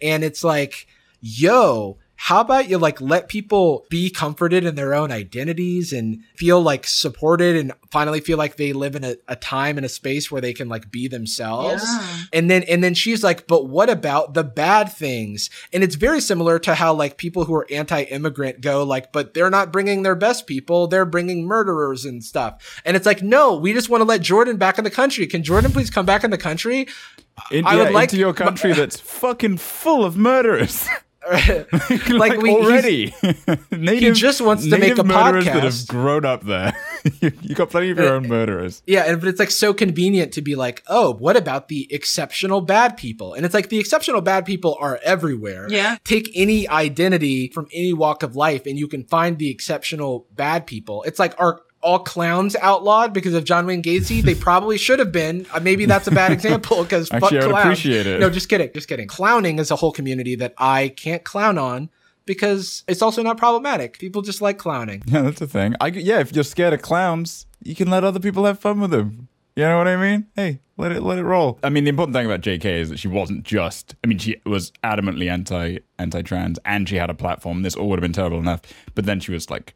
And 0.00 0.24
it's 0.24 0.42
like, 0.42 0.86
yo, 1.20 1.98
how 2.18 2.40
about 2.40 2.68
you 2.68 2.78
like 2.78 3.00
let 3.00 3.28
people 3.28 3.84
be 3.90 4.10
comforted 4.10 4.64
in 4.64 4.74
their 4.74 4.94
own 4.94 5.12
identities 5.12 5.92
and 5.92 6.24
feel 6.34 6.60
like 6.60 6.86
supported 6.86 7.56
and 7.56 7.72
finally 7.90 8.20
feel 8.20 8.38
like 8.38 8.56
they 8.56 8.72
live 8.72 8.96
in 8.96 9.04
a, 9.04 9.16
a 9.28 9.36
time 9.36 9.76
and 9.76 9.84
a 9.84 9.88
space 9.88 10.30
where 10.30 10.40
they 10.40 10.52
can 10.54 10.68
like 10.68 10.90
be 10.90 11.08
themselves? 11.08 11.84
Yeah. 11.84 12.16
and 12.32 12.50
then 12.50 12.62
and 12.64 12.82
then 12.82 12.94
she's 12.94 13.22
like 13.22 13.46
but 13.46 13.68
what 13.68 13.90
about 13.90 14.34
the 14.34 14.44
bad 14.44 14.90
things? 14.90 15.50
And 15.72 15.84
it's 15.84 15.94
very 15.94 16.20
similar 16.20 16.58
to 16.60 16.74
how 16.74 16.94
like 16.94 17.18
people 17.18 17.44
who 17.44 17.54
are 17.54 17.66
anti-immigrant 17.70 18.60
go 18.60 18.82
like 18.82 19.12
but 19.12 19.34
they're 19.34 19.50
not 19.50 19.70
bringing 19.72 20.02
their 20.02 20.16
best 20.16 20.46
people 20.46 20.86
they're 20.86 21.04
bringing 21.04 21.44
murderers 21.46 22.04
and 22.04 22.24
stuff. 22.24 22.80
And 22.84 22.96
it's 22.96 23.06
like 23.06 23.22
no 23.22 23.56
we 23.56 23.72
just 23.72 23.90
want 23.90 24.00
to 24.00 24.06
let 24.06 24.22
jordan 24.22 24.56
back 24.56 24.78
in 24.78 24.84
the 24.84 24.90
country. 24.90 25.26
Can 25.26 25.42
jordan 25.42 25.70
please 25.70 25.90
come 25.90 26.06
back 26.06 26.24
in 26.24 26.30
the 26.30 26.38
country? 26.38 26.88
In, 27.50 27.66
I 27.66 27.74
yeah, 27.74 27.84
would 27.84 27.92
like- 27.92 28.04
into 28.04 28.16
your 28.16 28.32
country 28.32 28.72
that's 28.72 28.98
fucking 28.98 29.58
full 29.58 30.02
of 30.04 30.16
murderers. 30.16 30.88
like, 31.32 32.10
like, 32.10 32.40
we 32.40 32.50
already, 32.50 33.14
native, 33.70 34.14
just 34.14 34.40
wants 34.40 34.64
to 34.64 34.78
make 34.78 34.96
a 34.96 35.04
murderers 35.04 35.44
that 35.46 35.54
podcast. 35.54 35.78
have 35.80 35.88
grown 35.88 36.24
up 36.24 36.44
there. 36.44 36.76
you, 37.20 37.32
you 37.42 37.54
got 37.54 37.70
plenty 37.70 37.90
of 37.90 37.98
your 37.98 38.08
uh, 38.08 38.16
own 38.16 38.28
murderers. 38.28 38.82
Yeah, 38.86 39.04
and 39.04 39.20
but 39.20 39.28
it's 39.28 39.40
like 39.40 39.50
so 39.50 39.74
convenient 39.74 40.32
to 40.34 40.42
be 40.42 40.54
like, 40.54 40.82
oh, 40.86 41.14
what 41.14 41.36
about 41.36 41.68
the 41.68 41.92
exceptional 41.92 42.60
bad 42.60 42.96
people? 42.96 43.34
And 43.34 43.44
it's 43.44 43.54
like 43.54 43.68
the 43.68 43.78
exceptional 43.78 44.20
bad 44.20 44.46
people 44.46 44.76
are 44.80 45.00
everywhere. 45.02 45.66
Yeah. 45.68 45.96
Take 46.04 46.30
any 46.34 46.68
identity 46.68 47.48
from 47.48 47.66
any 47.72 47.92
walk 47.92 48.22
of 48.22 48.36
life 48.36 48.66
and 48.66 48.78
you 48.78 48.86
can 48.86 49.04
find 49.04 49.38
the 49.38 49.50
exceptional 49.50 50.26
bad 50.34 50.66
people. 50.66 51.02
It's 51.02 51.18
like 51.18 51.34
are 51.38 51.60
all 51.86 52.00
clowns 52.00 52.56
outlawed 52.56 53.12
because 53.12 53.32
of 53.34 53.44
John 53.44 53.64
Wayne 53.66 53.82
Gacy? 53.82 54.20
They 54.22 54.34
probably 54.48 54.76
should 54.76 54.98
have 54.98 55.12
been. 55.12 55.46
Uh, 55.54 55.60
maybe 55.60 55.86
that's 55.86 56.08
a 56.08 56.10
bad 56.10 56.32
example 56.38 56.82
because 56.82 57.08
fuck 57.08 57.22
Actually, 57.22 57.38
I 57.38 57.46
would 57.46 57.50
clowns. 57.52 57.64
appreciate 57.66 58.06
it. 58.06 58.20
No, 58.20 58.28
just 58.28 58.48
kidding. 58.48 58.70
Just 58.74 58.88
kidding. 58.88 59.06
Clowning 59.06 59.58
is 59.58 59.70
a 59.70 59.76
whole 59.76 59.92
community 59.92 60.34
that 60.36 60.52
I 60.58 60.88
can't 60.88 61.22
clown 61.24 61.56
on 61.58 61.88
because 62.26 62.82
it's 62.88 63.02
also 63.02 63.22
not 63.22 63.38
problematic. 63.38 63.98
People 63.98 64.20
just 64.22 64.42
like 64.42 64.58
clowning. 64.58 65.02
Yeah, 65.06 65.22
that's 65.22 65.38
the 65.38 65.46
thing. 65.46 65.74
I, 65.80 65.86
yeah, 65.86 66.18
if 66.18 66.34
you're 66.34 66.44
scared 66.44 66.74
of 66.74 66.82
clowns, 66.82 67.46
you 67.62 67.74
can 67.76 67.88
let 67.88 68.02
other 68.04 68.20
people 68.20 68.44
have 68.44 68.58
fun 68.58 68.80
with 68.80 68.90
them. 68.90 69.28
You 69.54 69.62
know 69.62 69.78
what 69.78 69.88
I 69.88 69.96
mean? 69.96 70.26
Hey, 70.34 70.60
let 70.76 70.92
it 70.92 71.02
let 71.02 71.16
it 71.16 71.24
roll. 71.24 71.58
I 71.62 71.70
mean, 71.70 71.84
the 71.84 71.88
important 71.90 72.14
thing 72.14 72.26
about 72.26 72.42
JK 72.42 72.64
is 72.66 72.90
that 72.90 72.98
she 72.98 73.08
wasn't 73.08 73.44
just. 73.44 73.94
I 74.04 74.06
mean, 74.06 74.18
she 74.18 74.36
was 74.44 74.70
adamantly 74.84 75.30
anti 75.30 75.78
anti 75.98 76.20
trans, 76.20 76.58
and 76.66 76.86
she 76.86 76.96
had 76.96 77.08
a 77.08 77.14
platform. 77.14 77.62
This 77.62 77.74
all 77.74 77.88
would 77.88 77.98
have 77.98 78.02
been 78.02 78.12
terrible 78.12 78.38
enough, 78.38 78.60
but 78.94 79.06
then 79.06 79.18
she 79.20 79.32
was 79.32 79.48
like 79.48 79.74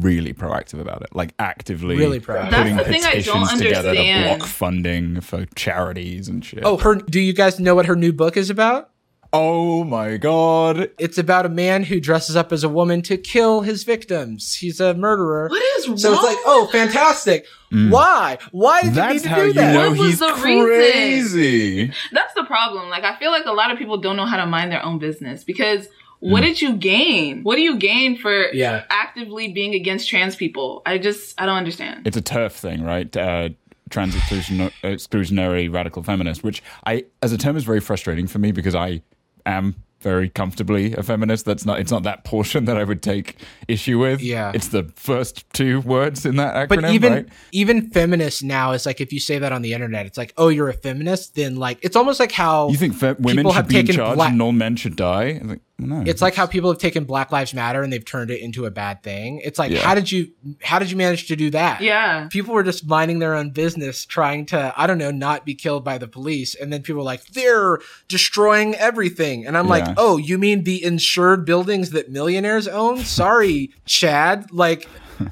really 0.00 0.32
proactive 0.32 0.80
about 0.80 1.02
it, 1.02 1.08
like 1.14 1.34
actively 1.38 1.96
Really 1.96 2.20
proactive. 2.20 2.50
putting 2.50 2.76
That's 2.76 2.86
the 2.88 2.92
thing 2.92 3.04
I 3.04 3.10
petitions 3.10 3.48
don't 3.50 3.58
together 3.58 3.94
to 3.94 4.36
block 4.36 4.48
funding 4.48 5.20
for 5.20 5.46
charities 5.56 6.28
and 6.28 6.44
shit. 6.44 6.60
Oh, 6.64 6.76
her. 6.78 6.94
Do 6.96 7.20
you 7.20 7.32
guys 7.32 7.58
know 7.58 7.74
what 7.74 7.86
her 7.86 7.96
new 7.96 8.12
book 8.12 8.36
is 8.36 8.50
about? 8.50 8.88
oh 9.34 9.82
my 9.82 10.18
god! 10.18 10.90
It's 10.98 11.16
about 11.16 11.46
a 11.46 11.48
man 11.48 11.84
who 11.84 12.00
dresses 12.00 12.36
up 12.36 12.52
as 12.52 12.64
a 12.64 12.68
woman 12.68 13.00
to 13.02 13.16
kill 13.16 13.62
his 13.62 13.82
victims. 13.82 14.56
He's 14.56 14.78
a 14.78 14.92
murderer. 14.92 15.48
What 15.48 15.62
is 15.78 15.88
wrong? 15.88 15.96
So 15.96 16.12
it's 16.12 16.22
like, 16.22 16.36
oh, 16.44 16.68
fantastic. 16.70 17.46
Why? 17.70 18.36
Why 18.50 18.82
did 18.82 18.94
you 18.94 19.00
Mm. 19.00 19.12
Need 19.14 19.22
to 19.22 19.28
how 19.30 19.36
do 19.40 19.46
you 19.46 19.52
that? 19.54 19.72
know 19.72 19.88
What 19.88 19.98
was 20.00 20.08
he's 20.10 20.18
the 20.18 20.34
reason? 20.34 21.94
That's 22.12 22.34
the 22.34 22.44
problem. 22.44 22.90
Like, 22.90 23.04
I 23.04 23.16
feel 23.18 23.30
like 23.30 23.46
a 23.46 23.52
lot 23.52 23.70
of 23.70 23.78
people 23.78 23.96
don't 23.98 24.16
know 24.16 24.26
how 24.26 24.36
to 24.36 24.44
mind 24.46 24.70
their 24.70 24.84
own 24.84 24.98
business 24.98 25.44
because 25.44 25.88
what 26.22 26.42
Mm. 26.42 26.46
did 26.46 26.62
you 26.62 26.72
gain? 26.76 27.42
What 27.42 27.56
do 27.56 27.62
you 27.62 27.76
gain 27.76 28.16
for 28.16 28.46
Yeah. 28.52 28.84
actively 28.90 29.48
being 29.52 29.74
against 29.74 30.08
trans 30.08 30.34
people? 30.36 30.82
I 30.86 30.98
just, 30.98 31.40
I 31.40 31.46
don't 31.46 31.56
understand. 31.56 32.06
it's 32.06 32.16
a 32.16 32.22
TERF 32.22 32.52
thing, 32.52 32.82
right? 32.84 33.14
Uh, 33.16 33.50
trans 33.90 34.14
exclusion, 34.16 34.70
exclusionary 34.82 35.72
radical 35.72 36.02
feminist, 36.02 36.42
which 36.44 36.62
I, 36.86 37.04
as 37.22 37.32
a 37.32 37.38
term, 37.38 37.56
is 37.56 37.64
very 37.64 37.80
frustrating 37.80 38.26
for 38.26 38.38
me 38.38 38.52
because 38.52 38.74
I 38.74 39.02
am 39.44 39.74
very 40.00 40.28
comfortably 40.28 40.94
a 40.94 41.02
feminist. 41.02 41.44
That's 41.44 41.64
not. 41.64 41.78
It's 41.78 41.92
not 41.92 42.02
that 42.02 42.24
portion 42.24 42.64
that 42.64 42.76
I 42.76 42.82
would 42.82 43.02
take 43.02 43.36
issue 43.68 43.98
with. 44.00 44.20
Yeah. 44.20 44.50
it's 44.52 44.68
the 44.68 44.90
first 44.96 45.44
two 45.52 45.80
words 45.82 46.26
in 46.26 46.36
that 46.36 46.54
acronym. 46.56 46.68
But 46.82 46.84
even 46.90 47.12
right? 47.12 47.28
even 47.52 47.90
feminist 47.90 48.42
now 48.42 48.72
is 48.72 48.84
like 48.84 49.00
if 49.00 49.12
you 49.12 49.20
say 49.20 49.38
that 49.38 49.52
on 49.52 49.62
the 49.62 49.72
internet, 49.74 50.06
it's 50.06 50.18
like, 50.18 50.32
oh, 50.36 50.48
you're 50.48 50.68
a 50.68 50.72
feminist. 50.74 51.36
Then 51.36 51.54
like 51.56 51.78
it's 51.82 51.94
almost 51.94 52.18
like 52.18 52.32
how 52.32 52.68
you 52.70 52.76
think 52.78 52.94
fe- 52.94 53.14
women 53.18 53.36
people 53.44 53.52
should 53.52 53.56
have 53.56 53.68
be 53.68 53.78
in 53.78 53.86
taken 53.86 53.96
charge 53.96 54.16
black- 54.16 54.32
and 54.32 54.42
all 54.42 54.50
men 54.52 54.74
should 54.74 54.96
die? 54.96 55.24
It's 55.24 55.44
like, 55.44 55.60
no, 55.86 56.02
it's 56.06 56.22
like 56.22 56.34
how 56.34 56.46
people 56.46 56.70
have 56.70 56.78
taken 56.78 57.04
Black 57.04 57.30
Lives 57.32 57.52
Matter 57.54 57.82
and 57.82 57.92
they've 57.92 58.04
turned 58.04 58.30
it 58.30 58.40
into 58.40 58.64
a 58.66 58.70
bad 58.70 59.02
thing. 59.02 59.40
It's 59.44 59.58
like 59.58 59.70
Yeah. 59.70 59.80
how 59.80 59.94
did 59.94 60.10
you 60.10 60.28
how 60.62 60.78
did 60.78 60.90
you 60.90 60.96
manage 60.96 61.28
to 61.28 61.36
do 61.36 61.50
that? 61.50 61.80
Yeah. 61.80 62.28
People 62.30 62.54
were 62.54 62.62
just 62.62 62.86
minding 62.86 63.18
their 63.18 63.34
own 63.34 63.50
business, 63.50 64.04
trying 64.04 64.46
to, 64.46 64.72
I 64.76 64.86
don't 64.86 64.98
know, 64.98 65.10
not 65.10 65.44
be 65.44 65.54
killed 65.54 65.84
by 65.84 65.98
the 65.98 66.08
police. 66.08 66.54
And 66.54 66.72
then 66.72 66.82
people 66.82 66.96
were 66.98 67.02
like, 67.04 67.24
they're 67.28 67.78
destroying 68.08 68.74
everything. 68.76 69.46
And 69.46 69.56
I'm 69.56 69.64
Yeah. 69.66 69.70
like, 69.70 69.94
oh, 69.96 70.16
you 70.16 70.38
mean 70.38 70.64
the 70.64 70.82
insured 70.84 71.44
buildings 71.44 71.90
that 71.90 72.10
millionaires 72.10 72.68
own? 72.68 72.98
Sorry, 73.04 73.70
Chad. 73.86 74.52
Like, 74.52 74.88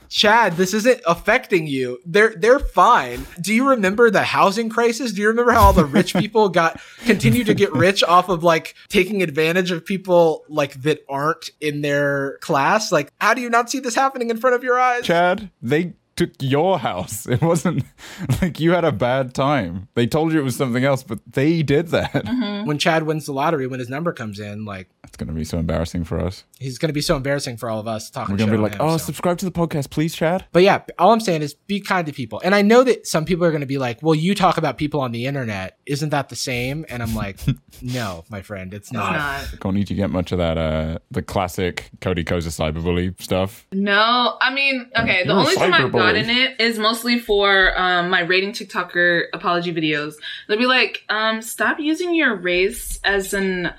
Chad, 0.08 0.56
this 0.56 0.74
isn't 0.74 1.00
affecting 1.06 1.66
you. 1.66 1.98
They're 2.04 2.34
they're 2.36 2.58
fine. 2.58 3.26
Do 3.40 3.54
you 3.54 3.68
remember 3.70 4.10
the 4.10 4.22
housing 4.22 4.68
crisis? 4.68 5.12
Do 5.12 5.22
you 5.22 5.28
remember 5.28 5.52
how 5.52 5.60
all 5.60 5.72
the 5.72 5.84
rich 5.84 6.14
people 6.20 6.48
got 6.48 6.80
continue 7.04 7.44
to 7.44 7.54
get 7.54 7.72
rich 7.72 8.02
off 8.02 8.28
of 8.28 8.42
like 8.42 8.74
taking 8.88 9.22
advantage 9.22 9.70
of 9.70 9.84
people 9.84 10.44
like 10.48 10.82
that 10.82 11.04
aren't 11.08 11.50
in 11.60 11.80
their 11.82 12.38
class? 12.38 12.92
Like, 12.92 13.12
how 13.20 13.34
do 13.34 13.40
you 13.40 13.50
not 13.50 13.70
see 13.70 13.80
this 13.80 13.94
happening 13.94 14.30
in 14.30 14.38
front 14.38 14.56
of 14.56 14.64
your 14.64 14.78
eyes? 14.78 15.04
Chad, 15.04 15.50
they 15.62 15.94
took 16.20 16.32
your 16.40 16.78
house. 16.78 17.26
It 17.26 17.40
wasn't 17.40 17.84
like 18.42 18.60
you 18.60 18.72
had 18.72 18.84
a 18.84 18.92
bad 18.92 19.32
time. 19.32 19.88
They 19.94 20.06
told 20.06 20.32
you 20.32 20.40
it 20.40 20.44
was 20.44 20.54
something 20.54 20.84
else, 20.84 21.02
but 21.02 21.18
they 21.26 21.62
did 21.62 21.88
that. 21.88 22.12
Mm-hmm. 22.12 22.59
When 22.64 22.78
Chad 22.78 23.04
wins 23.04 23.26
the 23.26 23.32
lottery, 23.32 23.66
when 23.66 23.80
his 23.80 23.88
number 23.88 24.12
comes 24.12 24.38
in, 24.40 24.64
like 24.64 24.88
It's 25.04 25.16
going 25.16 25.28
to 25.28 25.34
be 25.34 25.44
so 25.44 25.58
embarrassing 25.58 26.04
for 26.04 26.20
us. 26.20 26.44
he's 26.58 26.78
going 26.78 26.88
to 26.88 26.92
be 26.94 27.00
so 27.00 27.16
embarrassing 27.16 27.56
for 27.56 27.68
all 27.70 27.80
of 27.80 27.86
us 27.88 28.10
talking. 28.10 28.34
We're 28.34 28.38
going 28.38 28.50
to 28.50 28.56
be 28.56 28.62
like, 28.62 28.72
him, 28.74 28.80
oh, 28.82 28.96
so. 28.96 29.06
subscribe 29.06 29.38
to 29.38 29.44
the 29.44 29.50
podcast, 29.52 29.90
please, 29.90 30.14
Chad. 30.14 30.44
But 30.52 30.62
yeah, 30.62 30.82
all 30.98 31.12
I'm 31.12 31.20
saying 31.20 31.42
is 31.42 31.54
be 31.54 31.80
kind 31.80 32.06
to 32.06 32.12
people. 32.12 32.40
And 32.44 32.54
I 32.54 32.62
know 32.62 32.82
that 32.84 33.06
some 33.06 33.24
people 33.24 33.44
are 33.44 33.50
going 33.50 33.60
to 33.62 33.66
be 33.66 33.78
like, 33.78 34.02
well, 34.02 34.14
you 34.14 34.34
talk 34.34 34.56
about 34.58 34.78
people 34.78 35.00
on 35.00 35.12
the 35.12 35.26
internet. 35.26 35.78
Isn't 35.86 36.10
that 36.10 36.28
the 36.28 36.36
same? 36.36 36.84
And 36.88 37.02
I'm 37.02 37.14
like, 37.14 37.38
no, 37.82 38.24
my 38.30 38.42
friend, 38.42 38.72
it's 38.74 38.88
It's 38.88 38.92
not. 38.92 39.12
not. 39.12 39.54
Don't 39.60 39.74
need 39.74 39.86
to 39.88 39.94
get 39.94 40.10
much 40.10 40.32
of 40.32 40.38
that, 40.38 40.58
uh, 40.58 40.98
the 41.10 41.22
classic 41.22 41.90
Cody 42.00 42.24
Ko's 42.24 42.46
a 42.46 42.50
cyberbully 42.50 43.20
stuff. 43.20 43.66
No, 43.72 44.36
I 44.40 44.52
mean, 44.52 44.90
okay, 44.96 45.22
the 45.24 45.30
You're 45.30 45.38
only 45.38 45.54
time 45.56 45.72
I've 45.74 45.90
cyberbully. 45.90 45.92
gotten 45.92 46.30
it 46.30 46.60
is 46.60 46.78
mostly 46.78 47.18
for 47.18 47.78
um, 47.78 48.10
my 48.10 48.20
rating 48.20 48.52
TikToker 48.52 49.24
apology 49.32 49.72
videos. 49.72 50.14
They'll 50.48 50.58
be 50.58 50.66
like, 50.66 51.04
um, 51.08 51.42
stop 51.42 51.78
using 51.80 52.14
your 52.14 52.36
race 52.54 52.98
as 53.04 53.32
an 53.34 53.72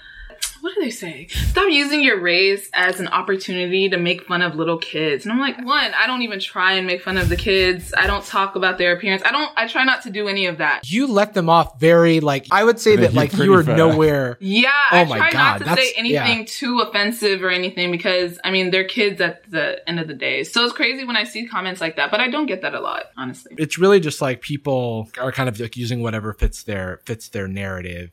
what 0.61 0.75
do 0.75 0.81
they 0.81 0.91
say? 0.91 1.25
Stop 1.25 1.69
using 1.71 2.03
your 2.03 2.19
race 2.19 2.69
as 2.75 2.99
an 2.99 3.07
opportunity 3.07 3.89
to 3.89 3.97
make 3.97 4.27
fun 4.27 4.43
of 4.43 4.53
little 4.53 4.77
kids. 4.77 5.25
And 5.25 5.33
I'm 5.33 5.39
like, 5.39 5.57
one, 5.65 5.91
I 5.95 6.05
don't 6.05 6.21
even 6.21 6.39
try 6.39 6.73
and 6.73 6.85
make 6.85 7.01
fun 7.01 7.17
of 7.17 7.29
the 7.29 7.35
kids. 7.35 7.91
I 7.97 8.05
don't 8.05 8.23
talk 8.23 8.55
about 8.55 8.77
their 8.77 8.93
appearance. 8.95 9.23
I 9.25 9.31
don't 9.31 9.51
I 9.57 9.67
try 9.67 9.85
not 9.85 10.03
to 10.03 10.11
do 10.11 10.27
any 10.27 10.45
of 10.45 10.59
that. 10.59 10.87
You 10.89 11.07
let 11.07 11.33
them 11.33 11.49
off 11.49 11.79
very 11.79 12.19
like 12.19 12.45
I 12.51 12.63
would 12.63 12.79
say 12.79 12.91
Yeah, 12.91 12.97
that 13.01 13.13
like 13.15 13.33
you 13.33 13.49
were 13.49 13.63
fair. 13.63 13.75
nowhere. 13.75 14.37
Yeah, 14.39 14.69
Oh 14.91 14.97
I 14.97 15.05
my 15.05 15.17
try 15.17 15.31
God, 15.31 15.41
not 15.41 15.57
to 15.57 15.63
that's- 15.63 15.87
say 15.87 15.93
anything 15.97 16.39
yeah. 16.41 16.45
too 16.47 16.79
offensive 16.81 17.41
or 17.41 17.49
anything 17.49 17.89
because 17.89 18.37
I 18.43 18.51
mean 18.51 18.69
they're 18.69 18.83
kids 18.99 19.19
at 19.19 19.49
the 19.49 19.65
end 19.89 19.99
of 19.99 20.07
the 20.07 20.13
day. 20.13 20.43
So 20.43 20.63
it's 20.63 20.73
crazy 20.73 21.05
when 21.05 21.15
I 21.17 21.23
see 21.23 21.47
comments 21.47 21.81
like 21.81 21.95
that, 21.95 22.11
but 22.11 22.19
I 22.19 22.29
don't 22.29 22.45
get 22.45 22.61
that 22.61 22.75
a 22.75 22.81
lot, 22.81 23.05
honestly. 23.17 23.55
It's 23.57 23.79
really 23.79 23.99
just 23.99 24.21
like 24.21 24.41
people 24.41 25.09
are 25.19 25.31
kind 25.31 25.49
of 25.49 25.59
like 25.59 25.75
using 25.75 26.03
whatever 26.03 26.33
fits 26.33 26.61
their 26.61 26.99
fits 27.05 27.29
their 27.29 27.47
narrative. 27.47 28.11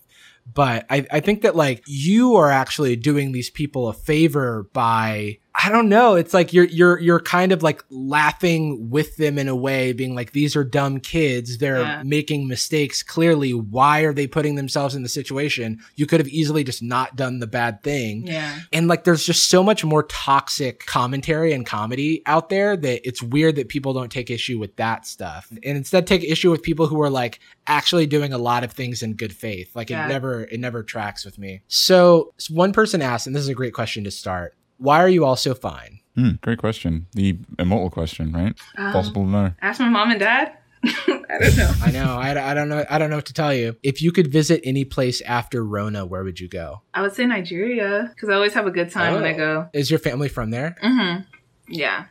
But 0.53 0.87
I, 0.89 1.07
I 1.11 1.21
think 1.21 1.43
that 1.43 1.57
like 1.57 1.83
you 1.87 2.37
are 2.37 2.51
actually 2.51 2.97
doing 2.97 3.33
these 3.33 3.51
people 3.51 3.89
a 3.89 3.93
favor 3.93 4.69
by 4.73 5.39
I 5.61 5.71
don't 5.71 5.89
know. 5.89 6.15
It's 6.15 6.33
like 6.33 6.53
you're 6.53 6.67
you're 6.67 6.99
you're 7.01 7.19
kind 7.21 7.51
of 7.51 7.65
like 7.65 7.83
laughing 7.91 8.91
with 8.91 9.17
them 9.17 9.39
in 9.39 9.49
a 9.49 9.57
way, 9.57 9.93
being 9.93 10.15
like, 10.15 10.31
these 10.33 10.55
are 10.55 10.63
dumb 10.63 11.01
kids. 11.01 11.59
They're 11.59 11.81
Yeah. 11.81 12.03
making 12.05 12.47
mistakes. 12.47 13.03
Clearly, 13.03 13.53
why 13.53 14.01
are 14.03 14.13
they 14.13 14.27
putting 14.29 14.55
themselves 14.55 14.95
in 14.95 15.03
the 15.03 15.09
situation? 15.09 15.81
You 15.97 16.07
could 16.07 16.21
have 16.21 16.29
easily 16.29 16.63
just 16.63 16.83
not 16.83 17.17
done 17.17 17.41
the 17.41 17.47
bad 17.49 17.83
thing. 17.83 18.27
Yeah. 18.27 18.57
And 18.73 18.87
like, 18.87 19.03
there's 19.05 19.25
just 19.25 19.49
so 19.51 19.63
much 19.65 19.85
more 19.85 20.05
toxic 20.05 20.87
commentary 20.87 21.53
and 21.53 21.67
comedy 21.67 22.23
out 22.27 22.51
there 22.51 22.77
that 22.77 23.07
it's 23.07 23.23
weird 23.23 23.57
that 23.57 23.69
people 23.69 23.93
don't 23.93 24.13
take 24.13 24.31
issue 24.31 24.59
with 24.59 24.77
that 24.77 25.07
stuff 25.07 25.49
and 25.51 25.77
instead 25.77 26.07
take 26.07 26.23
issue 26.23 26.51
with 26.51 26.63
people 26.63 26.87
who 26.87 27.03
are 27.03 27.11
like 27.11 27.41
actually 27.67 28.07
doing 28.07 28.33
a 28.33 28.39
lot 28.39 28.63
of 28.63 28.73
things 28.73 29.03
in 29.03 29.15
good 29.15 29.33
faith. 29.33 29.75
Like 29.75 29.91
Yeah. 29.91 30.05
it 30.05 30.09
never, 30.09 30.45
it 30.45 30.61
never 30.61 30.83
tracks 30.85 31.25
with 31.25 31.37
me. 31.39 31.63
So 31.67 32.33
one 32.49 32.73
person 32.73 33.03
asked, 33.03 33.27
and 33.27 33.35
this 33.35 33.43
is 33.43 33.49
a 33.49 33.55
great 33.55 33.75
question 33.75 34.05
to 34.05 34.11
start. 34.13 34.55
Why 34.79 34.99
are 34.99 35.09
you 35.09 35.25
all 35.25 35.37
so 35.37 35.55
fine? 35.55 36.01
Hmm, 36.15 36.31
great 36.41 36.59
question. 36.59 37.07
The 37.13 37.39
immortal 37.59 37.91
question, 37.91 38.33
right? 38.33 38.57
Um, 38.77 38.93
Possible 38.93 39.23
to 39.25 39.29
know. 39.29 39.53
Ask 39.63 39.81
my 39.81 39.89
mom 39.89 40.11
and 40.11 40.19
dad. 40.21 40.55
I 40.85 41.39
don't 41.41 41.57
know. 41.57 41.73
I 41.83 41.91
know, 41.91 42.15
I, 42.15 42.51
I 42.51 42.55
don't 42.55 42.69
know, 42.69 42.85
I 42.89 42.99
don't 42.99 43.11
know 43.11 43.17
what 43.17 43.27
to 43.27 43.33
tell 43.33 43.53
you. 43.53 43.77
If 43.83 44.01
you 44.01 44.13
could 44.13 44.29
visit 44.29 44.61
any 44.65 44.85
place 44.85 45.21
after 45.23 45.65
Rona, 45.65 46.07
where 46.07 46.23
would 46.25 46.39
you 46.41 46.49
go? 46.49 46.83
I 46.95 47.03
would 47.03 47.15
say 47.15 47.27
Nigeria 47.27 48.11
because 48.15 48.29
I 48.29 48.35
always 48.35 48.55
have 48.55 48.67
a 48.67 48.71
good 48.71 48.91
time 48.91 49.15
when 49.15 49.25
I 49.25 49.35
Oh. 49.35 49.37
go. 49.37 49.69
Is 49.73 49.91
your 49.91 49.99
family 49.99 50.29
from 50.29 50.51
there? 50.51 50.77
Mm-hmm. 50.83 51.23
Yeah. 51.69 52.05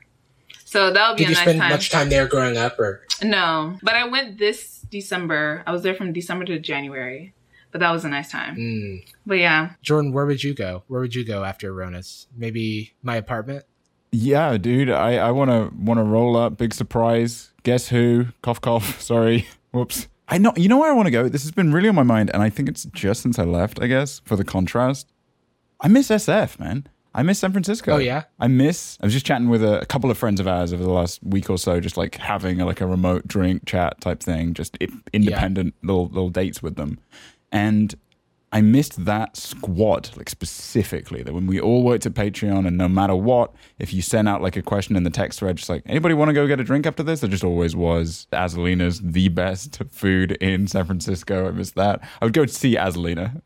So 0.65 0.91
that 0.91 1.07
would 1.09 1.17
be 1.17 1.23
Did 1.23 1.27
a 1.27 1.29
you 1.31 1.35
nice 1.35 1.43
spend 1.43 1.59
time. 1.59 1.69
much 1.71 1.89
time 1.89 2.09
there 2.09 2.27
growing 2.27 2.57
up 2.57 2.77
or? 2.77 3.01
No, 3.23 3.77
but 3.81 3.95
I 3.95 4.05
went 4.05 4.37
this 4.37 4.81
December. 4.91 5.63
I 5.65 5.71
was 5.71 5.81
there 5.83 5.95
from 5.95 6.11
December 6.13 6.43
to 6.45 6.59
January, 6.59 7.33
but 7.71 7.79
that 7.81 7.91
was 7.91 8.05
a 8.05 8.09
nice 8.09 8.31
time. 8.31 8.55
Mm. 8.55 9.05
But 9.25 9.35
yeah, 9.39 9.71
Jordan, 9.81 10.11
where 10.13 10.25
would 10.25 10.43
you 10.43 10.53
go? 10.53 10.83
Where 10.87 11.01
would 11.01 11.15
you 11.15 11.25
go 11.25 11.43
after 11.43 11.73
Rona's? 11.73 12.27
Maybe 12.35 12.93
my 13.03 13.15
apartment? 13.15 13.65
Yeah, 14.11 14.57
dude. 14.57 14.89
I, 14.89 15.17
I 15.17 15.31
wanna 15.31 15.69
wanna 15.77 16.03
roll 16.03 16.37
up. 16.37 16.57
Big 16.57 16.73
surprise. 16.73 17.51
Guess 17.63 17.89
who? 17.89 18.27
Cough 18.41 18.61
cough. 18.61 19.01
Sorry. 19.01 19.47
Whoops. 19.71 20.07
I 20.29 20.37
know 20.37 20.53
you 20.55 20.67
know 20.69 20.77
where 20.77 20.89
I 20.91 20.93
want 20.93 21.07
to 21.07 21.11
go? 21.11 21.27
This 21.29 21.43
has 21.43 21.51
been 21.51 21.71
really 21.73 21.89
on 21.89 21.95
my 21.95 22.03
mind, 22.03 22.31
and 22.33 22.41
I 22.43 22.49
think 22.49 22.67
it's 22.69 22.85
just 22.85 23.21
since 23.21 23.37
I 23.39 23.43
left, 23.43 23.81
I 23.81 23.87
guess, 23.87 24.19
for 24.25 24.35
the 24.35 24.43
contrast. 24.43 25.11
I 25.81 25.87
miss 25.87 26.09
SF, 26.09 26.59
man. 26.59 26.87
I 27.13 27.23
miss 27.23 27.39
San 27.39 27.51
Francisco. 27.51 27.93
Oh, 27.93 27.97
yeah? 27.97 28.23
I 28.39 28.47
miss 28.47 28.97
I 29.01 29.05
was 29.05 29.13
just 29.13 29.25
chatting 29.25 29.49
with 29.49 29.63
a, 29.63 29.81
a 29.81 29.85
couple 29.87 30.11
of 30.11 30.17
friends 30.17 30.39
of 30.39 30.47
ours 30.47 30.71
over 30.71 30.83
the 30.83 30.91
last 30.91 31.19
week 31.23 31.49
or 31.49 31.57
so, 31.57 31.79
just 31.79 31.97
like 31.97 32.15
having 32.15 32.61
a, 32.61 32.65
like 32.65 32.79
a 32.81 32.85
remote 32.85 33.27
drink 33.27 33.65
chat 33.65 33.99
type 34.01 34.21
thing, 34.21 34.53
just 34.53 34.77
i- 34.81 34.87
independent 35.13 35.73
little 35.81 36.07
little 36.07 36.29
dates 36.29 36.61
with 36.61 36.75
them. 36.75 36.99
And 37.51 37.95
I 38.51 38.61
missed 38.61 39.03
that 39.03 39.35
squad, 39.35 40.09
like 40.15 40.29
specifically, 40.29 41.21
that 41.21 41.33
when 41.33 41.47
we 41.47 41.59
all 41.59 41.83
worked 41.83 42.05
at 42.05 42.13
Patreon 42.13 42.65
and 42.65 42.77
no 42.77 42.87
matter 42.87 43.13
what, 43.15 43.53
if 43.77 43.93
you 43.93 44.01
sent 44.01 44.27
out 44.29 44.41
like 44.41 44.55
a 44.55 44.61
question 44.61 44.95
in 44.95 45.03
the 45.03 45.09
text 45.09 45.39
thread, 45.39 45.57
just 45.57 45.67
like, 45.69 45.83
anybody 45.85 46.13
want 46.13 46.29
to 46.29 46.33
go 46.33 46.47
get 46.47 46.59
a 46.59 46.63
drink 46.63 46.85
after 46.85 47.03
this? 47.03 47.19
There 47.19 47.29
just 47.29 47.43
always 47.43 47.75
was. 47.75 48.25
Azalina's 48.31 49.01
the 49.01 49.27
best 49.27 49.81
food 49.91 50.31
in 50.33 50.67
San 50.67 50.85
Francisco. 50.85 51.47
I 51.49 51.51
missed 51.51 51.75
that. 51.75 52.01
I 52.21 52.25
would 52.25 52.33
go 52.33 52.45
see 52.45 52.75
Azalina. 52.77 53.41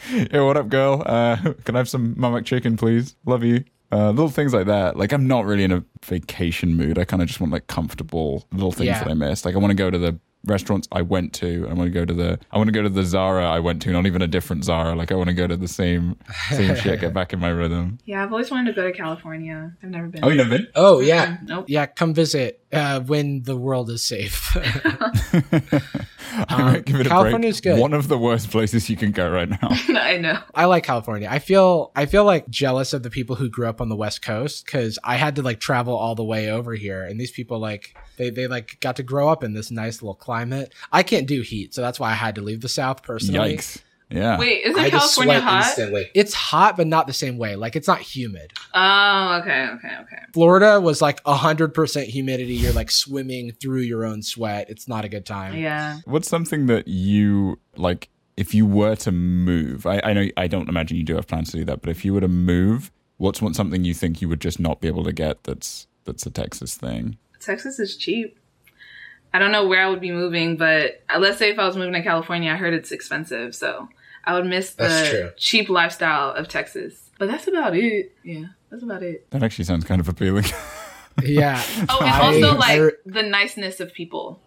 hey, 0.30 0.40
what 0.40 0.56
up, 0.56 0.68
girl? 0.70 1.02
Uh, 1.04 1.36
can 1.64 1.76
I 1.76 1.78
have 1.78 1.88
some 1.88 2.14
Mamak 2.14 2.46
chicken, 2.46 2.76
please? 2.78 3.14
Love 3.26 3.44
you. 3.44 3.62
Uh, 3.92 4.10
little 4.10 4.28
things 4.28 4.52
like 4.52 4.66
that. 4.66 4.96
Like 4.98 5.12
I'm 5.12 5.26
not 5.26 5.46
really 5.46 5.64
in 5.64 5.72
a 5.72 5.82
vacation 6.04 6.76
mood. 6.76 6.98
I 6.98 7.04
kind 7.04 7.22
of 7.22 7.28
just 7.28 7.40
want 7.40 7.52
like 7.54 7.68
comfortable 7.68 8.46
little 8.52 8.72
things 8.72 8.86
Yeah. 8.88 8.98
that 9.04 9.08
I 9.10 9.14
missed. 9.14 9.44
Like 9.46 9.54
I 9.54 9.58
want 9.58 9.70
to 9.70 9.74
go 9.76 9.90
to 9.90 9.98
the 9.98 10.18
restaurants 10.44 10.88
I 10.92 11.02
went 11.02 11.32
to. 11.34 11.66
I 11.68 11.74
want 11.74 11.88
to 11.88 11.90
go 11.90 12.04
to 12.04 12.14
the. 12.14 12.38
I 12.50 12.58
want 12.58 12.68
to 12.68 12.72
go 12.72 12.82
to 12.82 12.88
the 12.88 13.02
Zara 13.04 13.46
I 13.48 13.58
went 13.58 13.82
to. 13.82 13.90
Not 13.90 14.06
even 14.06 14.22
a 14.22 14.26
different 14.26 14.64
Zara. 14.64 14.94
Like 14.94 15.12
I 15.12 15.14
want 15.14 15.28
to 15.28 15.34
go 15.34 15.46
to 15.46 15.56
the 15.56 15.68
same 15.68 16.16
same 16.50 16.74
shit. 16.76 17.00
Get 17.00 17.12
back 17.14 17.32
in 17.32 17.38
my 17.40 17.48
rhythm. 17.50 17.98
Yeah, 18.04 18.22
I've 18.22 18.32
always 18.32 18.50
wanted 18.50 18.74
to 18.74 18.80
go 18.80 18.90
to 18.90 18.96
California. 18.96 19.72
I've 19.82 19.90
never 19.90 20.06
been. 20.08 20.24
Oh, 20.24 20.28
you 20.30 20.36
never 20.38 20.50
been? 20.50 20.68
Oh 20.74 21.00
yeah, 21.00 21.36
Nope. 21.44 21.66
yeah. 21.68 21.84
Come 21.86 22.14
visit 22.14 22.62
uh, 22.72 23.00
when 23.00 23.42
the 23.42 23.56
world 23.56 23.90
is 23.90 24.02
safe. 24.02 24.56
I 26.48 26.62
might 26.62 26.84
give 26.84 27.00
it 27.00 27.06
a 27.06 27.08
California's 27.10 27.60
break. 27.60 27.74
good. 27.76 27.80
One 27.80 27.92
of 27.92 28.08
the 28.08 28.18
worst 28.18 28.50
places 28.50 28.88
you 28.88 28.96
can 28.96 29.10
go 29.12 29.30
right 29.30 29.48
now. 29.48 29.58
I 29.70 30.18
know. 30.18 30.38
I 30.54 30.66
like 30.66 30.84
California. 30.84 31.28
I 31.30 31.38
feel 31.38 31.90
I 31.96 32.06
feel 32.06 32.24
like 32.24 32.48
jealous 32.48 32.92
of 32.92 33.02
the 33.02 33.10
people 33.10 33.36
who 33.36 33.48
grew 33.48 33.66
up 33.66 33.80
on 33.80 33.88
the 33.88 33.96
West 33.96 34.22
Coast 34.22 34.64
because 34.64 34.98
I 35.04 35.16
had 35.16 35.36
to 35.36 35.42
like 35.42 35.60
travel 35.60 35.96
all 35.96 36.14
the 36.14 36.24
way 36.24 36.50
over 36.50 36.74
here, 36.74 37.02
and 37.02 37.20
these 37.20 37.30
people 37.32 37.58
like 37.58 37.94
they 38.16 38.30
they 38.30 38.46
like 38.46 38.78
got 38.80 38.96
to 38.96 39.02
grow 39.02 39.28
up 39.28 39.42
in 39.42 39.54
this 39.54 39.70
nice 39.70 40.00
little 40.02 40.14
climate. 40.28 40.74
I 40.92 41.02
can't 41.02 41.26
do 41.26 41.40
heat, 41.40 41.72
so 41.72 41.80
that's 41.80 41.98
why 41.98 42.10
I 42.10 42.14
had 42.14 42.34
to 42.34 42.42
leave 42.42 42.60
the 42.60 42.68
South 42.68 43.02
personally. 43.02 43.56
Yikes. 43.56 43.80
Yeah. 44.10 44.38
Wait, 44.38 44.62
isn't 44.62 44.78
I 44.78 44.90
California 44.90 45.34
sweat 45.34 45.42
hot? 45.42 45.66
instantly. 45.66 46.10
It's 46.14 46.34
hot, 46.34 46.76
but 46.76 46.86
not 46.86 47.06
the 47.06 47.14
same 47.14 47.38
way. 47.38 47.56
Like 47.56 47.76
it's 47.76 47.88
not 47.88 48.00
humid. 48.00 48.52
Oh, 48.74 49.38
okay, 49.40 49.68
okay, 49.76 49.96
okay. 50.02 50.18
Florida 50.34 50.82
was 50.82 51.00
like 51.00 51.22
hundred 51.24 51.72
percent 51.72 52.08
humidity. 52.08 52.54
You're 52.54 52.74
like 52.74 52.90
swimming 52.90 53.52
through 53.52 53.80
your 53.80 54.04
own 54.04 54.22
sweat. 54.22 54.68
It's 54.68 54.86
not 54.86 55.06
a 55.06 55.08
good 55.08 55.24
time. 55.24 55.56
Yeah. 55.56 56.00
What's 56.04 56.28
something 56.28 56.66
that 56.66 56.88
you 56.88 57.58
like 57.76 58.10
if 58.36 58.54
you 58.54 58.66
were 58.66 58.96
to 58.96 59.10
move? 59.10 59.86
I, 59.86 60.02
I 60.04 60.12
know 60.12 60.26
I 60.36 60.46
don't 60.46 60.68
imagine 60.68 60.98
you 60.98 61.04
do 61.04 61.16
have 61.16 61.26
plans 61.26 61.52
to 61.52 61.56
do 61.56 61.64
that, 61.64 61.80
but 61.80 61.88
if 61.88 62.04
you 62.04 62.12
were 62.12 62.20
to 62.20 62.28
move, 62.28 62.90
what's 63.16 63.40
one 63.40 63.54
something 63.54 63.82
you 63.82 63.94
think 63.94 64.20
you 64.20 64.28
would 64.28 64.42
just 64.42 64.60
not 64.60 64.82
be 64.82 64.88
able 64.88 65.04
to 65.04 65.12
get 65.12 65.44
that's 65.44 65.86
that's 66.04 66.26
a 66.26 66.30
Texas 66.30 66.74
thing? 66.76 67.16
Texas 67.40 67.78
is 67.78 67.96
cheap. 67.96 68.37
I 69.34 69.38
don't 69.38 69.52
know 69.52 69.66
where 69.66 69.84
I 69.84 69.88
would 69.90 70.00
be 70.00 70.10
moving, 70.10 70.56
but 70.56 71.02
uh, 71.12 71.18
let's 71.18 71.38
say 71.38 71.50
if 71.50 71.58
I 71.58 71.66
was 71.66 71.76
moving 71.76 71.92
to 71.94 72.02
California, 72.02 72.50
I 72.52 72.56
heard 72.56 72.74
it's 72.74 72.92
expensive, 72.92 73.54
so 73.54 73.88
I 74.24 74.34
would 74.34 74.46
miss 74.46 74.70
the 74.74 75.34
cheap 75.36 75.68
lifestyle 75.68 76.30
of 76.32 76.48
Texas. 76.48 77.10
But 77.18 77.28
that's 77.28 77.46
about 77.48 77.76
it. 77.76 78.12
Yeah, 78.24 78.44
that's 78.70 78.82
about 78.82 79.02
it. 79.02 79.28
That 79.30 79.42
actually 79.42 79.64
sounds 79.66 79.84
kind 79.84 80.00
of 80.00 80.08
appealing. 80.08 80.44
Yeah. 81.24 81.60
Oh, 81.88 81.98
and 82.00 82.08
I- 82.10 82.20
also 82.20 82.56
like 82.56 82.80
I- 82.80 82.90
the 83.04 83.24
niceness 83.24 83.80
of 83.80 83.92
people, 83.92 84.40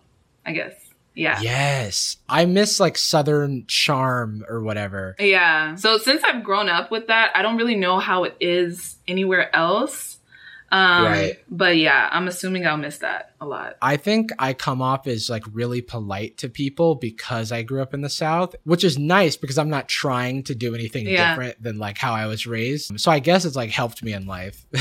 I 0.46 0.54
guess. 0.54 0.74
Yeah. 1.14 1.42
Yes. 1.42 2.16
I 2.30 2.46
miss 2.46 2.80
like 2.80 2.98
Southern 2.98 3.66
charm 3.68 4.46
or 4.48 4.62
whatever. 4.62 5.18
Yeah. 5.20 5.76
So 5.76 5.98
since 5.98 6.24
I've 6.24 6.44
grown 6.46 6.70
up 6.70 6.90
with 6.90 7.08
that, 7.08 7.32
I 7.36 7.42
don't 7.42 7.58
really 7.58 7.76
know 7.76 8.00
how 8.00 8.24
it 8.24 8.38
is 8.40 8.96
anywhere 9.06 9.54
else. 9.54 10.11
Um, 10.72 11.04
Right. 11.06 11.38
But 11.50 11.78
yeah, 11.78 12.08
I'm 12.12 12.28
assuming 12.28 12.66
I'll 12.66 12.78
miss 12.78 13.00
that 13.00 13.32
a 13.42 13.46
lot. 13.46 13.76
I 13.82 13.98
think 13.98 14.32
I 14.40 14.54
come 14.54 14.82
off 14.82 15.06
as 15.08 15.30
like 15.30 15.44
really 15.52 15.82
polite 15.82 16.38
to 16.38 16.50
people 16.50 16.96
because 16.96 17.52
I 17.52 17.62
grew 17.62 17.82
up 17.82 17.94
in 17.94 18.02
the 18.02 18.10
South, 18.10 18.56
which 18.64 18.84
is 18.84 18.98
nice 18.98 19.36
because 19.36 19.58
I'm 19.58 19.70
not 19.70 19.90
trying 19.90 20.44
to 20.44 20.56
do 20.56 20.74
anything 20.74 21.08
Yeah. 21.08 21.32
different 21.32 21.62
than 21.62 21.78
like 21.78 21.98
how 21.98 22.14
I 22.14 22.26
was 22.28 22.48
raised. 22.48 23.00
So 23.00 23.12
I 23.12 23.20
guess 23.20 23.44
it's 23.44 23.56
like 23.56 23.70
helped 23.70 24.02
me 24.04 24.14
in 24.14 24.26
life. 24.28 24.66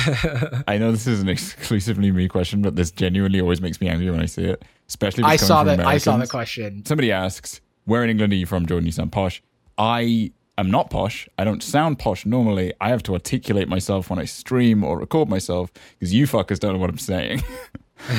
I 0.68 0.78
know 0.78 0.92
this 0.92 1.06
is 1.06 1.20
an 1.20 1.28
exclusively 1.28 2.12
me 2.12 2.28
question, 2.28 2.62
but 2.62 2.76
this 2.76 2.90
genuinely 2.90 3.40
always 3.40 3.60
makes 3.60 3.80
me 3.80 3.88
angry 3.88 4.10
when 4.10 4.20
I 4.20 4.26
see 4.26 4.44
it. 4.44 4.64
Especially 4.88 5.22
if 5.22 5.26
I 5.28 5.34
it's 5.34 5.42
coming 5.42 5.48
saw 5.48 5.64
from 5.64 5.76
that. 5.78 5.86
I 5.86 5.98
saw 5.98 6.16
the 6.16 6.26
question. 6.26 6.84
Somebody 6.84 7.12
asks, 7.12 7.60
"Where 7.84 8.02
in 8.04 8.10
England 8.10 8.32
are 8.32 8.36
you 8.36 8.46
from, 8.46 8.66
Jordan? 8.66 8.86
You 8.86 8.92
sound 8.92 9.12
posh." 9.12 9.42
I 9.78 10.32
am 10.60 10.70
not 10.70 10.90
posh. 10.90 11.28
I 11.38 11.44
don't 11.44 11.62
sound 11.62 11.98
posh 11.98 12.24
normally. 12.26 12.72
I 12.80 12.90
have 12.90 13.02
to 13.04 13.14
articulate 13.14 13.68
myself 13.68 14.10
when 14.10 14.18
I 14.18 14.24
stream 14.24 14.84
or 14.84 14.98
record 14.98 15.28
myself 15.28 15.72
because 15.98 16.14
you 16.14 16.26
fuckers 16.26 16.58
don't 16.60 16.74
know 16.74 16.78
what 16.78 16.90
I'm 16.90 16.98
saying. 16.98 17.42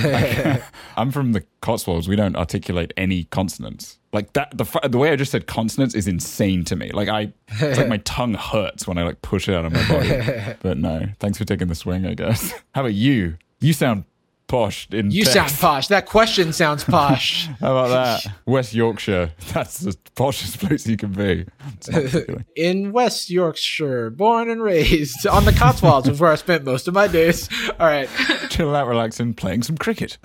Like, 0.04 0.64
I'm 0.98 1.12
from 1.12 1.32
the 1.32 1.44
Cotswolds. 1.62 2.08
We 2.08 2.16
don't 2.16 2.36
articulate 2.36 2.94
any 2.98 3.26
consonants. 3.26 4.00
Like 4.14 4.34
that, 4.34 4.56
the 4.58 4.66
the 4.90 4.98
way 4.98 5.12
I 5.12 5.16
just 5.16 5.32
said 5.32 5.48
consonants 5.48 5.96
is 5.96 6.08
insane 6.08 6.66
to 6.66 6.76
me. 6.76 6.92
Like 6.92 7.08
I, 7.08 7.34
it's 7.50 7.78
like 7.78 7.88
my 7.88 7.98
tongue 8.06 8.34
hurts 8.34 8.86
when 8.86 8.98
I 8.98 9.04
like 9.04 9.22
push 9.22 9.48
it 9.48 9.56
out 9.56 9.66
of 9.66 9.72
my 9.72 9.88
body. 9.88 10.56
but 10.62 10.78
no, 10.78 11.08
thanks 11.20 11.38
for 11.38 11.46
taking 11.46 11.70
the 11.70 11.76
swing. 11.76 12.06
I 12.06 12.14
guess. 12.14 12.52
How 12.76 12.82
about 12.82 12.94
you? 12.94 13.38
You 13.62 13.74
sound 13.74 14.04
posh 14.48 14.88
in 14.92 15.12
You 15.12 15.26
sound 15.26 15.52
posh. 15.60 15.88
That 15.88 16.06
question 16.06 16.52
sounds 16.54 16.84
posh. 16.84 17.48
How 17.60 17.78
about 17.78 17.90
that? 17.90 18.34
West 18.46 18.74
Yorkshire. 18.74 19.32
That's 19.54 19.80
the 19.80 19.92
poshest 20.16 20.60
place 20.60 20.86
you 20.88 20.98
can 20.98 21.14
be. 21.14 21.46
It's 21.78 21.90
not 21.90 22.02
particularly. 22.04 22.46
in 22.56 22.92
West 22.92 23.30
Yorkshire, 23.30 24.10
born 24.10 24.50
and 24.50 24.62
raised 24.62 25.26
on 25.26 25.46
the 25.46 25.54
Cotswolds, 25.54 26.08
is 26.10 26.20
where 26.20 26.32
I 26.32 26.36
spent 26.36 26.64
most 26.64 26.88
of 26.88 26.94
my 26.94 27.08
days. 27.08 27.50
All 27.80 27.88
right. 27.88 28.10
Chill 28.50 28.76
out, 28.76 28.88
relaxing, 28.88 29.34
playing 29.34 29.64
some 29.64 29.78
cricket. 29.78 30.18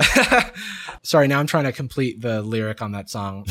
Sorry, 1.03 1.29
now 1.29 1.39
I'm 1.39 1.47
trying 1.47 1.65
to 1.65 1.73
complete 1.73 2.21
the 2.21 2.43
lyric 2.43 2.83
on 2.83 2.93
that 2.93 3.09
song. 3.09 3.47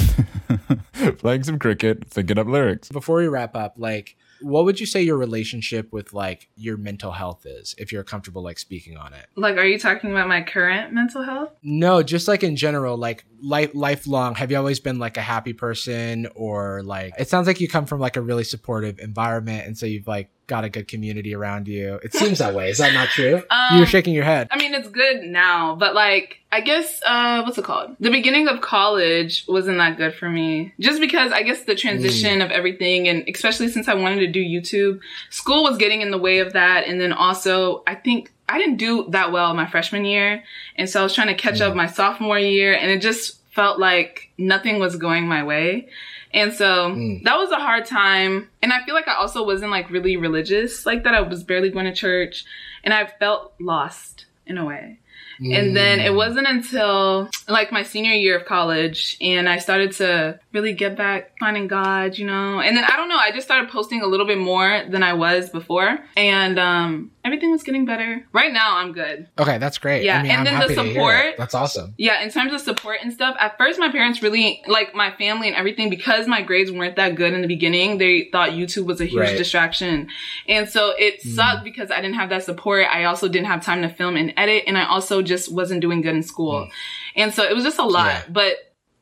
playing 1.19 1.43
some 1.43 1.57
cricket, 1.59 2.05
thinking 2.09 2.37
up 2.37 2.47
lyrics. 2.47 2.89
Before 2.89 3.17
we 3.17 3.27
wrap 3.27 3.55
up, 3.55 3.75
like, 3.77 4.17
what 4.41 4.65
would 4.65 4.79
you 4.79 4.85
say 4.85 5.01
your 5.01 5.17
relationship 5.17 5.91
with 5.91 6.13
like 6.13 6.49
your 6.55 6.77
mental 6.77 7.11
health 7.11 7.45
is, 7.45 7.75
if 7.77 7.91
you're 7.91 8.03
comfortable 8.03 8.43
like 8.43 8.59
speaking 8.59 8.97
on 8.97 9.13
it? 9.13 9.27
Like, 9.35 9.57
are 9.57 9.65
you 9.65 9.79
talking 9.79 10.11
about 10.11 10.27
my 10.27 10.41
current 10.41 10.93
mental 10.93 11.23
health? 11.23 11.51
No, 11.63 12.03
just 12.03 12.27
like 12.27 12.43
in 12.43 12.55
general, 12.55 12.97
like 12.97 13.25
life 13.41 13.71
lifelong. 13.73 14.35
Have 14.35 14.51
you 14.51 14.57
always 14.57 14.79
been 14.79 14.99
like 14.99 15.17
a 15.17 15.21
happy 15.21 15.53
person, 15.53 16.27
or 16.35 16.83
like 16.83 17.13
it 17.17 17.29
sounds 17.29 17.47
like 17.47 17.59
you 17.59 17.67
come 17.67 17.85
from 17.85 17.99
like 17.99 18.17
a 18.17 18.21
really 18.21 18.43
supportive 18.43 18.99
environment, 18.99 19.67
and 19.67 19.77
so 19.77 19.85
you've 19.85 20.07
like 20.07 20.29
got 20.47 20.63
a 20.63 20.69
good 20.69 20.87
community 20.87 21.33
around 21.33 21.67
you. 21.67 21.99
It 22.03 22.13
seems 22.13 22.39
that 22.39 22.53
way. 22.53 22.69
Is 22.69 22.77
that 22.77 22.93
not 22.93 23.09
true? 23.09 23.41
Um, 23.49 23.77
You're 23.77 23.87
shaking 23.87 24.13
your 24.13 24.23
head. 24.23 24.47
I 24.51 24.57
mean, 24.57 24.73
it's 24.73 24.89
good 24.89 25.23
now, 25.23 25.75
but 25.75 25.95
like, 25.95 26.39
I 26.51 26.61
guess, 26.61 27.01
uh, 27.05 27.41
what's 27.43 27.57
it 27.57 27.65
called? 27.65 27.95
The 27.99 28.11
beginning 28.11 28.47
of 28.47 28.61
college 28.61 29.45
wasn't 29.47 29.77
that 29.77 29.97
good 29.97 30.13
for 30.13 30.29
me. 30.29 30.73
Just 30.79 31.01
because 31.01 31.31
I 31.31 31.43
guess 31.43 31.63
the 31.63 31.75
transition 31.75 32.41
of 32.41 32.51
everything, 32.51 33.07
and 33.07 33.27
especially 33.27 33.69
since 33.69 33.87
I 33.87 33.95
wanted 33.95 34.19
to 34.19 34.27
do 34.27 34.41
YouTube, 34.41 34.99
school 35.29 35.63
was 35.63 35.77
getting 35.77 36.01
in 36.01 36.11
the 36.11 36.17
way 36.17 36.39
of 36.39 36.53
that. 36.53 36.87
And 36.87 37.01
then 37.01 37.11
also, 37.11 37.83
I 37.87 37.95
think 37.95 38.31
I 38.47 38.57
didn't 38.57 38.77
do 38.77 39.07
that 39.09 39.31
well 39.31 39.53
my 39.53 39.65
freshman 39.65 40.05
year. 40.05 40.43
And 40.75 40.89
so 40.89 40.99
I 40.99 41.03
was 41.03 41.13
trying 41.13 41.27
to 41.27 41.35
catch 41.35 41.61
up 41.61 41.75
my 41.75 41.87
sophomore 41.87 42.39
year, 42.39 42.73
and 42.73 42.91
it 42.91 43.01
just 43.01 43.41
felt 43.55 43.79
like 43.79 44.29
nothing 44.37 44.79
was 44.79 44.95
going 44.97 45.27
my 45.27 45.43
way. 45.43 45.87
And 46.33 46.51
so 46.53 46.89
Mm. 46.91 47.23
that 47.23 47.37
was 47.37 47.51
a 47.51 47.55
hard 47.55 47.85
time. 47.85 48.49
And 48.61 48.73
I 48.73 48.83
feel 48.83 48.93
like 48.93 49.07
I 49.07 49.15
also 49.15 49.45
wasn't 49.45 49.71
like 49.71 49.89
really 49.89 50.17
religious 50.17 50.85
like 50.85 51.03
that. 51.05 51.15
I 51.15 51.21
was 51.21 51.43
barely 51.43 51.69
going 51.69 51.85
to 51.85 51.93
church 51.93 52.43
and 52.83 52.93
I 52.93 53.05
felt 53.19 53.53
lost 53.59 54.25
in 54.45 54.57
a 54.57 54.65
way. 54.65 54.99
And 55.39 55.75
then 55.75 55.99
Mm. 55.99 56.05
it 56.05 56.13
wasn't 56.13 56.47
until 56.47 57.29
like 57.47 57.71
my 57.71 57.83
senior 57.83 58.13
year 58.13 58.37
of 58.37 58.45
college 58.45 59.17
and 59.21 59.47
I 59.49 59.57
started 59.59 59.91
to 59.93 60.39
really 60.53 60.73
get 60.73 60.95
back 60.97 61.31
finding 61.39 61.67
God, 61.67 62.17
you 62.17 62.25
know. 62.25 62.59
And 62.59 62.75
then 62.75 62.83
I 62.83 62.95
don't 62.95 63.09
know, 63.09 63.17
I 63.17 63.31
just 63.31 63.45
started 63.45 63.69
posting 63.69 64.01
a 64.01 64.07
little 64.07 64.25
bit 64.25 64.37
more 64.37 64.83
than 64.89 65.03
I 65.03 65.13
was 65.13 65.49
before. 65.49 65.99
And 66.17 66.57
um 66.59 67.11
everything 67.23 67.49
was 67.51 67.63
getting 67.63 67.85
better. 67.85 68.23
Right 68.33 68.53
now 68.53 68.77
I'm 68.77 68.91
good. 68.91 69.27
Okay, 69.39 69.57
that's 69.57 69.77
great. 69.79 70.03
Yeah, 70.03 70.19
I 70.19 70.23
mean, 70.23 70.31
and 70.31 70.47
I'm 70.47 70.59
then 70.59 70.67
the 70.67 70.73
support. 70.75 71.35
That's 71.37 71.55
awesome. 71.55 71.93
Yeah, 71.97 72.21
in 72.21 72.29
terms 72.29 72.53
of 72.53 72.61
support 72.61 72.97
and 73.01 73.11
stuff, 73.11 73.35
at 73.39 73.57
first 73.57 73.79
my 73.79 73.89
parents 73.91 74.21
really, 74.21 74.61
like 74.67 74.93
my 74.93 75.11
family 75.17 75.47
and 75.47 75.55
everything, 75.57 75.89
because 75.89 76.27
my 76.27 76.41
grades 76.43 76.71
weren't 76.71 76.95
that 76.97 77.15
good 77.15 77.33
in 77.33 77.41
the 77.41 77.47
beginning, 77.47 77.97
they 77.97 78.29
thought 78.31 78.51
YouTube 78.51 78.85
was 78.85 79.01
a 79.01 79.05
huge 79.05 79.15
Right. 79.29 79.37
distraction. 79.37 80.07
And 80.47 80.69
so 80.69 80.93
it 80.99 81.21
Mm. 81.23 81.35
sucked 81.35 81.63
because 81.63 81.89
I 81.91 81.95
didn't 82.01 82.15
have 82.15 82.29
that 82.29 82.43
support. 82.43 82.85
I 82.91 83.05
also 83.05 83.27
didn't 83.27 83.47
have 83.47 83.63
time 83.65 83.81
to 83.81 83.89
film 83.89 84.15
and 84.15 84.31
edit, 84.37 84.63
and 84.67 84.77
I 84.77 84.85
also 84.85 85.21
just 85.25 85.51
wasn't 85.51 85.81
doing 85.81 86.01
good 86.01 86.15
in 86.15 86.23
school. 86.23 86.69
And 87.15 87.33
so 87.33 87.43
it 87.43 87.53
was 87.53 87.63
just 87.63 87.79
a 87.79 87.85
lot, 87.85 88.07
Mm. 88.11 88.13
Yeah. 88.13 88.23
but 88.31 88.53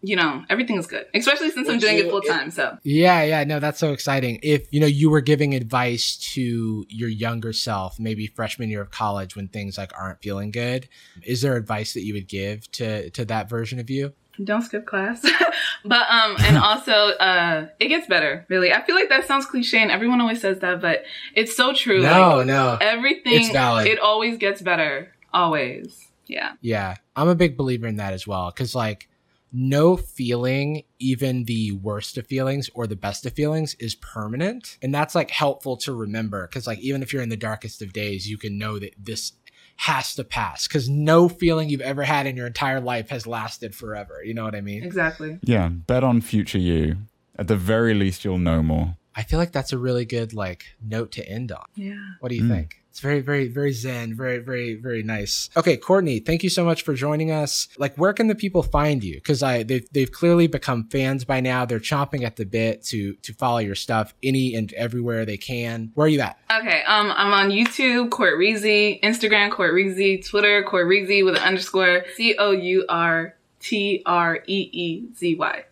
you 0.06 0.18
know, 0.18 0.44
everything 0.50 0.76
is 0.78 0.86
good, 0.86 1.06
especially 1.14 1.50
since 1.50 1.70
I'm 1.70 1.80
doing 1.80 1.96
you- 1.98 2.08
it 2.08 2.10
full 2.10 2.20
time. 2.20 2.52
So 2.52 2.78
Yeah, 2.84 3.24
yeah, 3.24 3.46
no, 3.46 3.62
that's 3.62 3.80
so 3.80 3.94
exciting. 3.94 4.38
If 4.44 4.68
you 4.70 4.82
know 4.82 4.86
you 4.86 5.10
were 5.10 5.22
giving 5.22 5.56
advice 5.56 6.18
to 6.34 6.86
your 6.90 7.08
younger 7.08 7.54
self, 7.54 7.98
maybe 8.02 8.28
freshman 8.28 8.70
year 8.70 8.82
of 8.82 8.92
college 8.92 9.38
when 9.38 9.48
things 9.48 9.78
like 9.78 9.94
aren't 9.98 10.22
feeling 10.22 10.52
good, 10.52 10.90
is 11.24 11.42
there 11.42 11.56
advice 11.56 11.94
that 11.94 12.04
you 12.04 12.14
would 12.16 12.28
give 12.28 12.70
to 12.74 13.10
to 13.12 13.24
that 13.26 13.48
version 13.50 13.80
of 13.80 13.90
you? 13.90 14.12
don't 14.44 14.64
skip 14.64 14.84
class. 14.88 15.22
but 15.86 16.06
um 16.10 16.36
and 16.40 16.58
also 16.70 16.92
uh 16.92 17.68
it 17.80 17.88
gets 17.88 18.06
better, 18.08 18.46
really. 18.50 18.74
I 18.74 18.82
feel 18.84 18.96
like 18.96 19.08
that 19.08 19.26
sounds 19.26 19.46
cliche 19.46 19.78
and 19.78 19.90
everyone 19.92 20.20
always 20.20 20.42
says 20.42 20.60
that, 20.60 20.82
but 20.82 21.04
it's 21.34 21.56
so 21.56 21.72
true. 21.72 22.02
No, 22.02 22.38
Like, 22.40 22.48
no. 22.48 22.78
everything 22.82 23.34
It's 23.36 23.50
valid. 23.52 23.88
it 23.88 24.00
always 24.00 24.38
gets 24.38 24.62
better 24.62 25.14
always 25.34 26.03
yeah 26.26 26.54
Yeah, 26.62 26.96
I'm 27.16 27.30
a 27.30 27.36
big 27.36 27.58
believer 27.58 27.88
in 27.88 27.98
that 27.98 28.14
as 28.14 28.28
well. 28.28 28.52
Because 28.52 28.76
like 28.76 29.10
no 29.54 29.96
feeling, 29.96 30.84
even 30.98 31.46
the 31.46 31.74
worst 31.74 32.18
of 32.18 32.26
feelings 32.26 32.70
or 32.74 32.88
the 32.88 32.96
best 32.96 33.26
of 33.26 33.34
feelings, 33.34 33.76
is 33.76 33.94
permanent. 33.96 34.80
And 34.82 34.94
that's 34.94 35.14
like 35.14 35.30
helpful 35.30 35.78
to 35.78 35.94
remember 35.94 36.48
because, 36.48 36.66
like, 36.66 36.80
even 36.80 37.04
if 37.04 37.14
you're 37.14 37.22
in 37.22 37.30
the 37.30 37.38
darkest 37.38 37.82
of 37.82 37.94
days, 37.94 38.28
you 38.28 38.38
can 38.38 38.58
know 38.58 38.80
that 38.80 38.96
this 38.98 39.34
has 39.76 40.16
to 40.16 40.24
pass 40.24 40.68
because 40.68 40.90
no 40.90 41.30
feeling 41.30 41.70
you've 41.70 41.82
ever 41.82 42.04
had 42.04 42.26
in 42.26 42.36
your 42.36 42.48
entire 42.48 42.82
life 42.82 43.10
has 43.10 43.28
lasted 43.28 43.76
forever. 43.76 44.24
You 44.24 44.34
know 44.34 44.44
what 44.44 44.56
I 44.56 44.62
mean? 44.62 44.84
Exactly. 44.84 45.40
Yeah, 45.44 45.70
bet 45.70 46.04
on 46.04 46.22
future 46.22 46.60
you. 46.60 46.98
At 47.38 47.48
the 47.48 47.56
very 47.56 47.94
least, 47.94 48.24
you'll 48.26 48.38
know 48.38 48.62
more. 48.62 48.98
I 49.16 49.24
feel 49.24 49.40
like 49.40 49.52
that's 49.52 49.74
a 49.74 49.78
really 49.78 50.06
good 50.06 50.34
like 50.34 50.66
note 50.82 51.12
to 51.14 51.28
end 51.28 51.52
on. 51.52 51.66
Yeah. 51.76 51.96
What 52.20 52.30
do 52.30 52.36
you 52.36 52.44
hmm. 52.44 52.52
think? 52.52 52.83
It's 52.94 53.00
very, 53.00 53.22
very, 53.22 53.48
very 53.48 53.72
zen, 53.72 54.14
very, 54.14 54.38
very, 54.38 54.76
very 54.76 55.02
nice. 55.02 55.50
Okay, 55.58 55.78
Courtney, 55.78 56.20
thank 56.20 56.44
you 56.44 56.50
so 56.52 56.64
much 56.64 56.84
for 56.84 56.94
joining 56.94 57.32
us. 57.32 57.68
Like, 57.80 57.96
where 57.96 58.14
can 58.14 58.28
the 58.28 58.36
people 58.36 58.62
find 58.62 59.04
you? 59.04 59.16
Because 59.16 59.42
I 59.42 59.64
they've 59.64 59.92
they've 59.94 60.12
clearly 60.12 60.46
become 60.46 60.88
fans 60.92 61.26
by 61.26 61.40
now. 61.40 61.66
They're 61.66 61.80
chomping 61.80 62.22
at 62.22 62.36
the 62.36 62.46
bit 62.46 62.84
to 62.84 63.16
to 63.16 63.34
follow 63.34 63.58
your 63.58 63.74
stuff 63.74 64.14
any 64.22 64.54
and 64.54 64.72
everywhere 64.74 65.26
they 65.26 65.38
can. 65.38 65.92
Where 65.96 66.06
are 66.06 66.08
you 66.08 66.20
at? 66.20 66.38
Okay. 66.52 66.84
Um, 66.84 67.12
I'm 67.16 67.34
on 67.34 67.50
YouTube, 67.50 68.12
Court 68.12 68.38
Reezy, 68.38 69.02
Instagram, 69.02 69.50
Court 69.50 69.74
Reezy, 69.74 70.24
Twitter, 70.24 70.62
Court 70.62 70.86
Reezy 70.86 71.26
with 71.26 71.36
an 71.36 71.42
underscore 71.42 72.06
C 72.16 72.36
O 72.38 72.52
U 72.52 72.86
R 72.88 73.34
T 73.60 74.04
R 74.06 74.44
E 74.46 74.70
E 74.72 75.08
Z 75.16 75.34
Y. 75.34 75.64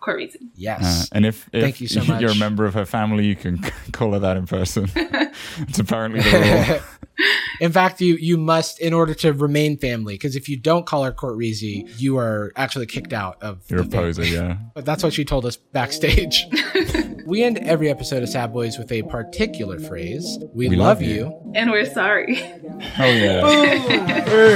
Court 0.00 0.18
Reezy. 0.20 0.36
Uh, 0.36 0.46
Yes. 0.54 1.08
and 1.12 1.24
if, 1.26 1.48
if 1.52 1.62
Thank 1.62 1.80
you 1.80 1.88
so 1.88 2.02
you're 2.18 2.30
a 2.30 2.34
member 2.36 2.64
of 2.64 2.74
her 2.74 2.86
family, 2.86 3.26
you 3.26 3.36
can 3.36 3.58
call 3.92 4.12
her 4.12 4.18
that 4.18 4.36
in 4.36 4.46
person. 4.46 4.90
it's 4.96 5.78
apparently 5.78 6.20
the 6.20 6.38
rule. 6.70 7.26
in 7.60 7.70
fact, 7.72 8.00
you 8.00 8.14
you 8.16 8.36
must 8.38 8.80
in 8.80 8.92
order 8.94 9.12
to 9.14 9.32
remain 9.32 9.76
family. 9.78 10.14
Because 10.14 10.36
if 10.36 10.48
you 10.48 10.56
don't 10.56 10.86
call 10.86 11.04
her 11.04 11.12
Court 11.12 11.36
Reezy, 11.36 11.88
you 12.00 12.16
are 12.18 12.52
actually 12.56 12.86
kicked 12.86 13.12
out 13.12 13.42
of. 13.42 13.62
You're 13.68 13.80
a 13.80 13.84
family. 13.84 14.08
poser, 14.08 14.24
yeah. 14.24 14.56
But 14.74 14.84
that's 14.86 15.02
what 15.02 15.12
she 15.12 15.24
told 15.24 15.44
us 15.44 15.56
backstage. 15.56 16.46
we 17.26 17.42
end 17.42 17.58
every 17.58 17.90
episode 17.90 18.22
of 18.22 18.28
Sad 18.30 18.52
Boys 18.52 18.78
with 18.78 18.90
a 18.92 19.02
particular 19.04 19.78
phrase. 19.78 20.38
We, 20.54 20.68
We 20.70 20.76
love, 20.76 20.98
love 20.98 21.02
you. 21.02 21.14
you. 21.14 21.52
And 21.54 21.70
we're 21.70 21.84
sorry. 21.84 22.38
Oh 22.98 23.04
yeah. 23.04 23.40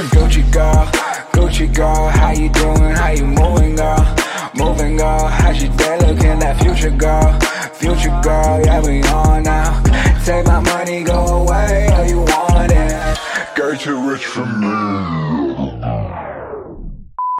Gucci 0.09 0.51
girl, 0.51 0.85
Gucci 1.33 1.73
girl, 1.73 2.09
how 2.09 2.31
you 2.31 2.49
doing? 2.49 2.95
How 2.95 3.09
you 3.11 3.25
moving, 3.25 3.75
girl? 3.75 4.15
Moving, 4.55 4.97
girl. 4.97 5.27
how 5.27 5.53
she 5.53 5.67
day 5.69 5.97
looking? 5.99 6.39
That 6.39 6.61
future 6.61 6.91
girl, 6.91 7.39
future 7.73 8.19
girl, 8.23 8.61
yeah, 8.65 8.81
we 8.81 9.03
on 9.03 9.43
now. 9.43 9.81
Take 10.23 10.45
my 10.47 10.59
money, 10.59 11.03
go 11.03 11.43
away, 11.43 11.87
all 11.91 12.05
you 12.05 12.19
want 12.19 12.71
it. 12.71 12.95
Too 13.77 14.09
rich 14.09 14.25
for 14.25 14.45
me. 14.45 15.24